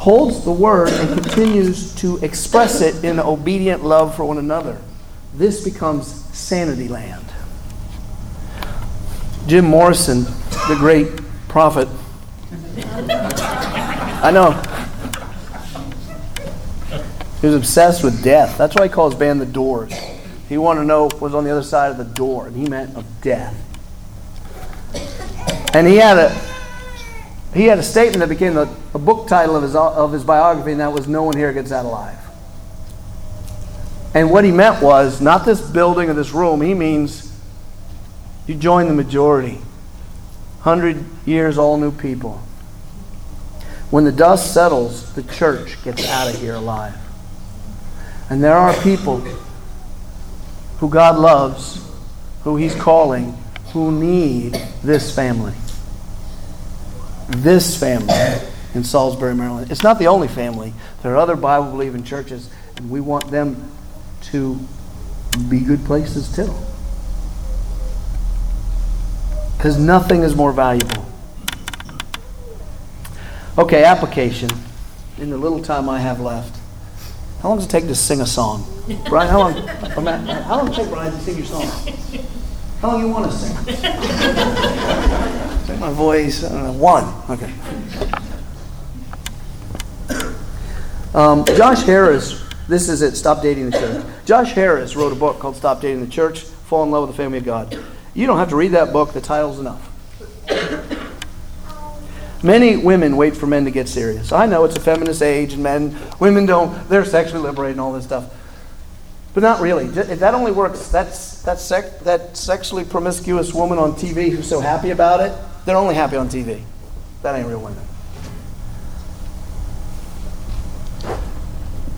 holds 0.07 0.45
the 0.45 0.53
word 0.53 0.89
and 0.89 1.21
continues 1.21 1.93
to 1.97 2.17
express 2.19 2.81
it 2.81 3.03
in 3.05 3.19
obedient 3.19 3.83
love 3.83 4.15
for 4.15 4.25
one 4.25 4.39
another. 4.39 4.81
This 5.35 5.65
becomes 5.65 6.07
sanity 6.33 6.87
land. 6.87 7.25
Jim 9.49 9.65
Morrison, 9.65 10.23
the 10.69 10.77
great 10.79 11.09
prophet, 11.49 11.89
I 14.23 14.31
know. 14.31 14.53
He 17.41 17.47
was 17.47 17.57
obsessed 17.57 18.03
with 18.03 18.23
death. 18.25 18.57
That's 18.57 18.75
why 18.75 18.85
he 18.85 18.93
called 18.93 19.13
his 19.13 19.19
band 19.19 19.41
the 19.41 19.47
Doors. 19.47 19.93
He 20.49 20.59
wanted 20.59 20.81
to 20.81 20.87
know 20.87 21.05
what 21.05 21.21
was 21.21 21.35
on 21.35 21.45
the 21.45 21.51
other 21.51 21.63
side 21.63 21.91
of 21.91 21.99
the 21.99 22.05
door, 22.05 22.47
and 22.47 22.57
he 22.57 22.67
meant 22.67 22.97
of 22.97 23.05
death. 23.21 23.55
And 25.75 25.87
he 25.87 25.97
had 25.97 26.19
a 26.19 26.31
he 27.57 27.65
had 27.65 27.79
a 27.79 27.83
statement 27.83 28.19
that 28.19 28.29
became 28.29 28.57
a, 28.59 28.75
a 28.93 28.99
book 28.99 29.29
title 29.29 29.57
of 29.57 29.63
his, 29.63 29.75
of 29.75 30.13
his 30.13 30.25
biography, 30.25 30.73
and 30.73 30.81
that 30.81 30.93
was 30.93 31.09
No 31.09 31.23
One 31.23 31.37
Here 31.37 31.53
Gets 31.55 31.73
Out 31.73 31.87
Alive. 31.87 32.19
And 34.13 34.31
what 34.31 34.45
he 34.45 34.51
meant 34.51 34.83
was 34.83 35.23
not 35.23 35.47
this 35.47 35.61
building 35.61 36.11
or 36.11 36.15
this 36.15 36.33
room, 36.33 36.61
he 36.61 36.75
means 36.75 37.33
you 38.47 38.55
join 38.55 38.89
the 38.89 38.95
majority. 38.95 39.55
100 40.63 41.03
years, 41.25 41.57
all 41.57 41.79
new 41.79 41.93
people. 41.93 42.43
When 43.91 44.05
the 44.05 44.13
dust 44.13 44.53
settles, 44.53 45.13
the 45.15 45.23
church 45.23 45.83
gets 45.85 46.09
out 46.09 46.29
of 46.29 46.41
here 46.41 46.55
alive. 46.55 46.95
And 48.29 48.43
there 48.43 48.57
are 48.57 48.75
people 48.83 49.21
who 50.79 50.91
God 50.91 51.19
loves, 51.19 51.85
who 52.43 52.57
He's 52.57 52.75
calling, 52.75 53.37
who 53.73 53.93
need 53.93 54.55
this 54.83 55.15
family. 55.15 55.55
This 57.29 57.79
family 57.79 58.15
in 58.75 58.85
Salisbury, 58.85 59.35
Maryland. 59.35 59.71
It's 59.71 59.83
not 59.83 59.99
the 59.99 60.09
only 60.09 60.29
family. 60.29 60.73
There 61.03 61.13
are 61.13 61.17
other 61.17 61.37
Bible 61.37 61.71
believing 61.71 62.05
churches, 62.05 62.51
and 62.77 62.91
we 62.91 63.01
want 63.01 63.31
them 63.31 63.71
to 64.23 64.59
be 65.49 65.61
good 65.61 65.85
places 65.85 66.35
too. 66.35 66.53
Because 69.57 69.79
nothing 69.79 70.23
is 70.23 70.35
more 70.35 70.53
valuable. 70.53 71.06
Okay, 73.59 73.85
application. 73.85 74.51
In 75.19 75.31
the 75.31 75.39
little 75.39 75.63
time 75.63 75.89
I 75.89 75.99
have 75.99 76.21
left, 76.21 76.61
how 77.41 77.49
long 77.49 77.57
does 77.57 77.67
it 77.67 77.71
take 77.71 77.87
to 77.87 77.95
sing 77.95 78.21
a 78.21 78.27
song? 78.27 78.67
Brian, 79.09 79.31
how 79.31 79.39
long? 79.39 79.55
Oh, 79.57 80.43
how 80.43 80.57
long 80.59 80.67
does 80.67 80.79
it 80.79 80.83
take 80.83 80.91
Brian 80.93 81.11
to 81.11 81.19
sing 81.21 81.39
your 81.39 81.47
song? 81.47 81.65
How 82.83 82.89
long 82.89 83.01
you 83.01 83.09
want 83.09 83.31
to 83.31 83.37
sing? 83.37 83.57
Take 85.67 85.81
my 85.81 85.91
voice. 85.91 86.45
Uh, 86.45 86.71
one. 86.73 87.05
Okay. 87.31 87.51
Um, 91.15 91.47
Josh 91.47 91.83
Harris. 91.85 92.45
This 92.69 92.91
is 92.91 93.01
it. 93.01 93.17
Stop 93.17 93.41
dating 93.41 93.71
the 93.71 93.79
church. 93.79 94.05
Josh 94.27 94.53
Harris 94.53 94.97
wrote 94.97 95.13
a 95.13 95.17
book 95.17 95.39
called 95.39 95.57
"Stop 95.57 95.81
Dating 95.81 96.05
the 96.05 96.11
Church: 96.11 96.41
Fall 96.41 96.83
in 96.83 96.91
Love 96.91 97.09
with 97.09 97.17
the 97.17 97.23
Family 97.23 97.39
of 97.39 97.45
God." 97.45 97.83
You 98.13 98.27
don't 98.27 98.37
have 98.37 98.51
to 98.51 98.57
read 98.57 98.73
that 98.73 98.93
book. 98.93 99.15
The 99.15 99.23
title's 99.23 99.59
enough. 99.59 99.91
Many 102.47 102.77
women 102.77 103.17
wait 103.17 103.37
for 103.37 103.49
men 103.49 103.65
to 103.65 103.73
get 103.73 103.89
serious. 103.89 104.31
I 104.31 104.47
know 104.47 104.65
it's 104.65 104.77
a 104.77 104.81
feminist 104.81 105.21
age, 105.21 105.55
and 105.55 105.65
men, 105.65 105.97
women 106.21 106.47
don't. 106.47 106.89
They're 106.89 107.05
sexually 107.05 107.43
liberated 107.43 107.73
and 107.73 107.81
all 107.81 107.93
this 107.93 108.05
stuff. 108.05 108.33
But 109.35 109.43
not 109.43 109.61
really. 109.61 109.89
That 109.89 110.33
only 110.33 110.53
works, 110.53 110.87
that's, 110.87 111.43
that, 111.43 111.59
sec, 111.59 111.99
that 112.05 112.37
sexually 112.37 112.85
promiscuous 112.85 113.53
woman 113.53 113.79
on 113.79 113.95
TV 113.95 114.31
who's 114.31 114.49
so 114.49 114.61
happy 114.61 114.91
about 114.91 115.19
it, 115.19 115.37
they're 115.65 115.77
only 115.77 115.97
happy 115.97 116.15
on 116.15 116.29
TV. 116.29 116.63
That 117.23 117.35
ain't 117.35 117.49
real 117.49 117.61
women. 117.61 117.83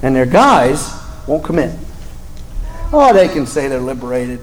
And 0.01 0.17
their 0.17 0.25
guys 0.25 0.91
won't 1.27 1.45
commit. 1.45 1.79
Oh, 2.91 3.13
they 3.13 3.29
can 3.29 3.45
say 3.45 3.69
they're 3.69 3.81
liberated. 3.81 4.41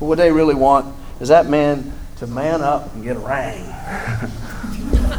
But 0.00 0.06
what 0.06 0.16
they 0.16 0.32
really 0.32 0.54
want 0.54 0.96
is 1.20 1.28
that 1.28 1.44
man 1.44 1.92
to 2.16 2.26
man 2.26 2.62
up 2.62 2.94
and 2.94 3.04
get 3.04 3.16
a 3.16 3.20
ring. 3.20 4.30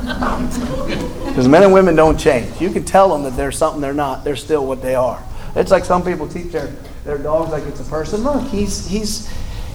Because 0.05 1.47
men 1.47 1.63
and 1.63 1.73
women 1.73 1.95
don't 1.95 2.19
change. 2.19 2.61
You 2.61 2.69
can 2.69 2.85
tell 2.85 3.09
them 3.09 3.23
that 3.23 3.35
they're 3.35 3.51
something 3.51 3.81
they're 3.81 3.93
not. 3.93 4.23
They're 4.23 4.35
still 4.35 4.65
what 4.65 4.81
they 4.81 4.95
are. 4.95 5.21
It's 5.55 5.71
like 5.71 5.85
some 5.85 6.03
people 6.03 6.27
teach 6.27 6.51
their, 6.51 6.67
their 7.03 7.17
dogs 7.17 7.51
like 7.51 7.63
it's 7.63 7.79
a 7.79 7.85
person. 7.85 8.21
Look, 8.23 8.47
he's 8.47 8.87
he's 8.87 9.29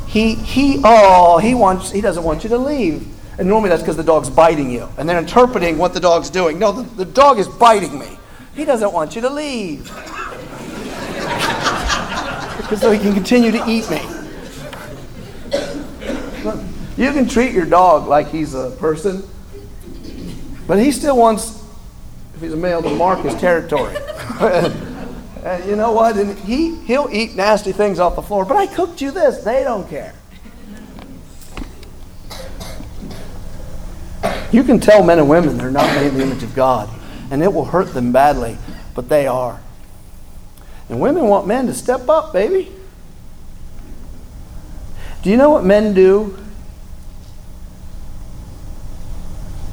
he 0.07 0.35
he 0.35 0.81
oh 0.85 1.39
he 1.39 1.55
wants 1.55 1.91
he 1.91 2.01
doesn't 2.01 2.23
want 2.23 2.45
you 2.45 2.51
to 2.51 2.59
leave. 2.59 3.07
And 3.39 3.49
normally 3.49 3.71
that's 3.71 3.83
because 3.83 3.97
the 3.97 4.05
dog's 4.05 4.29
biting 4.29 4.71
you. 4.71 4.89
And 4.99 5.09
they're 5.09 5.19
interpreting 5.19 5.79
what 5.79 5.95
the 5.95 6.01
dog's 6.01 6.29
doing. 6.31 6.59
No, 6.59 6.73
the, 6.73 6.83
the 6.83 7.11
dog 7.11 7.39
is 7.39 7.49
biting 7.49 7.99
me. 7.99 8.19
He 8.55 8.65
doesn't 8.65 8.93
want 8.93 9.15
you 9.15 9.23
to 9.23 9.31
leave. 9.31 9.85
because 12.59 12.81
so 12.83 12.91
he 12.91 12.99
can 12.99 13.15
continue 13.15 13.51
to 13.51 13.65
eat 13.67 13.89
me. 13.91 14.03
Look, 16.45 16.61
you 16.97 17.13
can 17.13 17.27
treat 17.27 17.53
your 17.53 17.65
dog 17.65 18.07
like 18.07 18.29
he's 18.29 18.55
a 18.55 18.71
person, 18.73 19.23
but 20.71 20.79
he 20.79 20.93
still 20.93 21.17
wants, 21.17 21.61
if 22.37 22.43
he's 22.43 22.53
a 22.53 22.57
male, 22.57 22.81
to 22.81 22.91
mark 22.91 23.19
his 23.25 23.35
territory. 23.35 23.97
And 25.43 25.65
you 25.65 25.75
know 25.75 25.91
what? 25.93 26.17
And 26.19 26.39
he, 26.41 26.77
he'll 26.83 27.09
eat 27.11 27.35
nasty 27.35 27.73
things 27.73 27.99
off 27.99 28.15
the 28.15 28.23
floor, 28.23 28.45
but 28.45 28.59
I 28.59 28.67
cooked 28.67 29.01
you 29.01 29.11
this. 29.11 29.39
They 29.43 29.65
don't 29.65 29.89
care. 29.89 30.13
You 34.53 34.63
can 34.63 34.79
tell 34.79 35.03
men 35.03 35.19
and 35.19 35.31
women 35.31 35.57
they're 35.57 35.71
not 35.71 35.93
made 35.97 36.09
in 36.09 36.19
the 36.19 36.23
image 36.23 36.43
of 36.43 36.55
God, 36.55 36.91
and 37.31 37.43
it 37.43 37.53
will 37.53 37.65
hurt 37.65 37.95
them 37.95 38.13
badly, 38.13 38.59
but 38.95 39.09
they 39.09 39.27
are. 39.27 39.61
And 40.91 41.01
women 41.01 41.25
want 41.25 41.47
men 41.47 41.67
to 41.69 41.75
step 41.75 42.09
up, 42.09 42.35
baby. 42.35 42.71
Do 45.23 45.31
you 45.31 45.39
know 45.39 45.49
what 45.49 45.65
men 45.65 45.95
do 45.95 46.39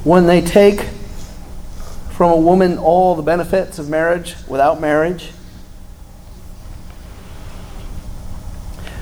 when 0.08 0.26
they 0.26 0.40
take 0.40 0.80
from 2.12 2.30
a 2.30 2.36
woman 2.36 2.78
all 2.78 3.14
the 3.14 3.22
benefits 3.22 3.78
of 3.78 3.90
marriage 3.90 4.36
without 4.48 4.80
marriage? 4.80 5.26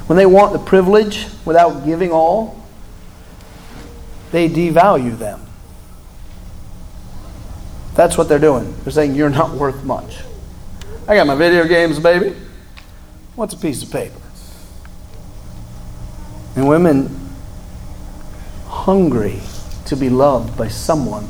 When 0.09 0.17
they 0.17 0.27
want 0.27 0.53
the 0.53 0.59
privilege 0.59 1.29
without 1.45 1.85
giving 1.85 2.11
all, 2.11 2.61
they 4.33 4.49
devalue 4.49 5.17
them. 5.17 5.47
That's 7.95 8.19
what 8.19 8.29
they're 8.29 8.41
doing. 8.41 8.75
They're 8.83 8.93
saying, 8.93 9.15
You're 9.15 9.31
not 9.31 9.53
worth 9.53 9.85
much. 9.85 10.19
I 11.07 11.15
got 11.15 11.29
my 11.29 11.37
video 11.37 11.69
games, 11.69 12.01
baby. 12.01 12.35
What's 13.37 13.55
a 13.55 13.59
piece 13.59 13.85
of 13.85 13.93
paper? 13.93 14.21
And 16.57 16.67
women 16.67 17.31
hungry 18.67 19.41
to 19.87 19.97
be 19.97 20.11
loved 20.11 20.57
by 20.57 20.69
someone 20.69 21.29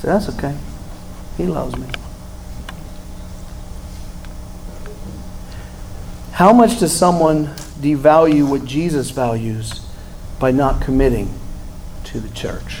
So 0.00 0.08
That's 0.08 0.28
okay. 0.30 0.56
He 1.36 1.46
loves 1.46 1.76
me. 1.76 1.86
How 6.32 6.52
much 6.52 6.78
does 6.78 6.96
someone 6.96 7.46
devalue 7.80 8.48
what 8.48 8.64
Jesus 8.64 9.10
values 9.10 9.84
by 10.38 10.50
not 10.50 10.80
committing 10.82 11.32
to 12.04 12.20
the 12.20 12.28
church. 12.30 12.80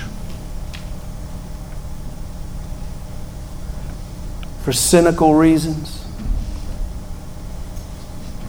For 4.62 4.72
cynical 4.72 5.34
reasons? 5.34 6.04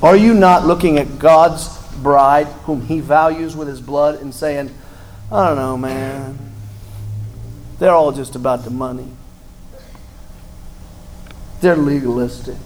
Are 0.01 0.15
you 0.15 0.33
not 0.33 0.65
looking 0.65 0.97
at 0.97 1.19
God's 1.19 1.77
bride, 1.97 2.47
whom 2.63 2.81
He 2.81 3.01
values 3.01 3.55
with 3.55 3.67
His 3.67 3.81
blood, 3.81 4.21
and 4.21 4.33
saying, 4.33 4.73
I 5.31 5.47
don't 5.47 5.57
know, 5.57 5.77
man. 5.77 6.39
They're 7.77 7.91
all 7.91 8.11
just 8.11 8.35
about 8.35 8.63
the 8.63 8.71
money. 8.71 9.07
They're 11.61 11.75
legalistic. 11.75 12.57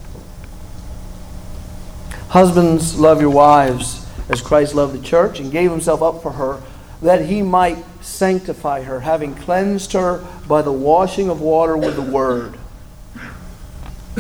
Husbands, 2.30 2.98
love 2.98 3.22
your 3.22 3.30
wives 3.32 4.08
as 4.30 4.42
Christ 4.42 4.76
loved 4.76 4.94
the 4.94 5.06
church 5.06 5.40
and 5.40 5.52
gave 5.52 5.70
himself 5.70 6.02
up 6.02 6.22
for 6.22 6.32
her, 6.32 6.62
that 7.02 7.26
he 7.26 7.42
might 7.42 7.84
sanctify 8.02 8.84
her, 8.84 9.02
having 9.02 9.36
cleansed 9.36 9.92
her 9.94 10.26
by 10.48 10.62
the 10.62 10.72
washing 10.72 11.30
of 11.30 11.42
water 11.42 11.76
with 11.76 11.96
the 11.96 12.02
word, 12.02 12.58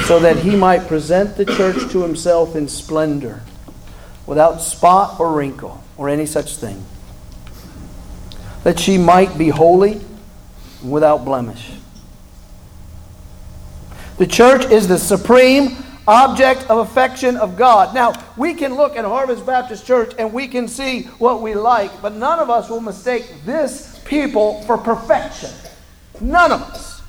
so 0.05 0.19
that 0.19 0.37
he 0.37 0.55
might 0.55 0.87
present 0.87 1.37
the 1.37 1.45
church 1.45 1.89
to 1.91 2.03
himself 2.03 2.55
in 2.55 2.67
splendor, 2.67 3.41
without 4.27 4.61
spot 4.61 5.19
or 5.19 5.33
wrinkle 5.33 5.81
or 5.97 6.09
any 6.09 6.25
such 6.25 6.57
thing, 6.57 6.85
that 8.63 8.79
she 8.79 8.97
might 8.97 9.37
be 9.37 9.49
holy 9.49 10.01
without 10.83 11.25
blemish. 11.25 11.71
The 14.17 14.27
church 14.27 14.65
is 14.65 14.87
the 14.87 14.97
supreme 14.97 15.77
object 16.07 16.69
of 16.69 16.79
affection 16.79 17.37
of 17.37 17.55
God. 17.57 17.95
Now, 17.95 18.13
we 18.37 18.53
can 18.53 18.75
look 18.75 18.95
at 18.95 19.05
Harvest 19.05 19.45
Baptist 19.45 19.85
Church 19.85 20.13
and 20.19 20.33
we 20.33 20.47
can 20.47 20.67
see 20.67 21.03
what 21.17 21.41
we 21.41 21.55
like, 21.55 22.01
but 22.01 22.13
none 22.13 22.39
of 22.39 22.49
us 22.49 22.69
will 22.69 22.81
mistake 22.81 23.33
this 23.45 24.01
people 24.05 24.61
for 24.63 24.77
perfection. 24.77 25.49
None 26.19 26.51
of 26.51 26.61
us. 26.61 27.01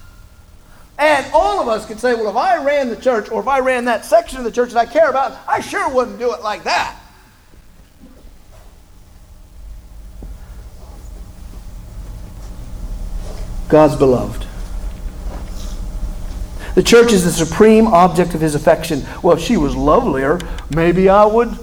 And 0.99 1.27
all 1.35 1.61
of 1.61 1.69
us 1.69 1.87
could 1.87 1.99
say, 1.99 2.15
well, 2.15 2.29
if 2.29 2.37
I 2.37 2.63
ran 2.65 2.89
the 2.89 2.97
church 2.97 3.31
or 3.31 3.41
if 3.41 3.49
I 3.49 3.59
ran 3.59 3.85
that 3.87 4.05
section 4.05 4.39
of 4.39 4.45
the 4.45 4.53
church 4.53 4.71
that 4.73 4.89
I 4.89 4.91
care 4.91 5.11
about, 5.11 5.37
I 5.49 5.61
sure 5.61 5.93
wouldn't 5.93 6.19
do 6.19 6.33
it 6.33 6.43
like 6.43 6.63
that. 6.65 6.97
God's 13.75 13.97
beloved. 13.97 14.47
The 16.77 16.83
church 16.85 17.13
is 17.13 17.25
the 17.25 17.33
supreme 17.33 17.89
object 17.89 18.33
of 18.33 18.41
his 18.41 18.55
affection. 18.55 19.05
Well, 19.21 19.37
if 19.37 19.43
she 19.43 19.57
was 19.57 19.75
lovelier, 19.75 20.39
maybe 20.73 21.09
I 21.09 21.25
would. 21.25 21.59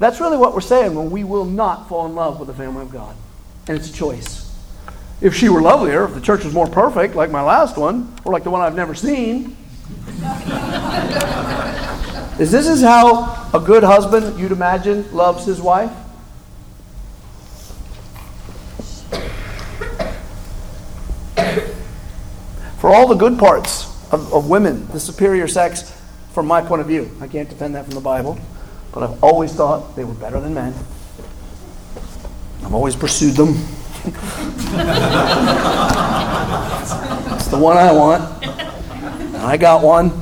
That's 0.00 0.18
really 0.18 0.36
what 0.36 0.52
we're 0.52 0.60
saying 0.60 0.96
when 0.96 1.12
we 1.12 1.22
will 1.22 1.44
not 1.44 1.88
fall 1.88 2.06
in 2.06 2.16
love 2.16 2.40
with 2.40 2.48
the 2.48 2.54
family 2.54 2.82
of 2.82 2.90
God. 2.90 3.14
And 3.68 3.78
it's 3.78 3.88
a 3.88 3.92
choice. 3.92 4.52
If 5.20 5.36
she 5.36 5.48
were 5.48 5.62
lovelier, 5.62 6.06
if 6.06 6.14
the 6.14 6.20
church 6.20 6.44
was 6.44 6.52
more 6.52 6.66
perfect, 6.66 7.14
like 7.14 7.30
my 7.30 7.42
last 7.42 7.76
one, 7.76 8.12
or 8.24 8.32
like 8.32 8.42
the 8.42 8.50
one 8.50 8.60
I've 8.60 8.74
never 8.74 8.96
seen. 8.96 9.44
is 12.40 12.50
this 12.50 12.66
is 12.66 12.82
how 12.82 13.48
a 13.54 13.60
good 13.60 13.84
husband, 13.84 14.40
you'd 14.40 14.50
imagine, 14.50 15.08
loves 15.14 15.46
his 15.46 15.62
wife? 15.62 15.92
For 22.84 22.94
all 22.94 23.08
the 23.08 23.14
good 23.14 23.38
parts 23.38 23.86
of, 24.12 24.30
of 24.34 24.50
women, 24.50 24.86
the 24.88 25.00
superior 25.00 25.48
sex, 25.48 25.90
from 26.34 26.46
my 26.46 26.60
point 26.60 26.82
of 26.82 26.86
view, 26.86 27.10
I 27.18 27.28
can't 27.28 27.48
defend 27.48 27.74
that 27.76 27.86
from 27.86 27.94
the 27.94 28.02
Bible, 28.02 28.38
but 28.92 29.02
I've 29.02 29.24
always 29.24 29.54
thought 29.54 29.96
they 29.96 30.04
were 30.04 30.12
better 30.12 30.38
than 30.38 30.52
men. 30.52 30.74
I've 32.62 32.74
always 32.74 32.94
pursued 32.94 33.36
them. 33.36 33.48
it's 33.54 33.62
the 37.46 37.58
one 37.58 37.78
I 37.78 37.90
want. 37.90 38.46
I 39.36 39.56
got 39.56 39.82
one. 39.82 40.12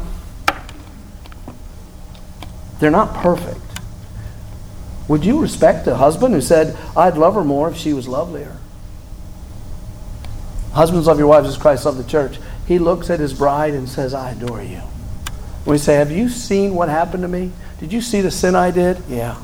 They're 2.79 2.93
not 2.93 3.13
perfect. 3.13 3.59
Would 5.09 5.25
you 5.25 5.41
respect 5.41 5.89
a 5.89 5.97
husband 5.97 6.33
who 6.33 6.41
said, 6.41 6.79
I'd 6.97 7.17
love 7.17 7.35
her 7.35 7.43
more 7.43 7.71
if 7.71 7.77
she 7.77 7.93
was 7.93 8.07
lovelier? 8.07 8.57
Husbands, 10.75 11.07
love 11.07 11.19
your 11.19 11.27
wives 11.27 11.49
as 11.49 11.59
Christ 11.59 11.85
loved 11.85 11.99
the 11.99 12.09
church. 12.09 12.39
He 12.67 12.79
looks 12.79 13.11
at 13.11 13.21
his 13.21 13.35
bride 13.35 13.75
and 13.75 13.89
says, 13.89 14.15
I 14.15 14.31
adore 14.31 14.63
you. 14.63 14.83
We 15.67 15.79
say, 15.79 15.97
Have 15.97 16.11
you 16.11 16.29
seen 16.29 16.75
what 16.75 16.89
happened 16.89 17.23
to 17.23 17.29
me? 17.29 17.53
Did 17.79 17.93
you 17.93 18.01
see 18.01 18.21
the 18.21 18.31
sin 18.31 18.55
I 18.55 18.71
did? 18.71 19.03
Yeah. 19.09 19.37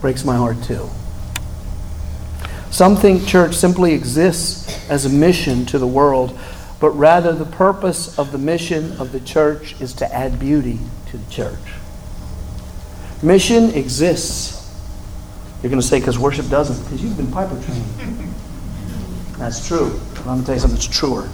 Breaks 0.00 0.24
my 0.24 0.36
heart 0.36 0.62
too. 0.62 0.88
Some 2.70 2.96
think 2.96 3.26
church 3.26 3.54
simply 3.54 3.94
exists 3.94 4.88
as 4.88 5.04
a 5.04 5.08
mission 5.08 5.66
to 5.66 5.78
the 5.78 5.86
world, 5.86 6.38
but 6.78 6.90
rather 6.90 7.32
the 7.32 7.44
purpose 7.44 8.16
of 8.18 8.32
the 8.32 8.38
mission 8.38 8.92
of 8.98 9.12
the 9.12 9.20
church 9.20 9.80
is 9.80 9.92
to 9.94 10.14
add 10.14 10.38
beauty 10.38 10.78
to 11.10 11.18
the 11.18 11.30
church. 11.30 11.58
Mission 13.22 13.70
exists. 13.70 14.56
You're 15.62 15.70
going 15.70 15.82
to 15.82 15.86
say, 15.86 15.98
because 15.98 16.18
worship 16.18 16.48
doesn't, 16.48 16.82
because 16.84 17.02
you've 17.02 17.16
been 17.16 17.30
Piper 17.30 17.60
trained. 17.62 17.84
That's 19.36 19.66
true. 19.66 20.00
I'm 20.18 20.24
going 20.24 20.40
to 20.40 20.46
tell 20.46 20.54
you 20.54 20.60
something 20.60 20.78
that's 20.78 20.86
truer. 20.86 21.28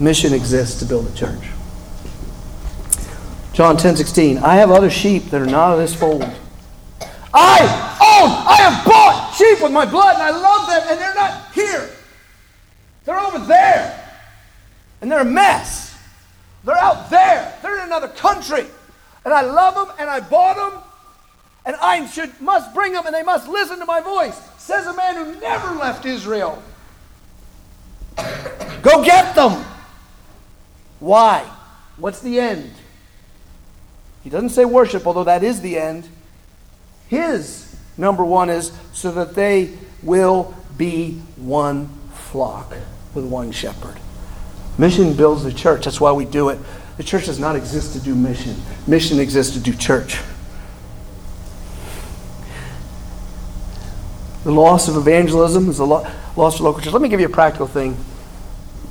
Mission 0.00 0.32
exists 0.32 0.78
to 0.80 0.84
build 0.84 1.06
a 1.06 1.14
church. 1.14 1.50
John 3.52 3.76
10 3.76 3.96
16. 3.96 4.38
I 4.38 4.56
have 4.56 4.70
other 4.70 4.90
sheep 4.90 5.26
that 5.26 5.40
are 5.40 5.46
not 5.46 5.72
of 5.72 5.78
this 5.78 5.94
fold. 5.94 6.28
I 7.32 7.60
own, 8.00 8.30
I 8.46 8.56
have 8.56 8.84
bought 8.84 9.34
sheep 9.36 9.62
with 9.62 9.72
my 9.72 9.86
blood, 9.86 10.14
and 10.14 10.22
I 10.22 10.30
love 10.30 10.68
them, 10.68 10.82
and 10.88 11.00
they're 11.00 11.14
not 11.14 11.52
here. 11.52 11.90
They're 13.04 13.18
over 13.18 13.38
there. 13.38 14.00
And 15.00 15.10
they're 15.10 15.20
a 15.20 15.24
mess. 15.24 15.96
They're 16.64 16.78
out 16.78 17.10
there. 17.10 17.56
They're 17.62 17.76
in 17.78 17.86
another 17.86 18.08
country. 18.08 18.66
And 19.24 19.32
I 19.32 19.42
love 19.42 19.74
them, 19.74 19.94
and 19.98 20.10
I 20.10 20.20
bought 20.20 20.56
them, 20.56 20.80
and 21.64 21.76
I 21.76 22.06
should 22.06 22.40
must 22.40 22.74
bring 22.74 22.92
them, 22.92 23.06
and 23.06 23.14
they 23.14 23.22
must 23.22 23.48
listen 23.48 23.78
to 23.78 23.86
my 23.86 24.00
voice. 24.00 24.40
Says 24.58 24.86
a 24.86 24.94
man 24.94 25.16
who 25.16 25.40
never 25.40 25.74
left 25.74 26.04
Israel. 26.06 26.62
Go 28.82 29.04
get 29.04 29.34
them. 29.34 29.64
Why? 31.04 31.44
What's 31.98 32.20
the 32.20 32.40
end? 32.40 32.72
He 34.22 34.30
doesn't 34.30 34.48
say 34.50 34.64
worship, 34.64 35.06
although 35.06 35.24
that 35.24 35.42
is 35.42 35.60
the 35.60 35.78
end. 35.78 36.08
His 37.08 37.76
number 37.98 38.24
one 38.24 38.48
is 38.48 38.72
so 38.94 39.12
that 39.12 39.34
they 39.34 39.74
will 40.02 40.54
be 40.78 41.20
one 41.36 41.88
flock 42.14 42.74
with 43.12 43.26
one 43.26 43.52
shepherd. 43.52 44.00
Mission 44.78 45.12
builds 45.12 45.44
the 45.44 45.52
church. 45.52 45.84
That's 45.84 46.00
why 46.00 46.10
we 46.10 46.24
do 46.24 46.48
it. 46.48 46.58
The 46.96 47.02
church 47.02 47.26
does 47.26 47.38
not 47.38 47.54
exist 47.54 47.92
to 47.92 48.00
do 48.00 48.14
mission, 48.14 48.56
mission 48.86 49.20
exists 49.20 49.52
to 49.52 49.60
do 49.60 49.74
church. 49.74 50.22
The 54.44 54.52
loss 54.52 54.88
of 54.88 54.96
evangelism 54.96 55.68
is 55.68 55.80
a 55.80 55.84
lo- 55.84 56.06
loss 56.34 56.54
of 56.54 56.62
local 56.62 56.80
church. 56.80 56.94
Let 56.94 57.02
me 57.02 57.10
give 57.10 57.20
you 57.20 57.26
a 57.26 57.30
practical 57.30 57.66
thing. 57.66 57.94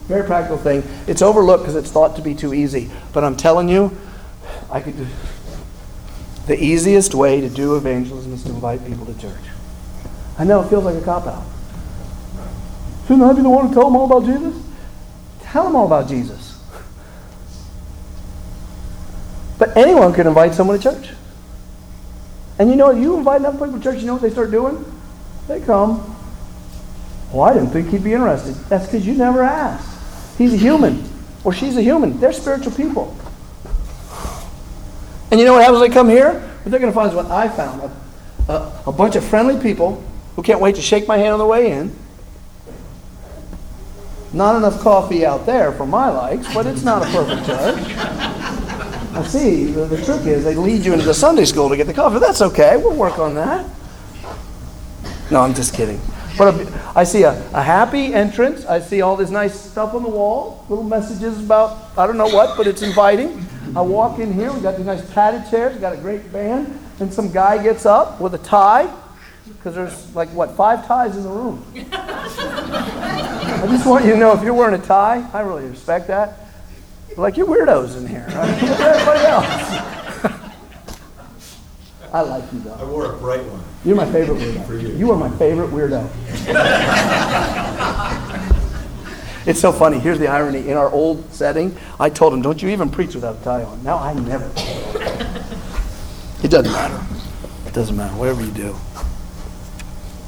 Very 0.07 0.25
practical 0.25 0.57
thing. 0.57 0.83
It's 1.07 1.21
overlooked 1.21 1.63
because 1.63 1.75
it's 1.75 1.91
thought 1.91 2.15
to 2.17 2.21
be 2.21 2.35
too 2.35 2.53
easy. 2.53 2.89
But 3.13 3.23
I'm 3.23 3.37
telling 3.37 3.69
you, 3.69 3.97
I 4.69 4.81
could 4.81 4.97
do. 4.97 5.07
The 6.47 6.61
easiest 6.61 7.15
way 7.15 7.39
to 7.39 7.49
do 7.49 7.77
evangelism 7.77 8.33
is 8.33 8.43
to 8.43 8.49
invite 8.49 8.85
people 8.85 9.05
to 9.05 9.17
church. 9.17 9.43
I 10.37 10.43
know 10.43 10.61
it 10.61 10.69
feels 10.69 10.83
like 10.83 10.95
a 10.95 11.01
cop 11.01 11.25
out. 11.25 11.45
Shouldn't 13.07 13.23
I 13.23 13.33
be 13.33 13.41
the 13.41 13.49
one 13.49 13.69
to 13.69 13.73
tell 13.73 13.85
them 13.85 13.95
all 13.95 14.05
about 14.05 14.25
Jesus? 14.25 14.61
Tell 15.41 15.63
them 15.63 15.75
all 15.75 15.85
about 15.85 16.09
Jesus. 16.09 16.59
But 19.57 19.77
anyone 19.77 20.13
can 20.13 20.27
invite 20.27 20.53
someone 20.53 20.79
to 20.79 20.83
church. 20.83 21.11
And 22.59 22.69
you 22.69 22.75
know, 22.75 22.91
you 22.91 23.17
invite 23.17 23.39
enough 23.39 23.53
people 23.53 23.71
to 23.71 23.79
church, 23.79 23.99
you 24.01 24.07
know 24.07 24.13
what 24.13 24.21
they 24.21 24.29
start 24.29 24.51
doing? 24.51 24.83
They 25.47 25.61
come. 25.61 26.15
Well, 27.31 27.43
I 27.43 27.53
didn't 27.53 27.69
think 27.69 27.89
he'd 27.89 28.03
be 28.03 28.13
interested. 28.13 28.55
That's 28.69 28.85
because 28.85 29.07
you 29.07 29.13
never 29.13 29.43
asked. 29.43 29.92
He's 30.37 30.53
a 30.53 30.57
human, 30.57 31.03
or 31.43 31.53
she's 31.53 31.77
a 31.77 31.81
human. 31.81 32.19
They're 32.19 32.33
spiritual 32.33 32.73
people. 32.73 33.15
And 35.31 35.39
you 35.39 35.45
know 35.45 35.53
what 35.53 35.61
happens 35.61 35.79
when 35.79 35.89
they 35.89 35.93
come 35.93 36.09
here? 36.09 36.39
What 36.39 36.71
they're 36.71 36.79
going 36.79 36.91
to 36.91 36.95
find 36.95 37.09
is 37.09 37.15
what 37.15 37.27
I 37.27 37.49
found 37.49 37.81
a, 37.81 38.51
a, 38.51 38.83
a 38.87 38.91
bunch 38.91 39.15
of 39.15 39.23
friendly 39.25 39.61
people 39.61 40.03
who 40.35 40.43
can't 40.43 40.59
wait 40.59 40.75
to 40.75 40.81
shake 40.81 41.07
my 41.07 41.17
hand 41.17 41.33
on 41.33 41.39
the 41.39 41.45
way 41.45 41.71
in. 41.71 41.95
Not 44.31 44.55
enough 44.55 44.79
coffee 44.81 45.25
out 45.25 45.45
there 45.45 45.71
for 45.71 45.85
my 45.85 46.09
likes, 46.09 46.51
but 46.53 46.65
it's 46.65 46.83
not 46.83 47.03
a 47.03 47.05
perfect 47.11 47.45
church. 47.45 47.97
I 49.15 49.23
see. 49.27 49.65
The, 49.65 49.85
the 49.85 50.03
trick 50.03 50.25
is 50.25 50.43
they 50.43 50.55
lead 50.55 50.83
you 50.83 50.93
into 50.93 51.05
the 51.05 51.13
Sunday 51.13 51.45
school 51.45 51.69
to 51.69 51.77
get 51.77 51.85
the 51.85 51.93
coffee. 51.93 52.17
That's 52.19 52.41
okay. 52.41 52.77
We'll 52.77 52.95
work 52.95 53.19
on 53.19 53.35
that. 53.35 53.69
No, 55.29 55.41
I'm 55.41 55.53
just 55.53 55.73
kidding. 55.73 56.01
But 56.37 56.67
I 56.95 57.03
see 57.03 57.23
a, 57.23 57.31
a 57.53 57.61
happy 57.61 58.13
entrance. 58.13 58.65
I 58.65 58.79
see 58.79 59.01
all 59.01 59.15
this 59.15 59.29
nice 59.29 59.59
stuff 59.59 59.93
on 59.93 60.03
the 60.03 60.09
wall, 60.09 60.65
little 60.69 60.83
messages 60.83 61.39
about 61.39 61.97
I 61.97 62.07
don't 62.07 62.17
know 62.17 62.27
what, 62.27 62.57
but 62.57 62.67
it's 62.67 62.81
inviting. 62.81 63.45
I 63.75 63.81
walk 63.81 64.19
in 64.19 64.33
here. 64.33 64.51
We 64.51 64.61
got 64.61 64.77
these 64.77 64.85
nice 64.85 65.09
padded 65.13 65.49
chairs. 65.49 65.75
We 65.75 65.81
got 65.81 65.93
a 65.93 65.97
great 65.97 66.31
band, 66.31 66.79
and 66.99 67.13
some 67.13 67.31
guy 67.31 67.61
gets 67.61 67.85
up 67.85 68.19
with 68.19 68.33
a 68.33 68.39
tie 68.39 68.93
because 69.45 69.75
there's 69.75 70.15
like 70.15 70.29
what 70.29 70.51
five 70.51 70.85
ties 70.87 71.15
in 71.15 71.23
the 71.23 71.29
room. 71.29 71.65
I 71.91 73.65
just 73.69 73.85
want 73.85 74.05
you 74.05 74.11
to 74.11 74.17
know 74.17 74.33
if 74.33 74.43
you're 74.43 74.53
wearing 74.53 74.79
a 74.79 74.83
tie, 74.83 75.27
I 75.33 75.41
really 75.41 75.65
respect 75.65 76.07
that. 76.07 76.39
Like 77.15 77.37
you're 77.37 77.47
weirdos 77.47 77.97
in 77.97 78.07
here. 78.07 78.25
Right? 78.29 78.63
Everybody 78.63 79.25
else. 79.25 80.02
I 82.13 82.21
like 82.21 82.43
you 82.53 82.59
though. 82.59 82.75
I 82.75 82.83
wore 82.83 83.11
a 83.11 83.17
bright 83.17 83.43
one. 83.45 83.63
You're 83.83 83.95
my 83.95 84.09
favorite 84.11 84.37
weirdo. 84.39 84.67
For 84.67 84.75
you. 84.75 84.89
You 84.89 85.11
are 85.11 85.17
my 85.17 85.31
favorite 85.37 85.71
weirdo. 85.71 86.07
it's 89.47 89.59
so 89.59 89.71
funny. 89.71 89.97
Here's 89.97 90.19
the 90.19 90.27
irony. 90.27 90.69
In 90.69 90.77
our 90.77 90.91
old 90.91 91.33
setting, 91.33 91.75
I 91.99 92.11
told 92.11 92.33
him, 92.33 92.43
"Don't 92.43 92.61
you 92.61 92.69
even 92.69 92.89
preach 92.89 93.15
without 93.15 93.41
a 93.41 93.43
tie 93.43 93.63
on." 93.63 93.83
Now 93.83 93.97
I 93.97 94.13
never. 94.13 94.45
It 96.43 96.51
doesn't 96.51 96.71
matter. 96.71 97.03
It 97.65 97.73
doesn't 97.73 97.97
matter. 97.97 98.15
Whatever 98.15 98.43
you 98.43 98.51
do. 98.51 98.75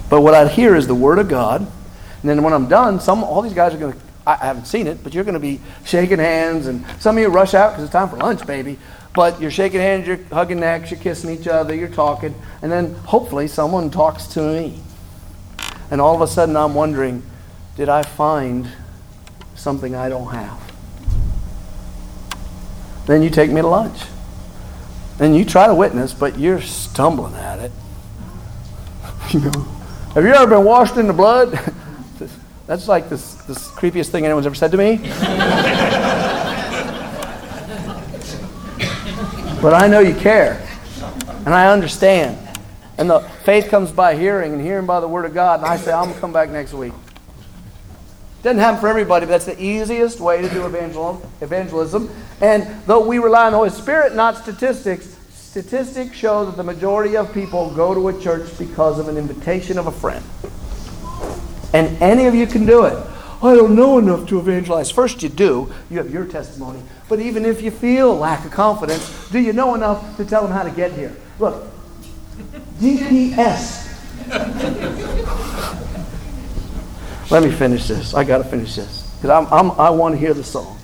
But 0.09 0.21
what 0.21 0.33
I 0.33 0.47
hear 0.47 0.75
is 0.75 0.87
the 0.87 0.95
word 0.95 1.19
of 1.19 1.27
God, 1.27 1.61
and 1.61 2.29
then 2.29 2.41
when 2.41 2.53
I'm 2.53 2.67
done, 2.67 2.99
some 2.99 3.23
all 3.23 3.43
these 3.43 3.53
guys 3.53 3.75
are 3.75 3.77
going 3.77 3.93
to. 3.93 3.99
I 4.27 4.37
haven't 4.37 4.65
seen 4.65 4.87
it, 4.87 5.03
but 5.03 5.13
you're 5.13 5.23
going 5.23 5.35
to 5.35 5.39
be 5.39 5.59
shaking 5.83 6.17
hands, 6.17 6.65
and 6.65 6.83
some 6.99 7.15
of 7.15 7.21
you 7.21 7.29
rush 7.29 7.53
out 7.53 7.73
because 7.73 7.83
it's 7.83 7.93
time 7.93 8.09
for 8.09 8.17
lunch, 8.17 8.43
baby. 8.47 8.79
But 9.15 9.39
you're 9.39 9.51
shaking 9.51 9.79
hands, 9.79 10.07
you're 10.07 10.19
hugging 10.25 10.59
necks, 10.59 10.91
you're 10.91 10.99
kissing 10.99 11.29
each 11.29 11.47
other, 11.47 11.73
you're 11.73 11.87
talking, 11.87 12.35
and 12.61 12.71
then 12.71 12.95
hopefully 12.95 13.47
someone 13.47 13.89
talks 13.89 14.27
to 14.27 14.41
me. 14.41 14.81
And 15.89 16.01
all 16.01 16.15
of 16.15 16.21
a 16.21 16.27
sudden 16.27 16.57
I'm 16.57 16.73
wondering, 16.73 17.23
did 17.77 17.87
I 17.87 18.03
find 18.03 18.67
something 19.55 19.95
I 19.95 20.09
don't 20.09 20.33
have? 20.33 20.61
Then 23.05 23.21
you 23.21 23.29
take 23.29 23.51
me 23.51 23.61
to 23.61 23.67
lunch. 23.67 23.99
And 25.19 25.35
you 25.35 25.45
try 25.45 25.67
to 25.67 25.75
witness, 25.75 26.13
but 26.13 26.37
you're 26.37 26.61
stumbling 26.61 27.35
at 27.35 27.59
it. 27.59 27.71
You 29.31 29.39
know, 29.39 29.61
have 30.13 30.23
you 30.23 30.31
ever 30.33 30.45
been 30.45 30.63
washed 30.63 30.97
in 30.97 31.07
the 31.07 31.13
blood? 31.13 31.51
That's 32.67 32.87
like 32.87 33.09
the 33.09 33.15
this 33.47 33.67
creepiest 33.69 34.09
thing 34.09 34.23
anyone's 34.23 34.45
ever 34.45 34.55
said 34.55 34.71
to 34.71 34.77
me. 34.77 34.99
but 39.65 39.73
I 39.73 39.87
know 39.87 39.99
you 39.99 40.13
care, 40.13 40.63
and 41.43 41.51
I 41.51 41.73
understand. 41.73 42.37
And 42.99 43.09
the 43.09 43.21
faith 43.45 43.67
comes 43.67 43.91
by 43.91 44.15
hearing, 44.15 44.53
and 44.53 44.61
hearing 44.61 44.85
by 44.85 44.99
the 44.99 45.07
word 45.07 45.25
of 45.25 45.33
God. 45.33 45.61
And 45.61 45.67
I 45.67 45.75
say, 45.77 45.91
I'm 45.91 46.09
gonna 46.09 46.19
come 46.19 46.31
back 46.31 46.51
next 46.51 46.71
week. 46.71 46.93
Doesn't 48.43 48.59
happen 48.59 48.79
for 48.79 48.87
everybody, 48.87 49.25
but 49.25 49.31
that's 49.31 49.45
the 49.45 49.59
easiest 49.59 50.19
way 50.19 50.39
to 50.43 50.49
do 50.49 50.67
evangelism. 50.67 52.11
And 52.41 52.79
though 52.85 53.07
we 53.07 53.17
rely 53.17 53.47
on 53.47 53.53
the 53.53 53.57
Holy 53.57 53.71
Spirit, 53.71 54.13
not 54.13 54.37
statistics, 54.37 55.17
statistics 55.33 56.15
show 56.15 56.45
that 56.45 56.57
the 56.57 56.63
majority 56.63 57.17
of 57.17 57.33
people 57.33 57.73
go 57.73 57.95
to 57.95 58.09
a 58.09 58.21
church 58.21 58.55
because 58.59 58.99
of 58.99 59.07
an 59.07 59.17
invitation 59.17 59.79
of 59.79 59.87
a 59.87 59.91
friend. 59.91 60.23
And 61.73 61.99
any 62.03 62.27
of 62.27 62.35
you 62.35 62.45
can 62.45 62.67
do 62.67 62.85
it. 62.85 63.03
I 63.41 63.55
don't 63.55 63.75
know 63.75 63.97
enough 63.97 64.27
to 64.29 64.37
evangelize. 64.37 64.91
First, 64.91 65.23
you 65.23 65.29
do. 65.29 65.73
You 65.89 65.97
have 65.97 66.11
your 66.11 66.25
testimony. 66.25 66.83
But 67.07 67.19
even 67.19 67.45
if 67.45 67.61
you 67.61 67.71
feel 67.71 68.15
lack 68.15 68.45
of 68.45 68.51
confidence, 68.51 69.29
do 69.29 69.39
you 69.39 69.53
know 69.53 69.75
enough 69.75 70.17
to 70.17 70.25
tell 70.25 70.41
them 70.41 70.51
how 70.51 70.63
to 70.63 70.71
get 70.71 70.91
here? 70.93 71.15
Look, 71.39 71.67
GPS. 72.79 73.83
Let 77.31 77.43
me 77.43 77.51
finish 77.51 77.87
this. 77.87 78.13
I 78.13 78.23
got 78.23 78.39
to 78.39 78.43
finish 78.43 78.75
this 78.75 79.11
because 79.15 79.29
I'm, 79.29 79.51
I'm, 79.51 79.71
I 79.79 79.89
want 79.89 80.13
to 80.13 80.19
hear 80.19 80.33
the 80.33 80.43
song. 80.43 80.77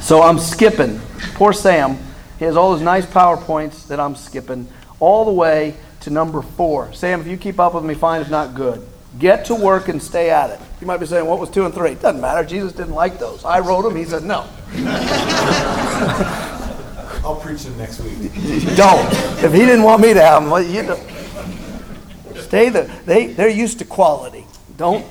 so 0.00 0.22
I'm 0.22 0.38
skipping. 0.38 1.00
Poor 1.34 1.52
Sam. 1.52 1.98
He 2.38 2.44
has 2.44 2.56
all 2.56 2.72
those 2.72 2.82
nice 2.82 3.04
PowerPoints 3.04 3.88
that 3.88 3.98
I'm 3.98 4.14
skipping 4.14 4.68
all 5.00 5.24
the 5.24 5.32
way 5.32 5.74
to 6.00 6.10
number 6.10 6.42
four. 6.42 6.92
Sam, 6.92 7.20
if 7.20 7.26
you 7.26 7.36
keep 7.36 7.58
up 7.58 7.74
with 7.74 7.84
me, 7.84 7.94
fine. 7.94 8.20
If 8.20 8.30
not, 8.30 8.54
good. 8.54 8.86
Get 9.18 9.46
to 9.46 9.54
work 9.54 9.88
and 9.88 10.02
stay 10.02 10.30
at 10.30 10.50
it. 10.50 10.60
You 10.80 10.86
might 10.86 10.98
be 10.98 11.06
saying, 11.06 11.26
what 11.26 11.40
was 11.40 11.50
two 11.50 11.64
and 11.64 11.74
three? 11.74 11.94
Doesn't 11.94 12.20
matter. 12.20 12.46
Jesus 12.46 12.72
didn't 12.72 12.94
like 12.94 13.18
those. 13.18 13.44
I 13.44 13.58
wrote 13.58 13.82
them. 13.82 13.96
He 13.96 14.04
said 14.04 14.22
no. 14.22 14.48
I'll 17.24 17.40
preach 17.40 17.64
them 17.64 17.76
next 17.76 18.00
week. 18.00 18.32
don't. 18.76 19.12
If 19.42 19.52
he 19.52 19.60
didn't 19.60 19.82
want 19.82 20.02
me 20.02 20.14
to 20.14 20.20
have 20.20 20.42
them, 20.42 20.50
well, 20.50 20.62
you 20.62 20.82
don't. 20.84 21.02
Stay 22.40 22.68
there. 22.68 22.86
They, 23.04 23.26
they're 23.26 23.48
used 23.48 23.80
to 23.80 23.84
quality. 23.84 24.46
Don't. 24.76 25.04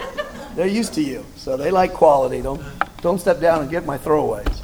They're 0.56 0.68
used 0.68 0.94
to 0.94 1.02
you. 1.02 1.26
So 1.36 1.58
they 1.58 1.70
like 1.70 1.94
quality. 1.94 2.42
Don't, 2.42 2.62
don't 3.02 3.20
step 3.20 3.40
down 3.40 3.62
and 3.62 3.70
get 3.70 3.86
my 3.86 3.98
throwaways. 3.98 4.62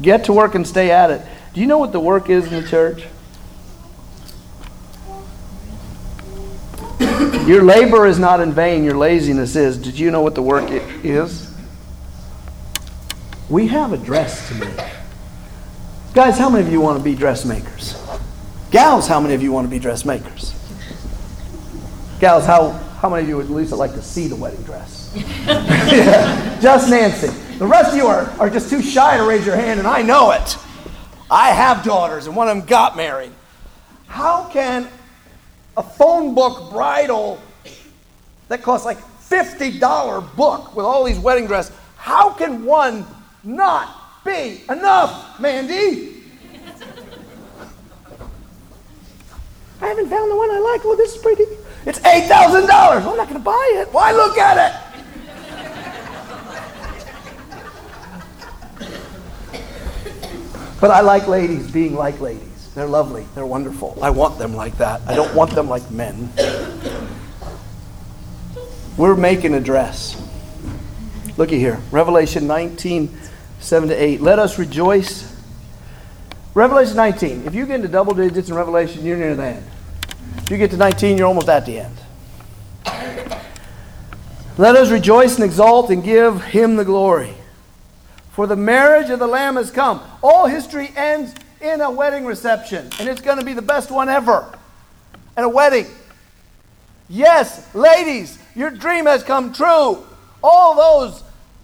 Get 0.00 0.24
to 0.24 0.32
work 0.32 0.54
and 0.54 0.66
stay 0.66 0.90
at 0.90 1.10
it. 1.10 1.20
Do 1.52 1.60
you 1.60 1.66
know 1.66 1.78
what 1.78 1.92
the 1.92 2.00
work 2.00 2.30
is 2.30 2.50
in 2.50 2.62
the 2.62 2.68
church? 2.68 3.06
Your 7.46 7.62
labor 7.62 8.06
is 8.06 8.18
not 8.18 8.40
in 8.40 8.52
vain, 8.52 8.84
your 8.84 8.96
laziness 8.96 9.56
is. 9.56 9.78
Did 9.78 9.98
you 9.98 10.10
know 10.10 10.20
what 10.20 10.34
the 10.34 10.42
work 10.42 10.70
is? 10.70 11.52
We 13.48 13.66
have 13.68 13.92
a 13.92 13.96
dress 13.96 14.48
to 14.48 14.54
make. 14.54 14.78
Guys, 16.14 16.38
how 16.38 16.48
many 16.50 16.64
of 16.64 16.72
you 16.72 16.80
want 16.80 16.98
to 16.98 17.04
be 17.04 17.14
dressmakers? 17.14 18.00
Gals, 18.70 19.08
how 19.08 19.20
many 19.20 19.34
of 19.34 19.42
you 19.42 19.50
want 19.50 19.66
to 19.66 19.70
be 19.70 19.78
dressmakers? 19.78 20.54
Gals, 22.20 22.44
how, 22.44 22.70
how 23.00 23.08
many 23.08 23.22
of 23.22 23.28
you 23.28 23.36
would 23.38 23.46
at 23.46 23.52
least 23.52 23.72
like 23.72 23.92
to 23.92 24.02
see 24.02 24.28
the 24.28 24.36
wedding 24.36 24.62
dress? 24.62 25.12
just 26.62 26.90
Nancy. 26.90 27.28
The 27.58 27.66
rest 27.66 27.90
of 27.90 27.96
you 27.96 28.06
are, 28.06 28.30
are 28.38 28.50
just 28.50 28.70
too 28.70 28.82
shy 28.82 29.16
to 29.16 29.24
raise 29.24 29.44
your 29.44 29.56
hand, 29.56 29.80
and 29.80 29.88
I 29.88 30.02
know 30.02 30.30
it. 30.30 30.56
I 31.30 31.50
have 31.50 31.82
daughters, 31.82 32.26
and 32.26 32.36
one 32.36 32.48
of 32.48 32.56
them 32.56 32.66
got 32.66 32.96
married. 32.96 33.32
How 34.06 34.48
can 34.50 34.88
a 35.76 35.82
phone 35.82 36.34
book 36.34 36.70
bridal 36.70 37.40
that 38.48 38.62
costs 38.62 38.84
like 38.84 38.98
$50 38.98 40.36
book 40.36 40.74
with 40.74 40.84
all 40.84 41.04
these 41.04 41.18
wedding 41.18 41.46
dresses, 41.46 41.74
how 41.96 42.30
can 42.30 42.64
one 42.64 43.06
not 43.44 44.24
be 44.24 44.62
enough, 44.68 45.38
Mandy. 45.40 46.16
I 49.80 49.86
haven't 49.86 50.10
found 50.10 50.30
the 50.30 50.36
one 50.36 50.50
I 50.50 50.58
like. 50.58 50.84
Well, 50.84 50.96
this 50.96 51.14
is 51.14 51.22
pretty. 51.22 51.44
It's 51.86 52.00
$8,000. 52.00 52.68
I'm 52.68 53.16
not 53.16 53.28
going 53.28 53.32
to 53.34 53.38
buy 53.38 53.72
it. 53.76 53.88
Why 53.92 54.12
look 54.12 54.36
at 54.36 54.58
it? 54.58 54.90
But 60.80 60.90
I 60.90 61.00
like 61.00 61.26
ladies 61.28 61.70
being 61.70 61.94
like 61.94 62.20
ladies. 62.20 62.49
They're 62.74 62.86
lovely. 62.86 63.26
They're 63.34 63.46
wonderful. 63.46 63.98
I 64.00 64.10
want 64.10 64.38
them 64.38 64.54
like 64.54 64.78
that. 64.78 65.00
I 65.06 65.14
don't 65.14 65.34
want 65.34 65.52
them 65.52 65.68
like 65.68 65.90
men. 65.90 66.32
We're 68.96 69.16
making 69.16 69.54
a 69.54 69.60
dress. 69.60 70.20
Looky 71.36 71.58
here. 71.58 71.80
Revelation 71.90 72.46
19 72.46 73.18
7 73.60 73.88
to 73.90 73.94
8. 73.94 74.20
Let 74.20 74.38
us 74.38 74.58
rejoice. 74.58 75.36
Revelation 76.54 76.96
19. 76.96 77.46
If 77.46 77.54
you 77.54 77.66
get 77.66 77.76
into 77.76 77.88
double 77.88 78.14
digits 78.14 78.48
in 78.48 78.54
Revelation, 78.54 79.04
you're 79.04 79.16
near 79.16 79.34
the 79.34 79.44
end. 79.44 79.66
If 80.38 80.50
you 80.50 80.56
get 80.56 80.70
to 80.70 80.76
19, 80.76 81.18
you're 81.18 81.26
almost 81.26 81.48
at 81.48 81.66
the 81.66 81.80
end. 81.80 81.96
Let 84.58 84.76
us 84.76 84.90
rejoice 84.90 85.36
and 85.36 85.44
exalt 85.44 85.90
and 85.90 86.02
give 86.02 86.42
him 86.42 86.76
the 86.76 86.84
glory. 86.84 87.34
For 88.32 88.46
the 88.46 88.56
marriage 88.56 89.10
of 89.10 89.18
the 89.18 89.26
Lamb 89.26 89.56
has 89.56 89.70
come. 89.70 90.00
All 90.22 90.46
history 90.46 90.92
ends 90.96 91.34
in 91.60 91.80
a 91.80 91.90
wedding 91.90 92.24
reception, 92.24 92.88
and 92.98 93.08
it's 93.08 93.20
going 93.20 93.38
to 93.38 93.44
be 93.44 93.52
the 93.52 93.62
best 93.62 93.90
one 93.90 94.08
ever. 94.08 94.46
At 95.36 95.44
a 95.44 95.48
wedding. 95.48 95.86
Yes, 97.08 97.72
ladies, 97.74 98.38
your 98.54 98.70
dream 98.70 99.06
has 99.06 99.22
come 99.22 99.52
true. 99.52 100.06
All 100.42 100.74
those 100.74 101.22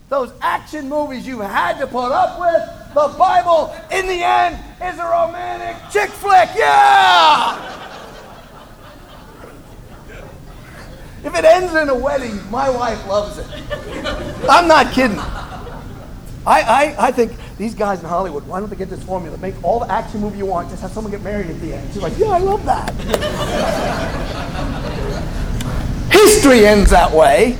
those 0.09 0.33
action 0.41 0.89
movies 0.89 1.27
you 1.27 1.41
had 1.41 1.79
to 1.79 1.87
put 1.87 2.13
up 2.13 2.39
with, 2.39 2.95
the 2.95 3.19
Bible, 3.19 3.75
in 3.91 4.07
the 4.07 4.23
end, 4.23 4.57
is 4.83 4.99
a 5.01 5.05
romantic 5.05 5.77
chick 5.91 6.11
flick. 6.11 6.49
Yeah! 6.55 7.73
If 11.25 11.35
it 11.35 11.45
ends 11.45 11.75
in 11.75 11.89
a 11.89 11.95
wedding, 11.95 12.39
my 12.53 12.71
wife 12.71 13.05
loves 13.09 13.39
it. 13.39 13.47
I'm 14.49 14.69
not 14.69 14.93
kidding. 14.93 15.19
I, 16.47 16.61
I, 16.61 17.09
I 17.09 17.13
think 17.13 17.33
these 17.59 17.75
guys 17.75 17.99
in 18.01 18.07
Hollywood, 18.07 18.47
why 18.47 18.61
don't 18.61 18.71
they 18.71 18.77
get 18.77 18.89
this 18.89 19.03
formula? 19.03 19.37
Make 19.39 19.57
all 19.65 19.81
the 19.81 19.91
action 19.91 20.21
movie 20.21 20.39
you 20.39 20.47
want, 20.47 20.71
just 20.71 20.81
have 20.83 20.93
someone 20.93 21.11
get 21.11 21.23
married 21.23 21.51
at 21.51 21.61
the 21.61 21.75
end. 21.75 21.93
She's 21.93 22.03
like, 22.03 22.17
yeah, 22.17 22.29
I 22.29 22.39
love 22.39 22.65
that. 22.67 22.93
History 26.13 26.65
ends 26.65 26.91
that 26.91 27.11
way. 27.11 27.59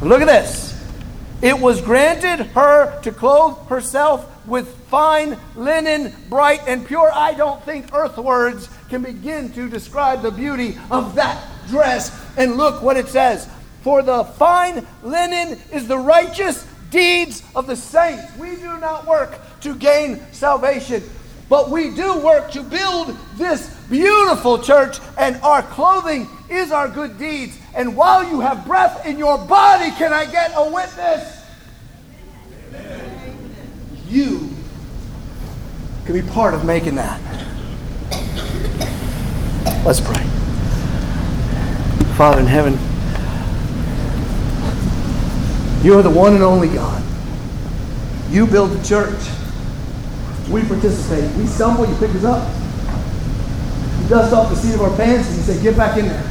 Look 0.00 0.22
at 0.22 0.26
this. 0.26 0.72
It 1.42 1.58
was 1.58 1.80
granted 1.80 2.46
her 2.46 3.00
to 3.02 3.12
clothe 3.12 3.66
herself 3.68 4.28
with 4.46 4.74
fine 4.86 5.36
linen, 5.54 6.14
bright 6.28 6.60
and 6.66 6.86
pure. 6.86 7.10
I 7.12 7.34
don't 7.34 7.62
think 7.64 7.92
earth 7.92 8.16
words 8.16 8.68
can 8.88 9.02
begin 9.02 9.52
to 9.52 9.68
describe 9.68 10.22
the 10.22 10.30
beauty 10.30 10.78
of 10.90 11.14
that 11.16 11.44
dress. 11.68 12.18
And 12.36 12.56
look 12.56 12.82
what 12.82 12.96
it 12.96 13.08
says 13.08 13.48
For 13.82 14.02
the 14.02 14.24
fine 14.24 14.86
linen 15.02 15.58
is 15.72 15.86
the 15.86 15.98
righteous 15.98 16.66
deeds 16.92 17.42
of 17.56 17.66
the 17.66 17.74
saints. 17.74 18.22
We 18.36 18.54
do 18.54 18.78
not 18.78 19.06
work 19.06 19.40
to 19.62 19.74
gain 19.74 20.20
salvation, 20.30 21.02
but 21.48 21.70
we 21.70 21.90
do 21.90 22.20
work 22.20 22.52
to 22.52 22.62
build 22.62 23.16
this 23.36 23.74
beautiful 23.90 24.58
church, 24.58 25.00
and 25.18 25.36
our 25.42 25.62
clothing 25.62 26.28
is 26.48 26.70
our 26.70 26.88
good 26.88 27.18
deeds. 27.18 27.58
And 27.74 27.96
while 27.96 28.22
you 28.22 28.40
have 28.40 28.64
breath 28.64 29.04
in 29.04 29.18
your 29.18 29.38
body, 29.38 29.90
can 29.92 30.12
I 30.12 30.26
get 30.30 30.52
a 30.54 30.70
witness? 30.70 31.40
You 34.08 34.50
can 36.04 36.14
be 36.14 36.22
part 36.22 36.54
of 36.54 36.64
making 36.64 36.94
that. 36.96 37.20
Let's 39.84 40.00
pray. 40.00 40.22
Father 42.16 42.40
in 42.40 42.46
heaven, 42.46 42.78
you 45.82 45.98
are 45.98 46.02
the 46.02 46.10
one 46.10 46.34
and 46.34 46.42
only 46.42 46.68
God. 46.68 47.02
You 48.30 48.46
build 48.46 48.70
the 48.70 48.82
church. 48.86 49.18
We 50.48 50.62
participate. 50.62 51.30
We 51.36 51.46
stumble, 51.46 51.86
you 51.86 51.94
pick 51.96 52.14
us 52.14 52.24
up. 52.24 52.48
You 54.00 54.08
dust 54.08 54.32
off 54.32 54.50
the 54.50 54.56
seat 54.56 54.74
of 54.74 54.82
our 54.82 54.96
pants 54.96 55.28
and 55.28 55.36
you 55.36 55.42
say, 55.42 55.62
get 55.62 55.76
back 55.76 55.98
in 55.98 56.06
there. 56.06 56.24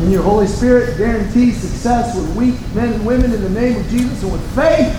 And 0.00 0.12
your 0.12 0.22
Holy 0.22 0.46
Spirit 0.46 0.96
guarantees 0.96 1.58
success 1.60 2.14
with 2.14 2.36
weak 2.36 2.54
men 2.72 2.92
and 2.92 3.04
women 3.04 3.32
in 3.32 3.42
the 3.42 3.50
name 3.50 3.78
of 3.78 3.88
Jesus 3.88 4.22
and 4.22 4.30
with 4.30 4.54
faith. 4.54 4.94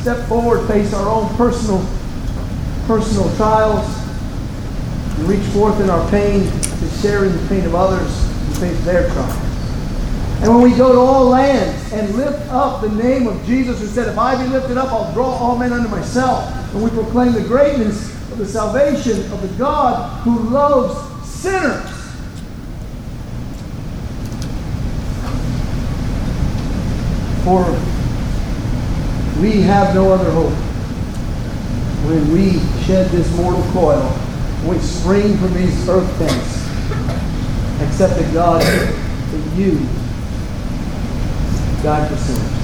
Step 0.00 0.26
forward, 0.26 0.66
face 0.66 0.92
our 0.94 1.08
own 1.08 1.32
personal, 1.36 1.78
personal 2.86 3.34
trials, 3.36 3.86
and 5.18 5.28
reach 5.28 5.44
forth 5.52 5.80
in 5.80 5.90
our 5.90 6.10
pain 6.10 6.42
to 6.42 6.88
share 7.00 7.24
in 7.24 7.32
the 7.32 7.48
pain 7.48 7.64
of 7.66 7.76
others 7.76 8.10
and 8.46 8.58
face 8.58 8.84
their 8.84 9.08
trials. 9.12 9.45
And 10.40 10.54
when 10.54 10.70
we 10.70 10.76
go 10.76 10.92
to 10.92 10.98
all 10.98 11.26
lands 11.26 11.92
and 11.92 12.14
lift 12.14 12.46
up 12.52 12.82
the 12.82 12.90
name 12.90 13.26
of 13.26 13.42
Jesus, 13.46 13.80
who 13.80 13.86
said, 13.86 14.08
If 14.08 14.18
I 14.18 14.40
be 14.42 14.48
lifted 14.50 14.76
up, 14.76 14.92
I'll 14.92 15.12
draw 15.14 15.30
all 15.30 15.56
men 15.56 15.72
unto 15.72 15.88
myself. 15.88 16.52
And 16.74 16.84
we 16.84 16.90
proclaim 16.90 17.32
the 17.32 17.40
greatness 17.40 18.12
of 18.30 18.38
the 18.38 18.46
salvation 18.46 19.18
of 19.32 19.40
the 19.40 19.48
God 19.56 20.20
who 20.22 20.38
loves 20.50 21.26
sinners. 21.26 21.90
For 27.44 27.64
we 29.40 29.62
have 29.62 29.94
no 29.94 30.12
other 30.12 30.30
hope. 30.32 30.52
When 32.08 32.30
we 32.32 32.58
shed 32.84 33.10
this 33.10 33.34
mortal 33.36 33.62
coil, 33.72 34.18
we 34.66 34.78
spring 34.80 35.38
from 35.38 35.54
these 35.54 35.88
earth 35.88 36.10
things, 36.18 37.88
except 37.88 38.20
that 38.20 38.34
God, 38.34 38.60
that 38.62 39.56
you 39.56 39.78
died 41.86 42.10
for 42.10 42.16
sinners. 42.16 42.55